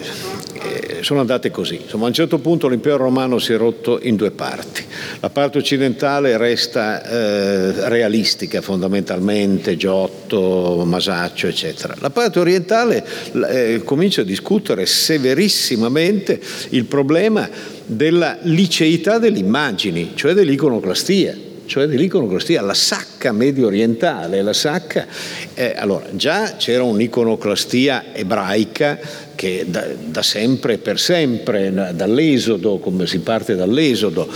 eh, 0.60 1.02
sono 1.02 1.20
andate 1.20 1.50
così. 1.50 1.80
Insomma, 1.82 2.04
a 2.04 2.08
un 2.08 2.14
certo 2.14 2.38
punto 2.38 2.68
l'impero 2.68 2.96
romano 2.96 3.38
si 3.38 3.52
è 3.52 3.56
rotto 3.56 3.98
in 4.02 4.16
due 4.16 4.30
parti. 4.30 4.84
La 5.20 5.30
parte 5.30 5.58
occidentale 5.58 6.36
resta 6.36 7.02
eh, 7.02 7.88
realistica 7.88 8.60
fondamentalmente, 8.60 9.76
Giotto, 9.76 10.82
Masaccio, 10.84 11.46
eccetera. 11.46 11.94
La 12.00 12.10
parte 12.10 12.38
orientale 12.38 13.04
eh, 13.48 13.82
comincia 13.84 14.22
a 14.22 14.24
discutere 14.24 14.86
severissimamente 14.86 16.40
il 16.70 16.84
problema 16.84 17.48
della 17.84 18.38
liceità 18.42 19.18
delle 19.18 19.38
immagini, 19.38 20.12
cioè 20.14 20.32
dell'iconoclastia 20.32 21.45
cioè 21.66 21.86
dell'iconoclastia, 21.86 22.62
la 22.62 22.74
sacca 22.74 23.32
medio 23.32 23.66
orientale, 23.66 24.42
la 24.42 24.52
sacca, 24.52 25.06
eh, 25.54 25.74
allora 25.76 26.06
già 26.12 26.56
c'era 26.56 26.82
un'iconoclastia 26.82 28.14
ebraica 28.14 28.98
che 29.34 29.66
da, 29.68 29.86
da 29.94 30.22
sempre 30.22 30.74
e 30.74 30.78
per 30.78 30.98
sempre, 30.98 31.72
dall'esodo, 31.94 32.78
come 32.78 33.06
si 33.06 33.18
parte 33.18 33.54
dall'esodo, 33.54 34.28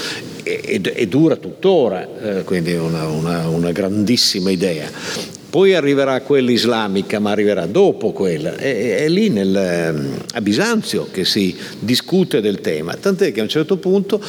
e, 0.43 0.61
e, 0.65 0.93
e 0.95 1.07
dura 1.09 1.37
tuttora, 1.37 2.07
eh, 2.23 2.45
quindi 2.45 2.75
una, 2.75 3.07
una, 3.07 3.49
una 3.49 3.73
grandissima 3.73 4.51
idea. 4.51 5.39
Poi 5.51 5.75
arriverà 5.75 6.21
quella 6.21 6.53
islamica, 6.53 7.19
ma 7.19 7.33
arriverà 7.33 7.67
dopo 7.67 8.13
quella. 8.13 8.55
È, 8.55 9.03
è 9.03 9.09
lì 9.09 9.31
nel, 9.31 9.55
ehm, 9.55 10.23
a 10.35 10.41
Bisanzio 10.41 11.09
che 11.11 11.25
si 11.25 11.57
discute 11.81 12.41
del 12.41 12.61
tema, 12.61 12.95
tant'è 12.95 13.33
che 13.33 13.41
a 13.41 13.43
un 13.43 13.49
certo 13.49 13.77
punto, 13.77 14.23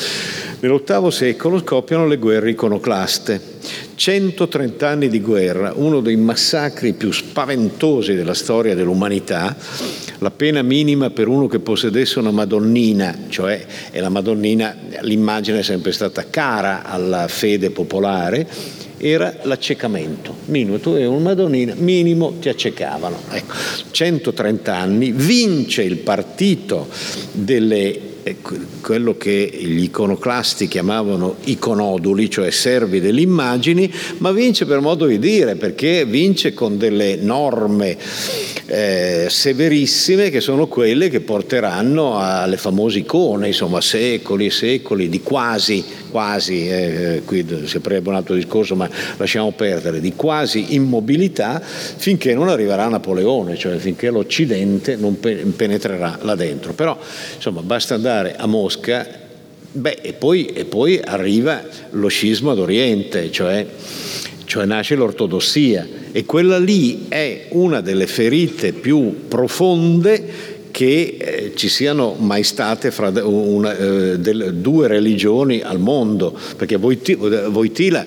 nell'VIII 0.61 1.11
secolo, 1.11 1.59
scoppiano 1.59 2.07
le 2.07 2.17
guerre 2.17 2.49
iconoclaste. 2.49 3.59
130 3.93 4.87
anni 4.87 5.09
di 5.09 5.21
guerra, 5.21 5.73
uno 5.75 5.99
dei 5.99 6.15
massacri 6.15 6.93
più 6.93 7.11
spaventosi 7.11 8.15
della 8.15 8.33
storia 8.33 8.73
dell'umanità, 8.73 9.55
la 10.17 10.31
pena 10.31 10.63
minima 10.63 11.11
per 11.11 11.27
uno 11.27 11.45
che 11.45 11.59
possedesse 11.59 12.17
una 12.17 12.31
Madonnina, 12.31 13.15
cioè 13.29 13.63
è 13.91 13.99
la 13.99 14.09
Madonnina, 14.09 14.75
l'immagine 15.01 15.59
è 15.59 15.63
sempre 15.63 15.91
stata 15.91 16.25
cara 16.31 16.83
alla 16.83 17.27
fede 17.27 17.69
popolare, 17.69 18.47
era 19.01 19.35
l'accecamento. 19.43 20.35
Minimo, 20.45 20.79
tu 20.79 20.91
eri 20.91 21.05
un 21.05 21.23
Madonnina, 21.23 21.73
minimo 21.75 22.35
ti 22.39 22.49
accecavano. 22.49 23.17
Ecco, 23.31 23.53
130 23.89 24.75
anni, 24.75 25.11
vince 25.11 25.81
il 25.81 25.97
partito 25.97 26.87
delle 27.31 28.09
quello 28.81 29.17
che 29.17 29.49
gli 29.51 29.83
iconoclasti 29.83 30.67
chiamavano 30.67 31.37
iconoduli, 31.45 32.29
cioè 32.29 32.51
servi 32.51 32.99
delle 32.99 33.21
immagini, 33.21 33.91
ma 34.17 34.31
vince 34.31 34.65
per 34.65 34.79
modo 34.79 35.07
di 35.07 35.17
dire, 35.17 35.55
perché 35.55 36.05
vince 36.05 36.53
con 36.53 36.77
delle 36.77 37.15
norme 37.15 37.97
eh, 38.67 39.25
severissime 39.27 40.29
che 40.29 40.39
sono 40.39 40.67
quelle 40.67 41.09
che 41.09 41.21
porteranno 41.21 42.19
alle 42.19 42.57
famose 42.57 42.99
icone, 42.99 43.47
insomma 43.47 43.81
secoli 43.81 44.45
e 44.45 44.51
secoli 44.51 45.09
di 45.09 45.21
quasi, 45.21 45.83
quasi, 46.11 46.67
eh, 46.67 47.21
qui 47.25 47.45
si 47.65 47.77
aprirebbe 47.77 48.09
un 48.09 48.15
altro 48.15 48.35
discorso 48.35 48.75
ma 48.75 48.87
lasciamo 49.17 49.51
perdere, 49.51 49.99
di 49.99 50.13
quasi 50.13 50.75
immobilità 50.75 51.59
finché 51.61 52.35
non 52.35 52.49
arriverà 52.49 52.87
Napoleone, 52.87 53.57
cioè 53.57 53.77
finché 53.77 54.11
l'Occidente 54.11 54.95
non 54.95 55.19
penetrerà 55.19 56.19
là 56.21 56.35
dentro. 56.35 56.73
Però 56.73 56.97
insomma 57.35 57.61
basta 57.61 57.95
andare 57.95 58.35
a 58.35 58.45
Mosca 58.45 59.19
Beh, 59.73 59.99
e 60.01 60.11
poi, 60.11 60.47
e 60.47 60.65
poi, 60.65 60.99
arriva 61.01 61.63
lo 61.91 62.09
scisma 62.09 62.53
d'Oriente, 62.53 63.31
cioè, 63.31 63.65
cioè 64.43 64.65
nasce 64.65 64.95
l'ortodossia 64.95 65.87
e 66.11 66.25
quella 66.25 66.59
lì 66.59 67.05
è 67.07 67.45
una 67.51 67.79
delle 67.79 68.05
ferite 68.05 68.73
più 68.73 69.27
profonde 69.29 70.50
che 70.71 71.17
eh, 71.19 71.51
ci 71.55 71.67
siano 71.67 72.15
mai 72.17 72.43
state 72.43 72.91
fra 72.91 73.11
una, 73.23 73.77
eh, 73.77 74.17
due 74.17 74.87
religioni 74.87 75.61
al 75.61 75.79
mondo, 75.79 76.37
perché 76.55 76.77
Voitila, 76.77 78.05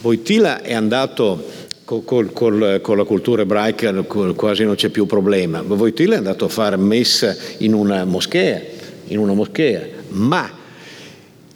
Voitila 0.00 0.62
è 0.62 0.72
andato 0.72 1.44
col, 1.84 2.32
col, 2.32 2.80
con 2.80 2.96
la 2.96 3.04
cultura 3.04 3.42
ebraica 3.42 3.92
quasi 4.02 4.64
non 4.64 4.76
c'è 4.76 4.88
più 4.88 5.06
problema, 5.06 5.62
Voitila 5.62 6.14
è 6.14 6.18
andato 6.18 6.44
a 6.44 6.48
fare 6.48 6.76
messa 6.76 7.36
in 7.58 7.74
una 7.74 8.04
moschea, 8.04 8.62
in 9.08 9.18
una 9.18 9.34
moschea 9.34 9.98
ma 10.10 10.50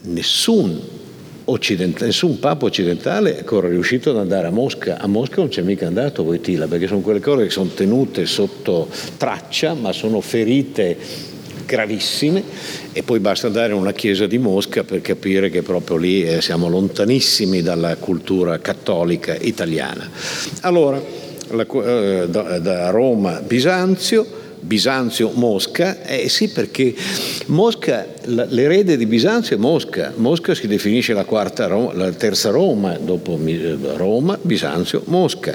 nessun 0.02 0.93
nessun 1.46 2.38
papa 2.38 2.64
occidentale 2.64 3.34
è 3.34 3.38
ancora 3.38 3.68
riuscito 3.68 4.10
ad 4.10 4.16
andare 4.16 4.46
a 4.46 4.50
Mosca. 4.50 4.98
A 4.98 5.06
Mosca 5.06 5.36
non 5.36 5.48
c'è 5.48 5.62
mica 5.62 5.86
andato 5.86 6.24
Voitila, 6.24 6.66
perché 6.66 6.86
sono 6.86 7.00
quelle 7.00 7.20
cose 7.20 7.44
che 7.44 7.50
sono 7.50 7.68
tenute 7.68 8.26
sotto 8.26 8.88
traccia, 9.16 9.74
ma 9.74 9.92
sono 9.92 10.20
ferite 10.20 10.96
gravissime 11.66 12.42
e 12.92 13.02
poi 13.02 13.20
basta 13.20 13.46
andare 13.46 13.72
in 13.72 13.78
una 13.78 13.92
chiesa 13.92 14.26
di 14.26 14.38
Mosca 14.38 14.84
per 14.84 15.00
capire 15.00 15.48
che 15.50 15.62
proprio 15.62 15.96
lì 15.96 16.22
eh, 16.22 16.42
siamo 16.42 16.68
lontanissimi 16.68 17.62
dalla 17.62 17.96
cultura 17.96 18.58
cattolica 18.58 19.34
italiana. 19.34 20.08
Allora, 20.60 21.02
la, 21.50 21.66
eh, 21.66 22.26
da, 22.28 22.58
da 22.58 22.90
Roma 22.90 23.40
Bisanzio, 23.40 24.42
Bisanzio-Mosca? 24.64 26.02
Eh 26.04 26.28
sì, 26.30 26.48
perché 26.48 26.94
Mosca, 27.46 28.06
l'erede 28.24 28.96
di 28.96 29.04
Bisanzio 29.04 29.56
è 29.56 29.58
Mosca. 29.58 30.12
Mosca 30.16 30.54
si 30.54 30.66
definisce 30.66 31.12
la, 31.12 31.26
Roma, 31.66 31.92
la 31.92 32.10
terza 32.12 32.48
Roma, 32.50 32.96
dopo 32.98 33.38
Roma, 33.96 34.38
Bisanzio, 34.40 35.02
Mosca. 35.06 35.54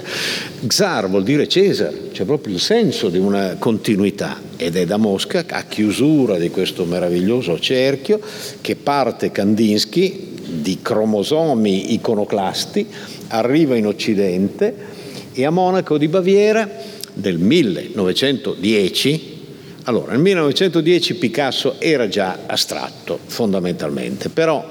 Xar 0.64 1.08
vuol 1.10 1.24
dire 1.24 1.48
Cesare, 1.48 2.10
c'è 2.12 2.24
proprio 2.24 2.54
il 2.54 2.60
senso 2.60 3.08
di 3.08 3.18
una 3.18 3.56
continuità 3.58 4.40
ed 4.56 4.76
è 4.76 4.86
da 4.86 4.96
Mosca, 4.96 5.44
a 5.48 5.64
chiusura 5.64 6.38
di 6.38 6.50
questo 6.50 6.84
meraviglioso 6.84 7.58
cerchio, 7.58 8.20
che 8.60 8.76
parte 8.76 9.32
Kandinsky 9.32 10.28
di 10.60 10.78
cromosomi 10.80 11.94
iconoclasti, 11.94 12.86
arriva 13.28 13.76
in 13.76 13.86
Occidente 13.86 14.74
e 15.32 15.44
a 15.44 15.50
Monaco 15.50 15.98
di 15.98 16.08
Baviera 16.08 16.98
del 17.20 17.38
1910, 17.38 19.38
allora 19.84 20.12
nel 20.12 20.20
1910 20.20 21.14
Picasso 21.14 21.76
era 21.78 22.08
già 22.08 22.40
astratto 22.46 23.18
fondamentalmente, 23.26 24.28
però 24.28 24.68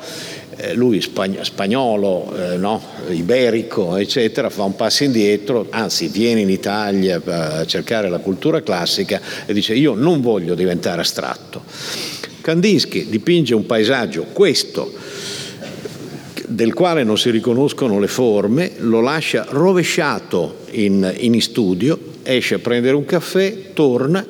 eh, 0.58 0.74
lui 0.74 1.02
spagn- 1.02 1.42
spagnolo, 1.42 2.34
eh, 2.36 2.58
no, 2.58 2.82
iberico, 3.10 3.96
eccetera, 3.96 4.50
fa 4.50 4.64
un 4.64 4.76
passo 4.76 5.04
indietro, 5.04 5.68
anzi 5.70 6.08
viene 6.08 6.42
in 6.42 6.50
Italia 6.50 7.22
a 7.24 7.66
cercare 7.66 8.10
la 8.10 8.20
cultura 8.20 8.62
classica 8.62 9.22
e 9.46 9.54
dice 9.54 9.74
io 9.74 9.94
non 9.94 10.22
voglio 10.22 10.56
diventare 10.56 11.02
astratto. 11.02 11.64
Kandinsky 12.42 13.10
dipinge 13.10 13.54
un 13.54 13.66
paesaggio, 13.66 14.26
questo, 14.34 14.92
del 16.48 16.74
quale 16.74 17.04
non 17.04 17.18
si 17.18 17.30
riconoscono 17.30 18.00
le 18.00 18.08
forme, 18.08 18.72
lo 18.78 19.02
lascia 19.02 19.46
rovesciato 19.50 20.58
in, 20.72 21.14
in 21.20 21.40
studio 21.42 22.09
esce 22.34 22.56
a 22.56 22.60
prendere 22.60 22.96
un 22.96 23.06
caffè, 23.06 23.74
torna, 23.74 24.26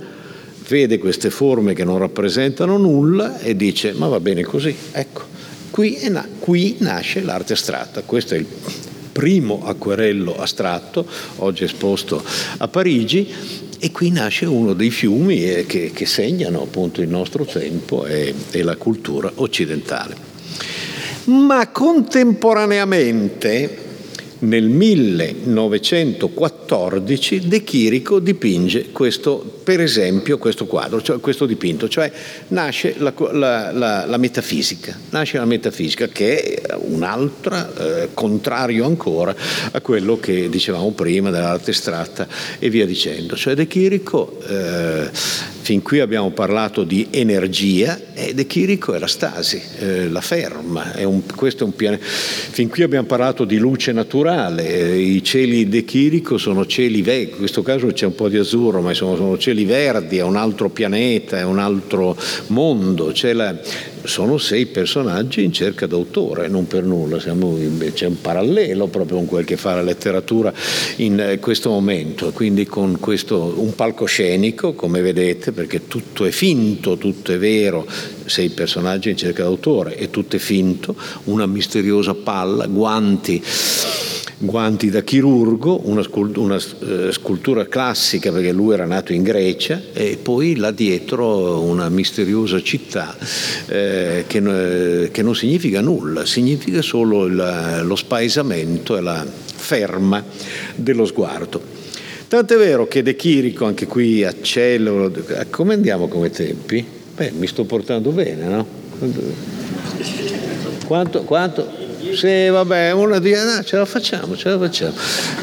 vede 0.68 0.98
queste 0.98 1.30
forme 1.30 1.74
che 1.74 1.84
non 1.84 1.98
rappresentano 1.98 2.78
nulla 2.78 3.40
e 3.40 3.56
dice 3.56 3.94
ma 3.94 4.08
va 4.08 4.20
bene 4.20 4.44
così, 4.44 4.76
ecco, 4.92 5.24
qui, 5.70 5.98
na- 6.10 6.28
qui 6.40 6.78
nasce 6.80 7.22
l'arte 7.22 7.54
astratta, 7.54 8.02
questo 8.04 8.36
è 8.36 8.38
il 8.38 8.46
primo 9.12 9.66
acquerello 9.66 10.38
astratto, 10.38 11.06
oggi 11.38 11.64
esposto 11.64 12.24
a 12.58 12.68
Parigi, 12.68 13.28
e 13.82 13.92
qui 13.92 14.12
nasce 14.12 14.46
uno 14.46 14.74
dei 14.74 14.92
fiumi 14.92 15.44
eh, 15.44 15.66
che, 15.66 15.92
che 15.94 16.06
segnano 16.06 16.62
appunto 16.62 17.02
il 17.02 17.08
nostro 17.08 17.46
tempo 17.46 18.06
e, 18.06 18.34
e 18.52 18.62
la 18.62 18.76
cultura 18.76 19.32
occidentale. 19.36 20.28
Ma 21.26 21.70
contemporaneamente 21.70 23.89
nel 24.40 24.68
1914 24.68 27.48
De 27.48 27.64
Chirico 27.64 28.20
dipinge 28.20 28.92
questo, 28.92 29.60
per 29.64 29.80
esempio, 29.82 30.38
questo 30.38 30.66
quadro, 30.66 31.02
cioè 31.02 31.20
questo 31.20 31.46
dipinto, 31.46 31.90
cioè 31.90 32.12
nasce 32.50 32.96
la, 32.98 33.14
la, 33.32 33.72
la, 33.72 34.06
la 34.06 34.18
metafisica, 34.18 34.98
nasce 35.10 35.38
la 35.38 35.46
metafisica 35.46 36.08
che 36.08 36.62
è 36.62 36.76
un 36.80 37.04
altro 37.04 37.56
eh, 37.78 38.10
contrario 38.14 38.86
ancora 38.86 39.36
a 39.72 39.82
quello 39.82 40.20
che 40.20 40.50
dicevamo 40.50 40.92
prima 40.92 41.30
dell'arte 41.30 41.72
astratta 41.72 42.28
e 42.60 42.70
via 42.70 42.86
dicendo. 42.86 43.36
Cioè 43.36 43.56
De 43.56 43.68
Chirico 43.68 44.40
eh, 44.48 45.10
Fin 45.70 45.84
qui 45.84 46.00
abbiamo 46.00 46.32
parlato 46.32 46.84
di 46.84 47.10
energia 47.12 48.00
e 48.16 48.34
De 48.34 48.48
Chirico 48.48 48.96
è 48.96 48.98
la 48.98 49.06
stasi, 49.06 49.62
eh, 49.78 50.10
la 50.10 50.20
ferma, 50.20 50.94
è 50.94 51.04
un, 51.04 51.22
questo 51.36 51.64
è 51.64 51.68
un 51.68 51.76
piano. 51.76 52.00
Fin 52.00 52.70
qui 52.70 52.82
abbiamo 52.82 53.06
parlato 53.06 53.46
di 53.46 53.58
luce 53.58 53.92
naturale, 53.92 54.68
eh, 54.68 54.98
i 54.98 55.24
cieli 55.24 55.70
De 55.70 55.86
Chirico 55.86 56.40
sono 56.40 56.66
cieli 56.66 57.04
verdi, 57.04 57.30
in 57.34 57.38
questo 57.38 57.62
caso 57.62 57.86
c'è 57.86 58.08
un 58.08 58.16
po' 58.16 58.30
di 58.30 58.38
azzurro, 58.38 58.82
ma 58.82 58.96
sono, 58.96 59.16
sono 59.16 59.38
cieli 59.38 59.64
verdi, 59.64 60.18
è 60.18 60.24
un 60.24 60.38
altro 60.38 60.72
pianeta, 60.72 61.38
è 61.38 61.44
un 61.44 61.60
altro 61.60 62.18
mondo, 62.48 63.12
c'è 63.12 63.34
la, 63.34 63.56
sono 64.10 64.38
sei 64.38 64.66
personaggi 64.66 65.44
in 65.44 65.54
cerca 65.54 65.86
d'autore, 65.86 66.50
non 66.50 66.68
per 66.68 66.84
nulla, 66.84 67.20
siamo, 67.20 67.58
c'è 67.94 68.08
un 68.08 68.20
parallelo 68.20 68.88
proprio 68.88 69.18
con 69.18 69.28
quel 69.28 69.46
che 69.46 69.56
fa 69.56 69.76
la 69.76 69.84
letteratura 69.84 70.52
in 70.98 71.20
eh, 71.20 71.40
questo 71.40 71.70
momento, 71.70 72.32
quindi 72.32 72.66
con 72.66 73.00
questo, 73.00 73.54
un 73.58 73.74
palcoscenico, 73.76 74.74
come 74.74 75.02
vedete, 75.02 75.52
perché 75.52 75.88
tutto 75.88 76.26
è 76.26 76.32
finto, 76.32 76.98
tutto 76.98 77.32
è 77.32 77.38
vero, 77.38 77.88
sei 78.26 78.50
personaggi 78.50 79.12
in 79.12 79.18
cerca 79.18 79.44
d'autore 79.44 79.96
e 79.96 80.10
tutto 80.10 80.36
è 80.36 80.40
finto, 80.40 80.96
una 81.26 81.46
misteriosa 81.46 82.16
palla, 82.16 82.66
guanti 82.66 83.42
guanti 84.40 84.90
da 84.90 85.02
chirurgo, 85.02 85.82
una, 85.90 86.04
una 86.36 86.56
uh, 86.56 87.12
scultura 87.12 87.68
classica 87.68 88.32
perché 88.32 88.54
lui 88.54 88.74
era 88.74 88.86
nato 88.86 89.12
in 89.12 89.22
Grecia 89.22 89.82
e 89.92 90.18
poi 90.22 90.56
là 90.56 90.72
dietro 90.72 91.60
una 91.60 91.90
misteriosa 91.90 92.62
città 92.62 93.18
eh, 93.68 94.24
che, 94.26 95.10
che, 95.12 95.22
non 95.22 95.36
significa 95.36 95.82
nulla, 95.82 96.26
significa 96.26 96.82
solo 96.82 97.26
il, 97.26 97.82
lo 97.84 97.96
spaesamento 97.96 98.96
e 98.96 99.02
la 99.02 99.26
ferma 99.26 100.24
dello 100.74 101.06
sguardo. 101.06 101.62
Tant'è 102.30 102.56
vero 102.56 102.88
che 102.88 103.04
De 103.04 103.16
Chirico, 103.16 103.66
anche 103.66 103.88
qui 103.88 104.24
a 104.24 104.34
cielo, 104.42 105.12
come 105.50 105.74
andiamo 105.74 106.08
come 106.08 106.30
tempi? 106.30 106.86
Beh, 107.16 107.32
mi 107.32 107.48
sto 107.48 107.66
portando 107.66 108.12
bene, 108.12 108.46
no? 108.46 108.68
Quanto, 110.86 111.24
quanto, 111.24 111.68
sì, 112.14 112.48
vabbè, 112.48 112.92
uno 112.92 113.20
dice, 113.20 113.44
no, 113.44 113.64
ce 113.64 113.78
la 113.78 113.86
facciamo, 113.86 114.36
ce 114.36 114.50
la 114.50 114.58
facciamo. 114.58 114.94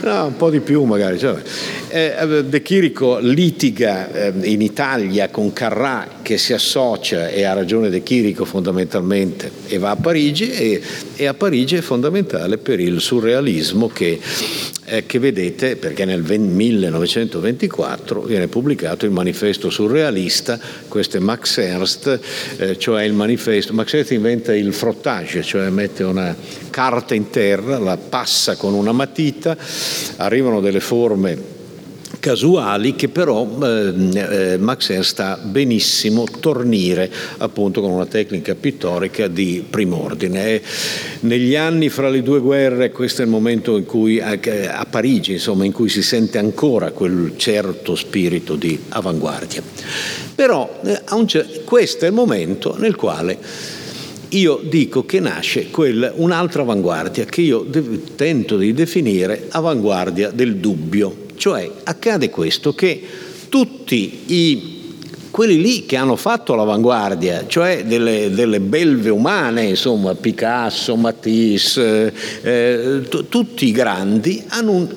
No, 0.03 0.27
un 0.27 0.37
po' 0.37 0.51
di 0.51 0.61
più 0.61 0.85
magari. 0.85 1.19
Cioè, 1.19 1.41
eh, 1.89 2.45
De 2.45 2.63
Chirico 2.63 3.19
litiga 3.19 4.11
eh, 4.13 4.33
in 4.43 4.61
Italia 4.61 5.29
con 5.29 5.53
Carrà 5.53 6.07
che 6.23 6.39
si 6.39 6.53
associa, 6.53 7.29
e 7.29 7.45
ha 7.45 7.53
ragione 7.53 7.91
De 7.91 8.03
Chirico 8.03 8.45
fondamentalmente, 8.45 9.51
e 9.67 9.79
va 9.79 9.91
a 9.91 9.97
Parigi 9.97 10.51
e, 10.51 10.83
e 11.17 11.27
a 11.27 11.35
Parigi 11.35 11.77
è 11.77 11.81
fondamentale 11.81 12.59
per 12.59 12.81
il 12.81 13.01
surrealismo 13.01 13.89
che 13.89 14.19
eh, 14.87 15.05
che 15.05 15.19
vedete 15.19 15.77
perché 15.77 16.05
nel 16.05 16.23
1924 16.23 18.23
viene 18.23 18.49
pubblicato 18.49 19.05
il 19.05 19.11
manifesto 19.11 19.69
surrealista, 19.69 20.59
questo 20.89 21.17
è 21.17 21.21
Max 21.21 21.59
Ernst, 21.59 22.21
eh, 22.57 22.79
cioè 22.79 23.03
il 23.03 23.13
manifesto, 23.13 23.75
Max 23.75 23.93
Ernst 23.93 24.13
inventa 24.13 24.55
il 24.55 24.73
frottage, 24.73 25.43
cioè 25.43 25.69
mette 25.71 26.05
una 26.05 26.35
carta 26.71 27.15
in 27.15 27.31
terra, 27.31 27.79
la 27.79 27.97
passa 27.97 28.57
con 28.57 28.75
una 28.75 28.93
matita, 28.93 29.57
arrivano 30.17 30.61
delle 30.61 30.81
forme 30.81 31.55
casuali 32.27 32.97
che 32.97 33.09
però 33.09 33.49
eh, 33.63 33.93
eh, 34.15 34.59
Max 34.59 34.99
sta 34.99 35.39
benissimo 35.41 36.27
tornire 36.41 37.09
appunto 37.37 37.81
con 37.81 37.93
una 37.93 38.07
tecnica 38.07 38.57
pittorica 38.57 39.29
di 39.29 39.65
prim'ordine. 39.71 40.47
E 40.47 40.63
negli 41.21 41.55
anni 41.55 41.89
fra 41.89 42.09
le 42.09 42.25
due 42.25 42.41
guerre 42.41 42.91
questo 42.91 43.23
è 43.23 43.25
il 43.27 43.31
momento 43.31 43.77
in 43.77 43.85
cui 43.85 44.21
a 44.21 44.87
Parigi 44.91 45.35
insomma 45.35 45.65
in 45.65 45.71
cui 45.71 45.89
si 45.89 46.03
sente 46.03 46.39
ancora 46.39 46.91
quel 46.91 47.35
certo 47.37 47.95
spirito 47.95 48.57
di 48.57 48.77
avanguardia. 48.89 49.63
Però 50.35 50.81
eh, 50.85 51.03
questo 51.65 52.07
è 52.07 52.09
il 52.09 52.15
momento 52.15 52.77
nel 52.77 52.97
quale 52.97 53.39
io 54.31 54.61
dico 54.65 55.07
che 55.07 55.21
nasce 55.21 55.71
quel, 55.71 56.13
un'altra 56.17 56.63
avanguardia 56.63 57.25
che 57.25 57.43
io 57.43 57.65
tento 58.17 58.57
di 58.57 58.73
definire 58.73 59.47
avanguardia 59.51 60.33
del 60.33 60.57
dubbio. 60.57 61.26
Cioè 61.47 61.71
accade 61.85 62.29
questo 62.29 62.75
che 62.75 63.01
tutti 63.49 64.23
i 64.27 64.75
quelli 65.31 65.61
lì 65.61 65.87
che 65.87 65.95
hanno 65.95 66.17
fatto 66.17 66.57
l'avanguardia, 66.57 67.47
cioè 67.47 67.85
delle, 67.85 68.31
delle 68.31 68.59
belve 68.59 69.11
umane, 69.11 69.65
insomma, 69.65 70.15
Picasso, 70.15 70.97
Matisse, 70.97 72.13
eh, 72.43 73.03
t- 73.09 73.29
tutti 73.29 73.67
i 73.67 73.71
grandi, 73.71 74.43
hanno 74.49 74.73
un, 74.73 74.89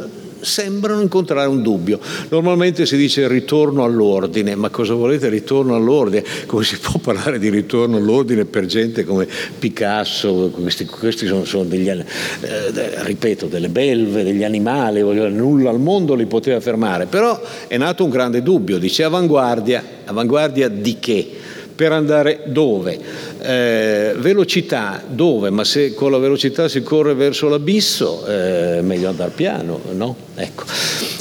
sembrano 0.42 1.02
incontrare 1.02 1.48
un 1.48 1.62
dubbio. 1.62 2.00
Normalmente 2.30 2.86
si 2.86 2.98
dice 2.98 3.28
ritorno 3.28 3.84
all'ordine, 3.84 4.56
ma 4.56 4.70
cosa 4.70 4.94
volete 4.94 5.30
ritorno 5.30 5.76
all'ordine? 5.76 6.24
Come 6.46 6.64
si 6.64 6.78
può 6.78 7.00
parlare 7.00 7.40
di 7.40 7.50
ritorno 7.50 7.98
all'ordine 7.98 8.46
per 8.46 8.66
gente 8.66 9.04
come 9.04 9.28
Picasso? 9.58 10.52
Questi, 10.54 10.86
questi 10.86 11.28
sono, 11.28 11.46
sono, 11.46 11.64
degli, 11.64 11.90
eh, 11.90 12.04
ripeto, 13.04 13.48
delle 13.48 13.70
belve, 13.70 14.24
degli 14.24 14.44
animali, 14.44 15.02
nulla 15.02 15.70
al 15.70 15.80
mondo 15.80 16.16
li 16.16 16.26
poteva 16.26 16.60
fermare. 16.60 17.06
Però 17.06 17.40
è 17.68 17.78
nato 17.78 18.04
un 18.04 18.10
grande 18.10 18.42
dubbio, 18.42 18.78
dice 18.78 19.04
avanguardia, 19.04 19.84
avanguardia 20.06 20.68
di 20.68 20.98
che? 21.00 21.28
Per 21.80 21.94
andare 21.94 22.42
dove? 22.48 23.00
Eh, 23.42 24.14
velocità 24.18 25.02
dove? 25.08 25.50
Ma 25.50 25.64
se 25.64 25.94
con 25.94 26.12
la 26.12 26.18
velocità 26.18 26.68
si 26.68 26.84
corre 26.84 27.14
verso 27.14 27.48
l'abisso, 27.48 28.26
eh, 28.28 28.82
meglio 28.82 29.08
andare 29.08 29.32
piano, 29.34 29.80
no? 29.94 30.28
Ecco. 30.40 30.64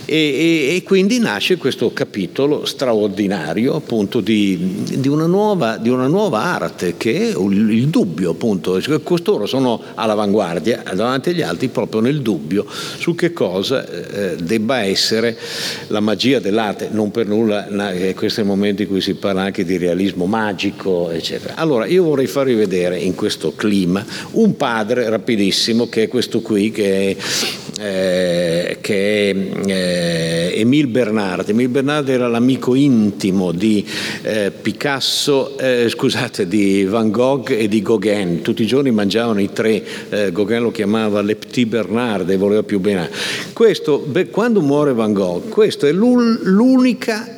E, 0.05 0.17
e, 0.17 0.77
e, 0.77 0.83
quindi 0.85 1.19
nasce 1.19 1.57
questo 1.57 1.93
capitolo 1.93 2.65
straordinario 2.65 3.75
appunto 3.75 4.21
di, 4.21 4.85
di, 4.97 5.09
una, 5.09 5.27
nuova, 5.27 5.77
di 5.77 5.89
una, 5.89 6.07
nuova, 6.07 6.41
arte 6.41 6.97
che 6.97 7.15
è 7.15 7.37
il, 7.37 7.71
il 7.71 7.89
dubbio 7.89 8.31
appunto, 8.31 8.81
cioè, 8.81 9.03
costoro 9.03 9.47
sono 9.47 9.83
all'avanguardia 9.95 10.85
davanti 10.95 11.31
agli 11.31 11.43
altri 11.43 11.69
proprio 11.69 12.01
nel 12.01 12.23
dubbio 12.23 12.65
su 12.69 13.17
che 13.17 13.33
cosa 13.33 13.87
eh, 13.87 14.37
debba 14.37 14.83
essere 14.83 15.37
la 15.89 16.01
magia 16.01 16.39
dell'arte, 16.39 16.89
non 16.93 17.11
per 17.11 17.27
nulla 17.27 17.67
questo 18.15 18.41
è 18.41 18.45
il 18.45 18.49
momento 18.49 18.83
in 18.83 18.89
cui 18.89 19.01
si 19.01 19.15
parla 19.15 19.43
anche 19.43 19.65
di 19.65 19.77
realismo 19.77 20.27
magico 20.27 21.11
eccetera. 21.11 21.57
Allora 21.57 21.87
io 21.87 22.05
vorrei 22.05 22.29
farvi 22.29 22.55
vedere 22.55 22.99
in 22.99 23.17
questo 23.17 23.53
clima 23.55 24.05
un 24.33 24.57
padre 24.57 25.09
rapidissimo 25.09 25.89
che 25.89 26.05
è 26.05 26.09
questo 26.09 26.41
qui 26.41 26.71
che 26.71 27.17
eh, 27.79 28.79
che 28.81 29.08
eh, 29.67 30.53
Emile 30.55 30.89
Bernard. 30.89 31.49
Emile 31.49 31.69
Bernard 31.69 32.09
era 32.09 32.29
l'amico 32.29 32.75
intimo 32.75 33.53
di 33.53 33.85
eh, 34.23 34.51
Picasso, 34.51 35.57
eh, 35.59 35.89
scusate, 35.89 36.47
di 36.47 36.85
Van 36.85 37.11
Gogh 37.11 37.51
e 37.51 37.69
di 37.69 37.83
Gauguin. 37.83 38.43
Tutti 38.43 38.63
i 38.63 38.67
giorni 38.67 38.91
mangiavano 38.91 39.41
i 39.41 39.51
tre, 39.53 39.83
eh, 40.11 40.33
Gauguin 40.33 40.63
lo 40.63 40.71
chiamava 40.71 41.23
Le 41.23 41.37
Petit 41.37 41.67
Bernard 41.67 42.29
e 42.31 42.37
voleva 42.37 42.63
più 42.63 42.81
bene. 42.81 43.11
Questo, 43.53 43.99
beh, 43.99 44.29
quando 44.29 44.61
muore 44.61 44.93
Van 44.93 45.13
Gogh, 45.13 45.49
questa 45.49 45.87
è 45.87 45.93
l'unica 45.93 47.38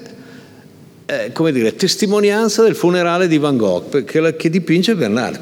eh, 1.11 1.33
come 1.33 1.51
dire, 1.51 1.75
testimonianza 1.75 2.63
del 2.63 2.77
funerale 2.77 3.27
di 3.27 3.37
Van 3.39 3.57
Gogh 3.57 4.05
che, 4.05 4.37
che 4.37 4.49
dipinge 4.49 4.95
Bernard. 4.95 5.41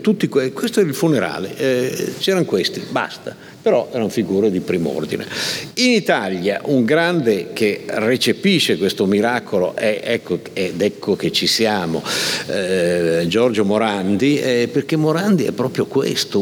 Tutti, 0.00 0.28
questo 0.28 0.80
è 0.80 0.82
il 0.82 0.94
funerale, 0.94 1.54
eh, 1.56 2.14
c'erano 2.18 2.46
questi, 2.46 2.82
basta, 2.90 3.36
però 3.60 3.88
erano 3.90 4.08
figure 4.08 4.50
di 4.50 4.60
prim'ordine. 4.60 5.26
In 5.74 5.90
Italia 5.90 6.62
un 6.64 6.86
grande 6.86 7.48
che 7.52 7.82
recepisce 7.86 8.78
questo 8.78 9.04
miracolo 9.04 9.74
è, 9.76 10.00
ecco, 10.02 10.38
ed 10.54 10.80
ecco 10.80 11.16
che 11.16 11.30
ci 11.30 11.46
siamo, 11.46 12.02
eh, 12.46 13.24
Giorgio 13.26 13.66
Morandi, 13.66 14.40
eh, 14.40 14.68
perché 14.72 14.96
Morandi 14.96 15.44
è 15.44 15.52
proprio 15.52 15.84
questo, 15.84 16.40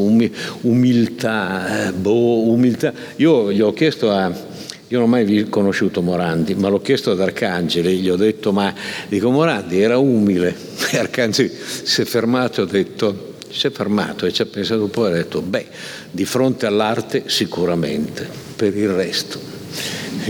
umiltà, 0.61 1.89
eh, 1.89 1.93
boh, 1.93 2.49
umiltà. 2.49 2.93
Io 3.17 3.51
gli 3.51 3.61
ho 3.61 3.73
chiesto 3.73 4.13
a 4.13 4.48
io 4.89 4.99
non 4.99 5.09
ho 5.09 5.11
mai 5.11 5.49
conosciuto 5.51 6.01
Morandi, 6.01 6.55
ma 6.55 6.69
l'ho 6.69 6.81
chiesto 6.81 7.11
ad 7.11 7.21
Arcangeli, 7.21 7.99
gli 7.99 8.09
ho 8.09 8.17
detto, 8.17 8.53
ma 8.53 8.73
dico 9.07 9.31
Morandi 9.31 9.81
era 9.81 9.99
umile. 9.99 10.55
E 10.91 10.97
Arcangeli 10.97 11.53
si 11.83 12.01
è 12.01 12.05
fermato 12.07 12.63
e 12.63 12.65
ha 12.65 12.67
detto, 12.67 13.35
si 13.51 13.67
è 13.67 13.71
fermato 13.71 14.25
e 14.25 14.33
ci 14.33 14.41
ha 14.41 14.47
pensato 14.47 14.85
un 14.85 14.91
po' 14.91 15.07
e 15.07 15.11
ha 15.11 15.15
detto, 15.15 15.43
beh, 15.43 15.67
di 16.11 16.25
fronte 16.25 16.65
all'arte 16.65 17.25
sicuramente, 17.27 18.27
per 18.57 18.75
il 18.75 18.89
resto. 18.89 19.39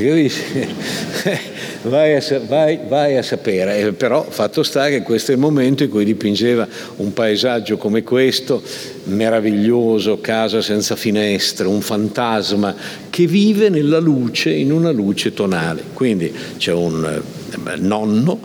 vai, 1.83 2.17
a, 2.17 2.41
vai, 2.47 2.79
vai 2.87 3.17
a, 3.17 3.23
sapere, 3.23 3.79
eh, 3.79 3.93
però 3.93 4.25
fatto 4.29 4.63
sta 4.63 4.89
che 4.89 5.03
questo 5.03 5.33
è 5.33 5.35
il 5.35 5.41
momento 5.41 5.83
in 5.83 5.91
cui 5.91 6.05
dipingeva 6.05 6.67
un 6.97 7.13
paesaggio 7.13 7.77
come 7.77 8.03
questo, 8.03 8.63
meraviglioso, 9.05 10.21
casa 10.21 10.61
senza 10.63 10.97
finestre, 10.97 11.67
un 11.67 11.81
fantasma 11.81 12.75
che 13.11 13.27
vive 13.27 13.69
nella 13.69 13.99
luce, 13.99 14.51
in 14.51 14.73
una 14.73 14.91
luce 14.91 15.33
tonale. 15.35 15.83
Quindi 15.93 16.33
c'è 16.57 16.73
un 16.73 17.05
eh, 17.05 17.77
nonno 17.77 18.41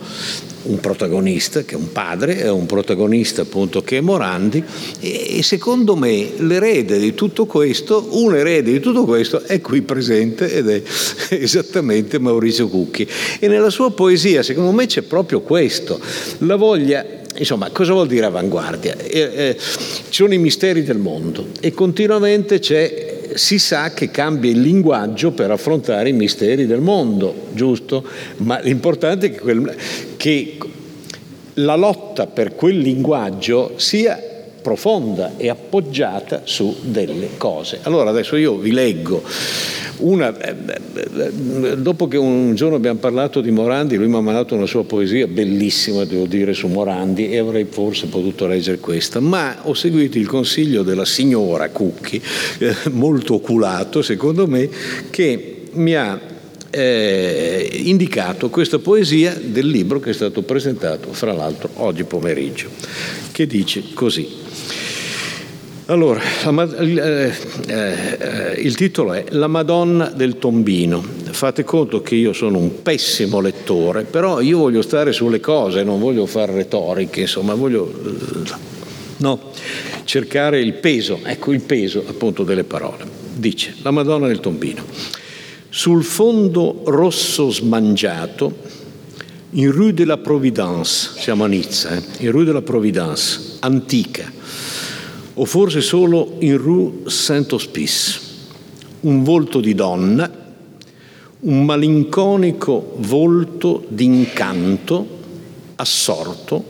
un 0.63 0.79
protagonista 0.79 1.63
che 1.63 1.75
è 1.75 1.77
un 1.77 1.91
padre, 1.91 2.39
è 2.39 2.49
un 2.49 2.65
protagonista 2.65 3.41
appunto 3.41 3.81
che 3.81 3.97
è 3.97 4.01
Morandi 4.01 4.63
e, 4.99 5.41
secondo 5.43 5.95
me 5.95 6.31
l'erede 6.37 6.99
di 6.99 7.13
tutto 7.13 7.45
questo, 7.45 8.07
un 8.11 8.35
erede 8.35 8.71
di 8.71 8.79
tutto 8.79 9.05
questo 9.05 9.41
è 9.43 9.61
qui 9.61 9.81
presente 9.81 10.51
ed 10.51 10.69
è 10.69 10.81
esattamente 11.35 12.19
Maurizio 12.19 12.67
Cucchi. 12.67 13.07
E 13.39 13.47
nella 13.47 13.69
sua 13.69 13.91
poesia 13.91 14.43
secondo 14.43 14.71
me 14.71 14.85
c'è 14.85 15.01
proprio 15.01 15.41
questo, 15.41 15.99
la 16.39 16.55
voglia 16.55 17.21
Insomma, 17.43 17.69
cosa 17.71 17.91
vuol 17.91 18.07
dire 18.07 18.25
avanguardia? 18.25 18.95
Eh, 18.97 19.19
eh, 19.19 19.57
ci 19.57 20.03
sono 20.09 20.33
i 20.33 20.37
misteri 20.37 20.81
del 20.81 20.97
mondo 20.97 21.47
e 21.59 21.73
continuamente 21.73 22.61
si 23.33 23.59
sa 23.59 23.91
che 23.93 24.09
cambia 24.11 24.49
il 24.49 24.61
linguaggio 24.61 25.31
per 25.31 25.51
affrontare 25.51 26.07
i 26.07 26.13
misteri 26.13 26.65
del 26.65 26.79
mondo, 26.79 27.47
giusto? 27.51 28.01
Ma 28.37 28.61
l'importante 28.61 29.25
è 29.25 29.31
che, 29.31 29.39
quel, 29.39 29.75
che 30.15 30.57
la 31.55 31.75
lotta 31.75 32.27
per 32.27 32.55
quel 32.55 32.77
linguaggio 32.77 33.73
sia 33.75 34.32
profonda 34.63 35.33
e 35.37 35.49
appoggiata 35.49 36.41
su 36.45 36.75
delle 36.81 37.31
cose. 37.37 37.79
Allora 37.83 38.09
adesso 38.09 38.35
io 38.37 38.55
vi 38.55 38.71
leggo 38.71 39.21
una, 39.97 40.35
eh, 40.37 40.55
eh, 41.21 41.77
dopo 41.77 42.07
che 42.07 42.17
un 42.17 42.55
giorno 42.55 42.75
abbiamo 42.75 42.99
parlato 42.99 43.41
di 43.41 43.51
Morandi, 43.51 43.95
lui 43.95 44.07
mi 44.07 44.15
ha 44.15 44.21
mandato 44.21 44.55
una 44.55 44.65
sua 44.65 44.83
poesia 44.83 45.27
bellissima, 45.27 46.03
devo 46.05 46.25
dire, 46.25 46.53
su 46.53 46.67
Morandi 46.67 47.29
e 47.29 47.37
avrei 47.37 47.65
forse 47.65 48.07
potuto 48.07 48.47
leggere 48.47 48.79
questa, 48.79 49.19
ma 49.19 49.57
ho 49.63 49.73
seguito 49.73 50.17
il 50.17 50.27
consiglio 50.27 50.81
della 50.81 51.05
signora 51.05 51.69
Cucchi, 51.69 52.21
eh, 52.59 52.75
molto 52.91 53.35
oculato 53.35 54.01
secondo 54.01 54.47
me, 54.47 54.67
che 55.09 55.61
mi 55.73 55.93
ha 55.95 56.31
eh, 56.73 57.69
indicato 57.83 58.49
questa 58.49 58.79
poesia 58.79 59.39
del 59.39 59.67
libro 59.67 59.99
che 59.99 60.09
è 60.09 60.13
stato 60.13 60.41
presentato, 60.41 61.13
fra 61.13 61.31
l'altro, 61.31 61.69
oggi 61.75 62.03
pomeriggio, 62.03 62.69
che 63.31 63.45
dice 63.45 63.83
così. 63.93 64.41
Allora, 65.87 66.21
eh, 66.79 67.31
eh, 67.67 68.53
il 68.57 68.73
titolo 68.73 69.13
è 69.13 69.25
La 69.29 69.47
Madonna 69.47 70.09
del 70.09 70.39
Tombino. 70.39 71.03
Fate 71.31 71.63
conto 71.63 72.01
che 72.01 72.15
io 72.15 72.33
sono 72.33 72.57
un 72.57 72.81
pessimo 72.81 73.39
lettore, 73.39 74.03
però 74.03 74.39
io 74.39 74.57
voglio 74.57 74.81
stare 74.81 75.11
sulle 75.11 75.39
cose, 75.39 75.83
non 75.83 75.99
voglio 75.99 76.25
fare 76.25 76.53
retoriche, 76.53 77.21
insomma, 77.21 77.53
voglio 77.53 77.91
eh, 77.91 78.49
no, 79.17 79.51
cercare 80.05 80.59
il 80.59 80.73
peso, 80.73 81.19
ecco 81.23 81.51
il 81.51 81.61
peso 81.61 82.03
appunto 82.07 82.43
delle 82.43 82.63
parole. 82.63 83.05
Dice 83.35 83.75
La 83.81 83.91
Madonna 83.91 84.27
del 84.27 84.39
Tombino. 84.39 85.21
Sul 85.75 86.03
fondo 86.03 86.83
rosso 86.85 87.49
smangiato, 87.49 88.59
in 89.53 89.71
Rue 89.71 89.91
de 89.95 90.05
la 90.05 90.19
Providence, 90.19 91.13
siamo 91.17 91.45
a 91.45 91.47
Nizza, 91.47 91.95
eh, 91.95 92.25
in 92.25 92.29
Rue 92.29 92.43
de 92.43 92.51
la 92.51 92.61
Providence, 92.61 93.57
antica, 93.61 94.31
o 95.33 95.45
forse 95.45 95.81
solo 95.81 96.35
in 96.41 96.59
Rue 96.59 97.09
Saint-Hospice, 97.09 98.19
un 98.99 99.23
volto 99.23 99.59
di 99.59 99.73
donna, 99.73 100.31
un 101.39 101.65
malinconico 101.65 102.93
volto 102.97 103.83
d'incanto, 103.87 105.07
assorto, 105.77 106.63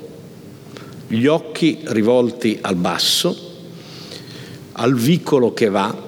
gli 1.09 1.25
occhi 1.25 1.79
rivolti 1.87 2.57
al 2.61 2.75
basso, 2.75 3.35
al 4.71 4.95
vicolo 4.95 5.53
che 5.53 5.67
va, 5.67 6.02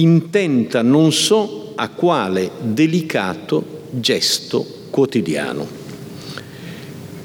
intenta 0.00 0.82
non 0.82 1.12
so 1.12 1.72
a 1.74 1.88
quale 1.88 2.50
delicato 2.60 3.86
gesto 3.90 4.66
quotidiano. 4.90 5.78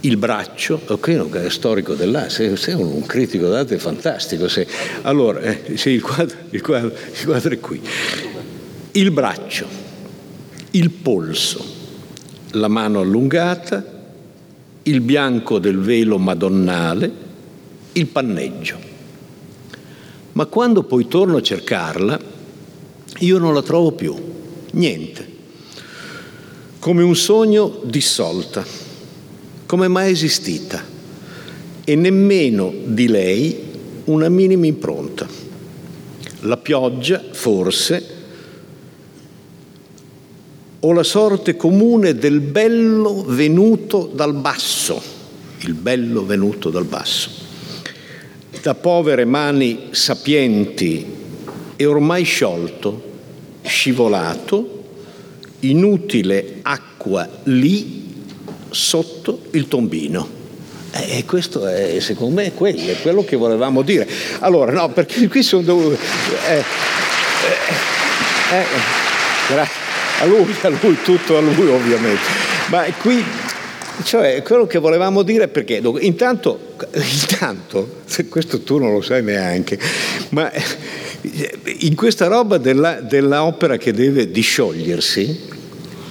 Il 0.02 0.18
braccio, 0.18 0.80
ok, 0.86 1.32
è 1.32 1.50
storico 1.50 1.96
dell'arte, 1.96 2.30
sei, 2.30 2.58
sei 2.58 2.74
un 2.76 3.06
critico 3.08 3.48
d'arte 3.48 3.80
fantastico. 3.80 4.48
Sei. 4.48 4.68
Allora, 5.02 5.40
eh, 5.42 5.64
il, 5.66 6.02
quadro, 6.02 6.38
il, 6.52 6.62
quadro, 6.62 6.92
il 7.12 7.26
quadro 7.26 7.54
è 7.54 7.60
qui. 7.60 7.82
Il 8.92 9.10
braccio, 9.10 9.66
il 10.72 10.92
polso, 10.92 11.66
la 12.52 12.68
mano 12.68 13.00
allungata, 13.00 13.84
il 14.84 15.02
bianco 15.02 15.58
del 15.58 15.80
velo 15.80 16.20
madonnale, 16.20 17.12
il 17.94 18.06
panneggio. 18.06 18.78
Ma 20.34 20.46
quando 20.46 20.84
poi 20.84 21.08
torno 21.08 21.38
a 21.38 21.42
cercarla, 21.42 22.34
io 23.20 23.38
non 23.38 23.54
la 23.54 23.62
trovo 23.62 23.92
più, 23.94 24.16
niente. 24.72 25.34
Come 26.80 27.04
un 27.04 27.16
sogno 27.16 27.80
dissolta, 27.84 28.66
come 29.66 29.88
mai 29.88 30.12
esistita, 30.12 30.84
e 31.84 31.96
nemmeno 31.96 32.74
di 32.84 33.08
lei 33.08 33.64
una 34.06 34.28
minima 34.30 34.66
impronta. 34.66 35.28
La 36.42 36.58
pioggia, 36.58 37.24
forse, 37.32 38.14
o 40.80 40.92
la 40.92 41.04
sorte 41.04 41.56
comune 41.56 42.16
del 42.16 42.42
bello 42.42 43.24
venuto 43.26 44.12
dal 44.14 44.34
basso, 44.34 45.02
il 45.62 45.74
bello 45.74 46.26
venuto 46.26 46.70
dal 46.70 46.86
basso, 46.86 47.30
da 48.62 48.76
povere 48.76 49.26
mani 49.26 49.88
sapienti 49.92 51.15
e 51.76 51.86
ormai 51.86 52.24
sciolto, 52.24 53.14
scivolato, 53.64 54.84
inutile 55.62 56.60
acqua 56.62 57.28
lì 57.44 58.14
sotto 58.70 59.42
il 59.52 59.68
tombino. 59.68 60.44
E 60.92 61.26
questo 61.26 61.68
è, 61.68 62.00
secondo 62.00 62.36
me, 62.36 62.46
è 62.46 62.54
quello, 62.54 62.80
è 62.80 63.02
quello 63.02 63.24
che 63.26 63.36
volevamo 63.36 63.82
dire. 63.82 64.08
Allora, 64.40 64.72
no, 64.72 64.90
perché 64.90 65.28
qui 65.28 65.44
sono 65.44 65.62
dovuto... 65.64 65.98
Eh, 66.48 66.64
eh, 68.52 68.58
eh, 68.58 68.66
grazie 69.50 69.84
a 70.20 70.26
lui, 70.26 70.56
a 70.62 70.70
lui, 70.70 70.98
tutto 71.04 71.38
a 71.38 71.42
lui 71.42 71.68
ovviamente. 71.70 72.22
Ma 72.68 72.84
qui, 73.02 73.24
cioè, 74.04 74.42
quello 74.44 74.66
che 74.66 74.80
volevamo 74.80 75.24
dire 75.24 75.46
è 75.46 75.48
perché, 75.48 75.82
intanto, 76.00 76.76
intanto, 76.94 78.02
questo 78.30 78.62
tu 78.62 78.78
non 78.78 78.94
lo 78.94 79.02
sai 79.02 79.24
neanche, 79.24 79.78
ma 80.30 80.52
in 81.80 81.96
questa 81.96 82.28
roba 82.28 82.58
della, 82.58 83.02
dell'opera 83.02 83.78
che 83.78 83.92
deve 83.94 84.32
disciogliersi, 84.32 85.54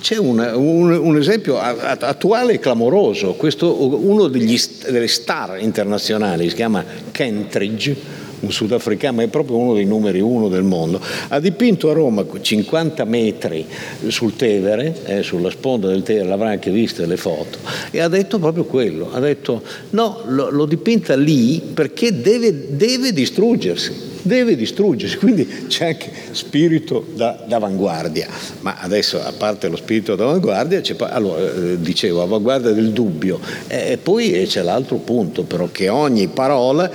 c'è 0.00 0.18
una, 0.18 0.54
un, 0.56 0.90
un, 0.90 1.16
esempio 1.16 1.58
attuale 1.58 2.54
e 2.54 2.58
clamoroso, 2.58 3.32
questo, 3.34 4.04
uno 4.06 4.28
degli, 4.28 4.60
delle 4.86 5.08
star 5.08 5.58
internazionali, 5.60 6.50
si 6.50 6.54
chiama 6.54 6.84
Kentridge, 7.10 7.96
un 8.40 8.52
sudafricano, 8.52 9.16
ma 9.16 9.22
è 9.22 9.28
proprio 9.28 9.56
uno 9.56 9.74
dei 9.74 9.84
numeri 9.84 10.20
uno 10.20 10.48
del 10.48 10.62
mondo, 10.62 11.00
ha 11.28 11.40
dipinto 11.40 11.90
a 11.90 11.92
Roma 11.92 12.24
50 12.40 13.04
metri 13.04 13.66
sul 14.08 14.36
Tevere, 14.36 14.94
eh, 15.06 15.22
sulla 15.22 15.50
sponda 15.50 15.88
del 15.88 16.02
Tevere, 16.02 16.28
l'avrà 16.28 16.50
anche 16.50 16.70
vista 16.70 17.04
le 17.06 17.16
foto, 17.16 17.58
e 17.90 18.00
ha 18.00 18.08
detto 18.08 18.38
proprio 18.38 18.64
quello, 18.64 19.10
ha 19.12 19.20
detto 19.20 19.62
no, 19.90 20.20
lo, 20.26 20.50
l'ho 20.50 20.66
dipinta 20.66 21.16
lì 21.16 21.60
perché 21.72 22.20
deve, 22.20 22.76
deve 22.76 23.12
distruggersi 23.12 24.12
deve 24.24 24.56
distruggersi, 24.56 25.18
quindi 25.18 25.46
c'è 25.66 25.88
anche 25.88 26.10
spirito 26.30 27.04
da, 27.14 27.44
d'avanguardia, 27.46 28.26
ma 28.60 28.76
adesso 28.78 29.22
a 29.22 29.32
parte 29.36 29.68
lo 29.68 29.76
spirito 29.76 30.14
d'avanguardia, 30.14 30.80
c'è, 30.80 30.96
allora, 30.98 31.42
eh, 31.42 31.78
dicevo, 31.78 32.22
avanguardia 32.22 32.72
del 32.72 32.90
dubbio, 32.92 33.38
e 33.66 33.92
eh, 33.92 33.98
poi 33.98 34.44
c'è 34.48 34.62
l'altro 34.62 34.96
punto 34.96 35.42
però 35.42 35.68
che 35.70 35.90
ogni 35.90 36.28
parola 36.28 36.90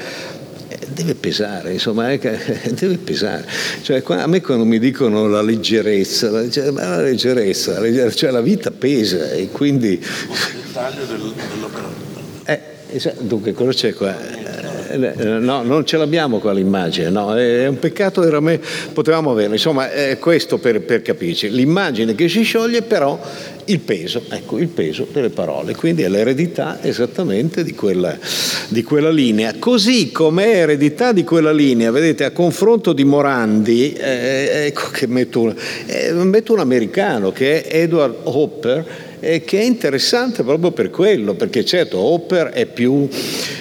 deve 0.94 1.16
pesare, 1.16 1.74
insomma, 1.74 2.08
deve 2.16 2.98
pesare. 2.98 3.46
Cioè, 3.82 4.04
a 4.06 4.28
me 4.28 4.42
quando 4.42 4.66
mi 4.66 4.80
dicono 4.80 5.28
la 5.28 5.42
leggerezza, 5.42 6.30
la, 6.30 6.44
la 6.72 7.02
leggerezza, 7.02 7.74
la 7.74 7.80
leggerezza, 7.82 8.16
cioè 8.16 8.32
la 8.32 8.42
vita 8.42 8.72
pesa 8.72 9.32
e 9.32 9.50
quindi... 9.50 9.94
Il 9.94 10.72
taglio 10.74 11.06
dell'opera. 11.06 11.88
Eh, 12.46 13.16
dunque, 13.20 13.54
cosa 13.54 13.72
c'è 13.72 13.94
qua? 13.94 14.16
Eh, 14.90 14.98
no, 14.98 15.62
non 15.62 15.86
ce 15.86 15.98
l'abbiamo 15.98 16.40
qua 16.40 16.52
l'immagine, 16.52 17.10
no, 17.10 17.36
è 17.36 17.68
un 17.68 17.78
peccato 17.78 18.22
veramente, 18.22 18.66
potevamo 18.92 19.30
averla, 19.32 19.54
insomma, 19.54 19.92
è 19.92 20.18
questo 20.18 20.58
per, 20.58 20.82
per 20.82 21.04
capirci, 21.04 21.52
l'immagine 21.52 22.16
che 22.16 22.28
si 22.28 22.42
scioglie 22.42 22.82
però 22.82 23.20
il 23.70 23.80
peso, 23.80 24.24
ecco, 24.30 24.58
il 24.58 24.68
peso 24.68 25.08
delle 25.12 25.30
parole, 25.30 25.76
quindi 25.76 26.02
è 26.02 26.10
l'eredità 26.10 26.80
esattamente 26.82 27.64
di 27.64 27.74
quella, 27.74 28.18
di 28.68 28.84
quella 28.84 29.12
linea. 29.12 29.54
Così 29.60 30.12
come 30.12 30.46
è 30.46 30.58
eredità 30.62 31.12
di 31.12 31.24
quella 31.24 31.52
linea, 31.52 31.92
vedete, 31.92 32.26
a 32.26 32.32
confronto 32.32 32.94
di 32.94 33.04
Morandi, 33.04 33.94
eh, 33.94 34.66
ecco 34.68 34.90
che 34.92 35.08
metto, 35.08 35.54
eh, 35.86 36.12
metto 36.14 36.54
un 36.54 36.60
americano 36.60 37.32
che 37.32 37.62
è 37.64 37.82
Edward 37.84 38.16
Hopper, 38.24 39.08
e 39.20 39.44
che 39.44 39.60
è 39.60 39.64
interessante 39.64 40.44
proprio 40.44 40.72
per 40.72 40.90
quello, 40.90 41.34
perché 41.34 41.66
certo 41.66 41.98
Hopper 42.00 42.48
è 42.48 42.66
più 42.66 43.08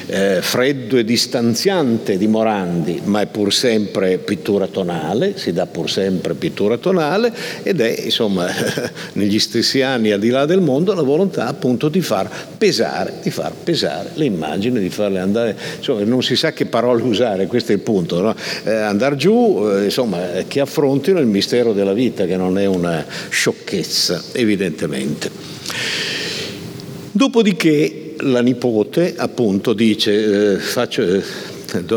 eh, 0.07 0.39
freddo 0.41 0.97
e 0.97 1.05
distanziante 1.05 2.17
di 2.17 2.27
Morandi, 2.29 3.01
ma 3.05 3.21
è 3.23 3.27
pur 3.27 3.53
sempre 3.53 4.19
pittura 4.19 4.67
tonale, 4.69 5.37
si 5.37 5.53
dà 5.53 5.67
pur 5.67 5.91
sempre 5.91 6.35
pittura 6.35 6.77
tonale 6.77 7.33
ed 7.63 7.81
è 7.81 8.03
insomma 8.05 8.49
negli 9.15 9.39
stessi 9.39 9.83
anni 9.83 9.98
al 10.07 10.21
di 10.21 10.29
là 10.29 10.47
del 10.47 10.61
mondo 10.61 10.95
la 10.95 11.03
volontà 11.03 11.47
appunto 11.47 11.89
di 11.89 12.01
far 12.01 12.31
pesare, 12.57 13.15
di 13.23 13.31
far 13.31 13.53
pesare 13.53 14.11
le 14.15 14.25
immagini, 14.25 14.81
di 14.81 14.91
farle 14.91 15.19
andare, 15.19 15.57
insomma 15.79 16.03
non 16.05 16.23
si 16.23 16.37
sa 16.37 16.53
che 16.53 16.67
parole 16.67 17.03
usare, 17.03 17.47
questo 17.47 17.73
è 17.73 17.75
il 17.75 17.81
punto, 17.81 18.21
no? 18.21 18.35
eh, 18.65 18.73
andare 18.73 19.17
giù, 19.17 19.69
eh, 19.71 19.85
insomma 19.85 20.19
che 20.47 20.61
affrontino 20.61 21.19
il 21.19 21.27
mistero 21.27 21.73
della 21.73 21.93
vita 21.93 22.25
che 22.27 22.37
non 22.37 22.59
è 22.59 22.67
una 22.67 23.05
sciocchezza 23.29 24.23
evidentemente. 24.33 25.31
Dopodiché 27.11 28.15
la 28.21 28.41
nipote 28.41 29.15
appunto 29.17 29.73
dice, 29.73 30.55
eh, 30.55 30.59
faccio, 30.59 31.03
eh, 31.03 31.23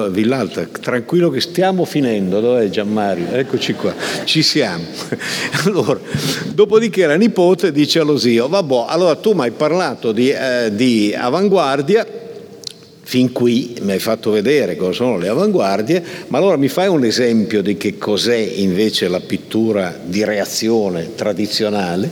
Villalta, 0.10 0.66
tranquillo 0.66 1.30
che 1.30 1.40
stiamo 1.40 1.86
finendo, 1.86 2.42
dov'è 2.42 2.70
Gianmario? 2.70 3.28
Eccoci 3.32 3.74
qua, 3.74 3.94
ci 4.26 4.44
siamo. 4.44 4.84
Allora, 5.64 6.00
dopodiché 6.54 7.06
la 7.06 7.16
nipote 7.16 7.72
dice 7.72 8.00
allo 8.00 8.18
zio, 8.18 8.50
vabbè, 8.50 8.86
allora 8.88 9.16
tu 9.16 9.32
mi 9.32 9.42
hai 9.42 9.52
parlato 9.52 10.12
di, 10.12 10.30
eh, 10.30 10.72
di 10.74 11.16
avanguardia, 11.16 12.06
fin 13.02 13.32
qui 13.32 13.76
mi 13.82 13.92
hai 13.92 14.00
fatto 14.00 14.32
vedere 14.32 14.76
cosa 14.76 14.92
sono 14.92 15.18
le 15.18 15.30
avanguardie, 15.30 16.04
ma 16.28 16.40
allora 16.40 16.58
mi 16.58 16.68
fai 16.68 16.88
un 16.88 17.06
esempio 17.06 17.62
di 17.62 17.78
che 17.78 17.98
cos'è 17.98 18.36
invece 18.36 19.08
la 19.08 19.22
pittura 19.22 19.98
di 20.04 20.26
reazione 20.26 21.16
tradizionale? 21.16 22.12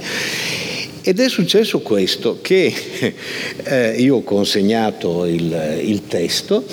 Ed 1.01 1.19
è 1.19 1.27
successo 1.27 1.79
questo, 1.79 2.39
che 2.41 2.73
eh, 3.63 3.95
io 3.97 4.17
ho 4.17 4.23
consegnato 4.23 5.25
il, 5.25 5.81
il 5.81 6.07
testo 6.07 6.63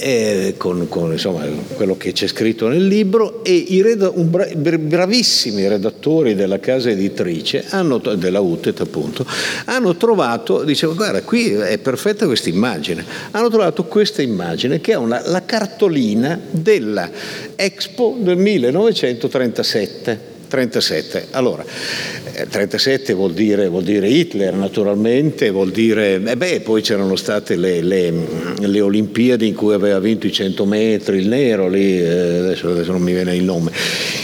eh, 0.00 0.54
con, 0.56 0.88
con 0.88 1.12
insomma, 1.12 1.44
quello 1.74 1.96
che 1.96 2.12
c'è 2.12 2.26
scritto 2.26 2.68
nel 2.68 2.86
libro 2.86 3.44
e 3.44 3.52
i 3.52 3.82
reda- 3.82 4.10
bra- 4.10 4.48
bravissimi 4.54 5.68
redattori 5.68 6.34
della 6.34 6.58
casa 6.58 6.90
editrice, 6.90 7.64
hanno, 7.68 7.98
della 7.98 8.40
UTET 8.40 8.80
appunto, 8.80 9.24
hanno 9.66 9.96
trovato, 9.96 10.64
dicevo 10.64 10.94
guarda 10.94 11.22
qui 11.22 11.52
è 11.52 11.78
perfetta 11.78 12.26
questa 12.26 12.48
immagine, 12.48 13.04
hanno 13.30 13.48
trovato 13.48 13.84
questa 13.84 14.22
immagine 14.22 14.80
che 14.80 14.92
è 14.92 14.96
una, 14.96 15.22
la 15.26 15.44
cartolina 15.44 16.38
della 16.50 17.08
Expo 17.54 18.16
del 18.18 18.36
1937. 18.36 20.38
37. 20.50 21.28
Allora, 21.30 21.64
37 21.64 23.12
vuol 23.12 23.32
dire, 23.32 23.68
vuol 23.68 23.84
dire, 23.84 24.08
Hitler 24.08 24.52
naturalmente, 24.52 25.50
vuol 25.50 25.70
dire, 25.70 26.20
eh 26.24 26.36
beh, 26.36 26.60
poi 26.60 26.82
c'erano 26.82 27.14
state 27.14 27.54
le, 27.54 27.80
le, 27.80 28.12
le, 28.58 28.80
Olimpiadi 28.80 29.46
in 29.46 29.54
cui 29.54 29.72
aveva 29.72 30.00
vinto 30.00 30.26
i 30.26 30.32
100 30.32 30.64
metri, 30.64 31.18
il 31.18 31.28
nero 31.28 31.68
lì, 31.68 32.00
eh, 32.00 32.08
adesso, 32.08 32.70
adesso, 32.70 32.90
non 32.90 33.00
mi 33.00 33.12
viene 33.12 33.36
il 33.36 33.44
nome. 33.44 33.70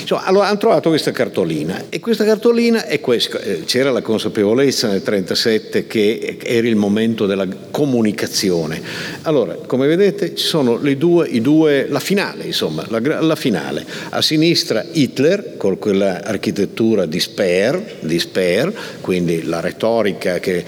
Insomma, 0.01 0.25
allora 0.25 0.49
hanno 0.49 0.59
trovato 0.59 0.89
questa 0.89 1.13
cartolina 1.13 1.85
e 1.89 2.01
questa 2.01 2.25
cartolina 2.25 2.87
è 2.87 3.01
questa, 3.01 3.41
eh, 3.41 3.63
c'era 3.65 3.93
la 3.93 4.03
consapevolezza 4.03 4.89
nel 4.89 5.03
37 5.03 5.87
che 5.87 6.39
era 6.43 6.67
il 6.67 6.77
momento 6.77 7.27
della 7.27 7.47
comunicazione. 7.71 8.83
Allora, 9.23 9.57
come 9.67 9.87
vedete 9.87 10.35
ci 10.35 10.45
sono 10.45 10.77
due, 10.77 11.29
i 11.29 11.41
due 11.41 11.87
la 11.89 12.01
finale 12.01 12.45
insomma, 12.45 12.85
la, 12.89 13.21
la 13.21 13.37
finale. 13.37 13.85
A 14.11 14.21
sinistra 14.23 14.85
Hitler 14.91 15.55
con 15.57 15.79
quella 15.79 16.16
architettura 16.23 17.07
di 17.07 17.21
Speer, 17.21 17.97
di 18.01 18.19
Speer, 18.19 18.73
quindi 19.01 19.45
la 19.45 19.61
retorica 19.61 20.39
che 20.41 20.65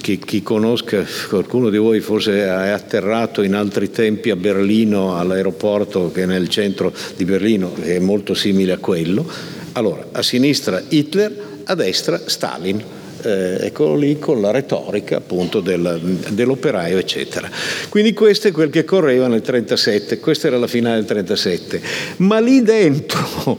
chi, 0.00 0.18
chi, 0.18 0.42
conosca, 0.42 1.04
qualcuno 1.28 1.70
di 1.70 1.78
voi 1.78 2.00
forse 2.00 2.44
è 2.44 2.68
atterrato 2.68 3.42
in 3.42 3.54
altri 3.54 3.90
tempi 3.90 4.30
a 4.30 4.36
Berlino, 4.36 5.18
all'aeroporto 5.18 6.10
che 6.12 6.22
è 6.22 6.26
nel 6.26 6.48
centro 6.48 6.92
di 7.16 7.24
Berlino, 7.24 7.72
che 7.72 7.96
è 7.96 7.98
molto 7.98 8.34
simile 8.34 8.48
simile 8.60 8.72
a 8.72 8.78
quello. 8.78 9.26
Allora, 9.72 10.08
a 10.12 10.22
sinistra 10.22 10.82
Hitler, 10.88 11.32
a 11.64 11.74
destra 11.74 12.20
Stalin. 12.26 12.82
Eh, 13.22 13.66
eccolo 13.66 13.96
lì 13.96 14.18
con 14.18 14.40
la 14.40 14.50
retorica 14.50 15.18
appunto 15.18 15.60
del, 15.60 16.18
dell'operaio 16.30 16.96
eccetera 16.96 17.50
quindi 17.90 18.14
questo 18.14 18.48
è 18.48 18.50
quel 18.50 18.70
che 18.70 18.84
correva 18.84 19.26
nel 19.26 19.42
37 19.42 20.20
questa 20.20 20.46
era 20.46 20.56
la 20.56 20.66
finale 20.66 20.96
del 20.96 21.04
37 21.04 21.82
ma 22.16 22.40
lì 22.40 22.62
dentro 22.62 23.58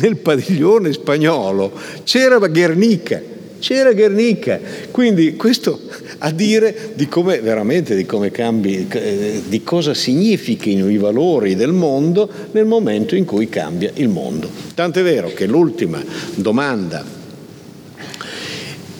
nel 0.00 0.16
padiglione 0.16 0.92
spagnolo 0.92 1.72
c'era 2.04 2.38
Guernica 2.38 3.20
c'era 3.58 3.92
Guernica 3.92 4.58
quindi 4.90 5.36
questo 5.36 5.78
a 6.22 6.30
dire 6.30 6.92
di 6.94 7.08
come 7.08 7.40
veramente 7.40 7.94
di 7.94 8.04
come 8.04 8.30
cambi, 8.30 8.86
eh, 8.90 9.42
di 9.46 9.62
cosa 9.62 9.94
significhino 9.94 10.88
i 10.88 10.96
valori 10.96 11.54
del 11.54 11.72
mondo 11.72 12.28
nel 12.52 12.66
momento 12.66 13.14
in 13.14 13.24
cui 13.24 13.48
cambia 13.48 13.90
il 13.94 14.08
mondo. 14.08 14.48
Tant'è 14.74 15.02
vero 15.02 15.32
che 15.34 15.46
l'ultima 15.46 16.02
domanda 16.34 17.04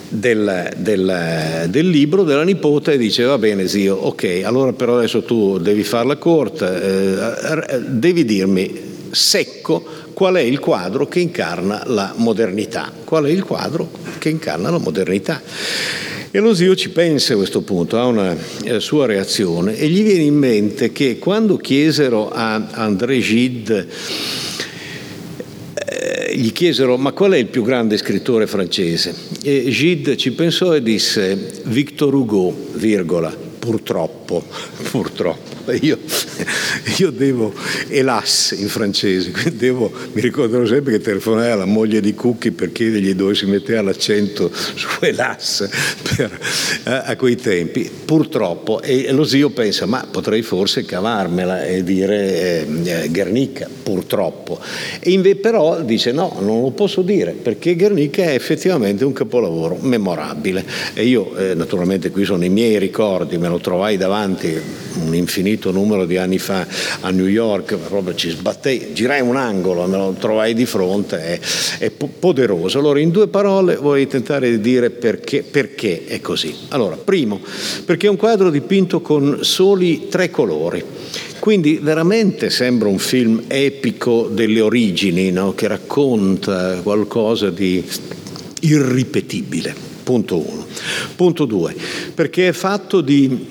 del, 0.09 0.70
del, 0.76 1.66
del, 1.68 1.88
libro 1.88 2.24
della 2.24 2.42
nipote 2.42 2.96
dice 2.96 3.24
va 3.24 3.38
bene 3.38 3.68
zio, 3.68 3.96
ok, 3.96 4.40
allora 4.44 4.72
però 4.72 4.96
adesso 4.96 5.22
tu 5.22 5.59
devi 5.59 5.84
farla 5.84 6.16
corta, 6.16 6.80
eh, 6.80 7.80
devi 7.86 8.24
dirmi 8.24 8.88
secco 9.11 9.84
qual 10.20 10.34
è 10.34 10.42
il 10.42 10.58
quadro 10.58 11.08
che 11.08 11.18
incarna 11.18 11.82
la 11.86 12.12
modernità, 12.14 12.92
qual 13.04 13.24
è 13.24 13.30
il 13.30 13.42
quadro 13.42 13.90
che 14.18 14.28
incarna 14.28 14.68
la 14.68 14.76
modernità. 14.76 15.40
E 16.30 16.38
lo 16.40 16.52
zio 16.52 16.76
ci 16.76 16.90
pensa 16.90 17.32
a 17.32 17.36
questo 17.36 17.62
punto, 17.62 17.98
ha 17.98 18.04
una 18.04 18.36
eh, 18.64 18.80
sua 18.80 19.06
reazione 19.06 19.78
e 19.78 19.88
gli 19.88 20.02
viene 20.02 20.24
in 20.24 20.36
mente 20.36 20.92
che 20.92 21.18
quando 21.18 21.56
chiesero 21.56 22.30
a 22.30 22.66
André 22.72 23.18
Gide, 23.20 23.88
eh, 25.86 26.36
gli 26.36 26.52
chiesero 26.52 26.98
ma 26.98 27.12
qual 27.12 27.32
è 27.32 27.38
il 27.38 27.46
più 27.46 27.62
grande 27.62 27.96
scrittore 27.96 28.46
francese? 28.46 29.14
E 29.42 29.70
Gide 29.70 30.18
ci 30.18 30.32
pensò 30.32 30.74
e 30.74 30.82
disse 30.82 31.62
Victor 31.64 32.12
Hugo, 32.12 32.54
virgola, 32.74 33.34
purtroppo, 33.58 34.44
purtroppo. 34.90 35.49
Io, 35.72 35.98
io 36.98 37.10
devo, 37.10 37.52
elas 37.88 38.54
in 38.58 38.68
francese, 38.68 39.32
devo, 39.52 39.90
mi 40.12 40.20
ricorderò 40.20 40.64
sempre 40.66 40.92
che 40.92 41.00
telefonai 41.00 41.50
alla 41.50 41.64
moglie 41.64 42.00
di 42.00 42.14
Cucchi 42.14 42.50
per 42.50 42.72
chiedergli 42.72 43.14
dove 43.14 43.34
si 43.34 43.46
metteva 43.46 43.82
l'accento 43.82 44.50
su 44.52 44.88
elas 45.00 45.68
per, 46.14 46.38
a, 46.84 46.90
eh, 46.90 47.02
a 47.06 47.16
quei 47.16 47.36
tempi. 47.36 47.90
Purtroppo, 48.04 48.82
e 48.82 49.10
lo 49.12 49.24
zio 49.24 49.50
pensa, 49.50 49.86
ma 49.86 50.06
potrei 50.10 50.42
forse 50.42 50.84
cavarmela 50.84 51.64
e 51.64 51.82
dire 51.82 52.66
eh, 52.66 53.08
Guernica, 53.10 53.68
purtroppo. 53.82 54.60
E 54.98 55.10
invece 55.10 55.36
però 55.36 55.80
dice 55.80 56.12
no, 56.12 56.36
non 56.40 56.62
lo 56.62 56.70
posso 56.70 57.02
dire, 57.02 57.32
perché 57.32 57.74
Guernica 57.74 58.22
è 58.22 58.34
effettivamente 58.34 59.04
un 59.04 59.12
capolavoro 59.12 59.78
memorabile. 59.80 60.64
E 60.94 61.04
io, 61.04 61.36
eh, 61.36 61.54
naturalmente 61.54 62.10
qui 62.10 62.24
sono 62.24 62.44
i 62.44 62.48
miei 62.48 62.78
ricordi, 62.78 63.38
me 63.38 63.48
lo 63.48 63.58
trovai 63.58 63.96
davanti 63.96 64.88
un 64.95 65.14
infinito 65.14 65.70
numero 65.70 66.05
di 66.05 66.16
anni 66.16 66.38
fa 66.38 66.66
a 67.01 67.11
New 67.11 67.26
York, 67.26 67.76
proprio 67.76 68.14
ci 68.14 68.30
sbattei, 68.30 68.93
girai 68.93 69.20
un 69.20 69.36
angolo, 69.36 69.86
me 69.86 69.97
lo 69.97 70.16
trovai 70.18 70.55
di 70.55 70.66
fronte, 70.66 71.20
è, 71.20 71.41
è 71.78 71.91
poderoso. 71.91 72.78
Allora, 72.78 73.01
in 73.01 73.11
due 73.11 73.28
parole 73.28 73.76
vorrei 73.76 74.07
tentare 74.07 74.51
di 74.51 74.61
dire 74.61 74.91
perché, 74.91 75.43
perché 75.43 76.05
è 76.07 76.20
così. 76.20 76.55
Allora, 76.68 76.97
primo, 76.97 77.41
perché 77.84 78.07
è 78.07 78.11
un 78.11 78.16
quadro 78.16 78.51
dipinto 78.51 79.01
con 79.01 79.38
soli 79.43 80.09
tre 80.09 80.30
colori. 80.30 80.84
Quindi 81.41 81.78
veramente 81.80 82.51
sembra 82.51 82.88
un 82.88 82.99
film 82.99 83.45
epico 83.49 84.28
delle 84.30 84.61
origini, 84.61 85.30
no? 85.30 85.55
che 85.55 85.68
racconta 85.68 86.80
qualcosa 86.82 87.49
di 87.49 87.82
irripetibile. 88.61 89.74
Punto 90.03 90.36
uno. 90.36 90.66
Punto 91.16 91.47
due, 91.47 91.74
perché 92.14 92.49
è 92.49 92.53
fatto 92.53 93.01
di 93.01 93.47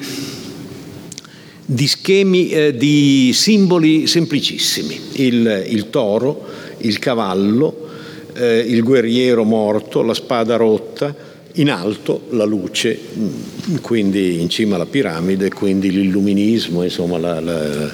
di 1.72 1.88
schemi, 1.88 2.50
eh, 2.50 2.76
di 2.76 3.30
simboli 3.32 4.08
semplicissimi. 4.08 5.00
Il, 5.14 5.66
il 5.68 5.92
toro, 5.92 6.48
il 6.78 6.98
cavallo, 6.98 7.90
eh, 8.34 8.58
il 8.58 8.82
guerriero 8.82 9.44
morto, 9.44 10.02
la 10.02 10.16
spada 10.16 10.56
rotta, 10.56 11.16
in 11.60 11.70
alto 11.70 12.24
la 12.30 12.46
luce, 12.46 12.98
mm, 13.18 13.76
quindi 13.82 14.42
in 14.42 14.50
cima 14.50 14.76
alla 14.76 14.86
piramide, 14.86 15.50
quindi 15.50 15.92
l'illuminismo, 15.92 16.84
insomma 16.84 17.18
la, 17.18 17.40
la, 17.40 17.92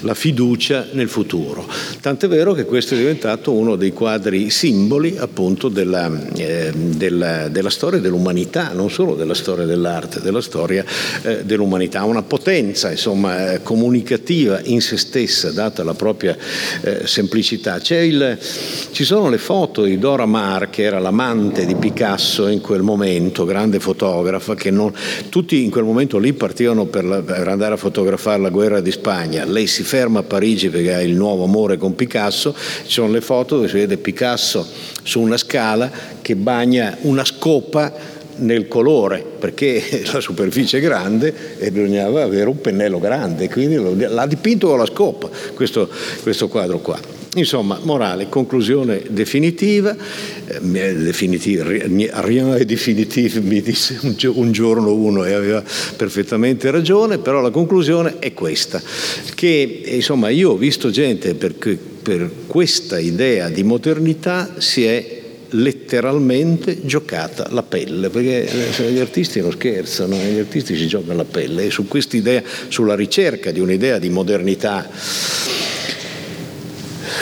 la, 0.00 0.14
fiducia 0.14 0.88
nel 0.92 1.08
futuro. 1.08 1.66
Tant'è 2.00 2.28
vero 2.28 2.52
che 2.52 2.64
questo 2.64 2.94
è 2.94 2.98
diventato 2.98 3.52
uno 3.52 3.76
dei 3.76 3.92
quadri 3.92 4.50
simboli 4.50 5.16
appunto 5.18 5.68
della, 5.68 6.10
eh, 6.36 6.72
della, 6.74 7.48
della 7.48 7.70
storia 7.70 8.00
dell'umanità, 8.00 8.72
non 8.72 8.90
solo 8.90 9.14
della 9.14 9.34
storia 9.34 9.64
dell'arte, 9.64 10.20
della 10.20 10.42
storia 10.42 10.84
eh, 11.22 11.44
dell'umanità, 11.44 12.04
una 12.04 12.22
potenza 12.22 12.90
insomma, 12.90 13.52
eh, 13.52 13.62
comunicativa 13.62 14.60
in 14.64 14.80
se 14.80 14.96
stessa, 14.96 15.50
data 15.52 15.82
la 15.82 15.94
propria 15.94 16.36
eh, 16.82 17.06
semplicità. 17.06 17.80
Il, 17.88 18.38
ci 18.90 19.04
sono 19.04 19.30
le 19.30 19.38
foto 19.38 19.84
di 19.84 19.98
Dora 19.98 20.26
Maar, 20.26 20.70
che 20.70 20.82
era 20.82 20.98
l'amante 20.98 21.64
di 21.64 21.74
Picasso 21.74 22.46
in 22.48 22.60
quel 22.60 22.82
momento, 22.82 23.04
momento, 23.06 23.44
grande 23.44 23.78
fotografa, 23.78 24.54
che 24.56 24.70
non, 24.72 24.92
tutti 25.28 25.62
in 25.62 25.70
quel 25.70 25.84
momento 25.84 26.18
lì 26.18 26.32
partivano 26.32 26.86
per, 26.86 27.04
la, 27.04 27.22
per, 27.22 27.46
andare 27.46 27.74
a 27.74 27.76
fotografare 27.76 28.40
la 28.40 28.50
guerra 28.50 28.80
di 28.80 28.90
Spagna. 28.90 29.44
Lei 29.44 29.68
si 29.68 29.84
ferma 29.84 30.20
a 30.20 30.22
Parigi 30.24 30.68
perché 30.68 30.94
ha 30.94 31.02
il 31.02 31.14
nuovo 31.14 31.44
amore 31.44 31.76
con 31.76 31.94
Picasso, 31.94 32.54
ci 32.54 32.92
sono 32.92 33.12
le 33.12 33.20
foto 33.20 33.56
dove 33.56 33.68
si 33.68 33.74
vede 33.74 33.96
Picasso 33.96 34.66
su 35.02 35.20
una 35.20 35.36
scala 35.36 35.90
che 36.20 36.34
bagna 36.34 36.96
una 37.02 37.24
scopa 37.24 38.14
nel 38.38 38.68
colore, 38.68 39.24
perché 39.38 39.82
la 40.12 40.20
superficie 40.20 40.78
è 40.78 40.80
grande 40.80 41.32
e 41.58 41.70
bisognava 41.70 42.22
avere 42.22 42.48
un 42.48 42.60
pennello 42.60 42.98
grande, 42.98 43.48
quindi 43.48 43.76
l'ha 43.76 44.26
dipinto 44.26 44.68
con 44.68 44.78
la 44.78 44.86
scopa 44.86 45.28
questo, 45.54 45.88
questo 46.22 46.48
quadro 46.48 46.78
qua. 46.78 46.98
Insomma, 47.36 47.78
morale, 47.82 48.30
conclusione 48.30 49.02
definitiva, 49.10 49.94
eh, 50.46 50.94
definitiva 50.94 51.64
rien 51.64 52.54
è 52.54 52.64
definitivo, 52.64 53.42
mi 53.42 53.60
disse 53.60 53.98
un 54.00 54.52
giorno 54.52 54.94
uno 54.94 55.22
e 55.22 55.34
aveva 55.34 55.62
perfettamente 55.96 56.70
ragione, 56.70 57.18
però 57.18 57.42
la 57.42 57.50
conclusione 57.50 58.20
è 58.20 58.32
questa, 58.32 58.80
che 59.34 59.82
insomma 59.84 60.30
io 60.30 60.52
ho 60.52 60.56
visto 60.56 60.88
gente 60.88 61.34
perché 61.34 61.78
per 62.06 62.30
questa 62.46 62.98
idea 62.98 63.50
di 63.50 63.64
modernità 63.64 64.54
si 64.56 64.84
è 64.84 65.15
letteralmente 65.50 66.84
giocata 66.84 67.48
la 67.50 67.62
pelle, 67.62 68.08
perché 68.08 68.46
eh, 68.46 68.92
gli 68.92 68.98
artisti 68.98 69.40
non 69.40 69.52
scherzano, 69.52 70.16
gli 70.16 70.38
artisti 70.38 70.76
si 70.76 70.86
giocano 70.86 71.16
la 71.16 71.24
pelle 71.24 71.66
e 71.66 71.70
su 71.70 71.86
questa 71.88 72.16
idea, 72.16 72.42
sulla 72.68 72.94
ricerca 72.94 73.50
di 73.50 73.60
un'idea 73.60 73.98
di 73.98 74.08
modernità 74.08 74.88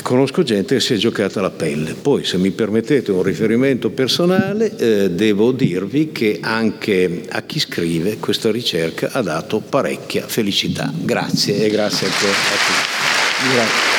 conosco 0.02 0.42
gente 0.42 0.74
che 0.74 0.80
si 0.80 0.94
è 0.94 0.96
giocata 0.96 1.40
la 1.40 1.50
pelle. 1.50 1.94
Poi, 1.94 2.24
se 2.24 2.36
mi 2.36 2.50
permettete 2.50 3.10
un 3.10 3.22
riferimento 3.22 3.90
personale, 3.90 4.76
eh, 4.76 5.10
devo 5.10 5.50
dirvi 5.52 6.12
che 6.12 6.38
anche 6.40 7.22
a 7.28 7.42
chi 7.42 7.58
scrive 7.58 8.18
questa 8.18 8.50
ricerca 8.50 9.10
ha 9.12 9.22
dato 9.22 9.60
parecchia 9.60 10.26
felicità. 10.26 10.92
Grazie 10.94 11.64
e 11.64 11.70
grazie 11.70 12.06
a 12.06 12.10
tutti. 12.10 12.24
Grazie. 12.24 13.54
Grazie. 13.54 13.54
grazie. 13.54 13.93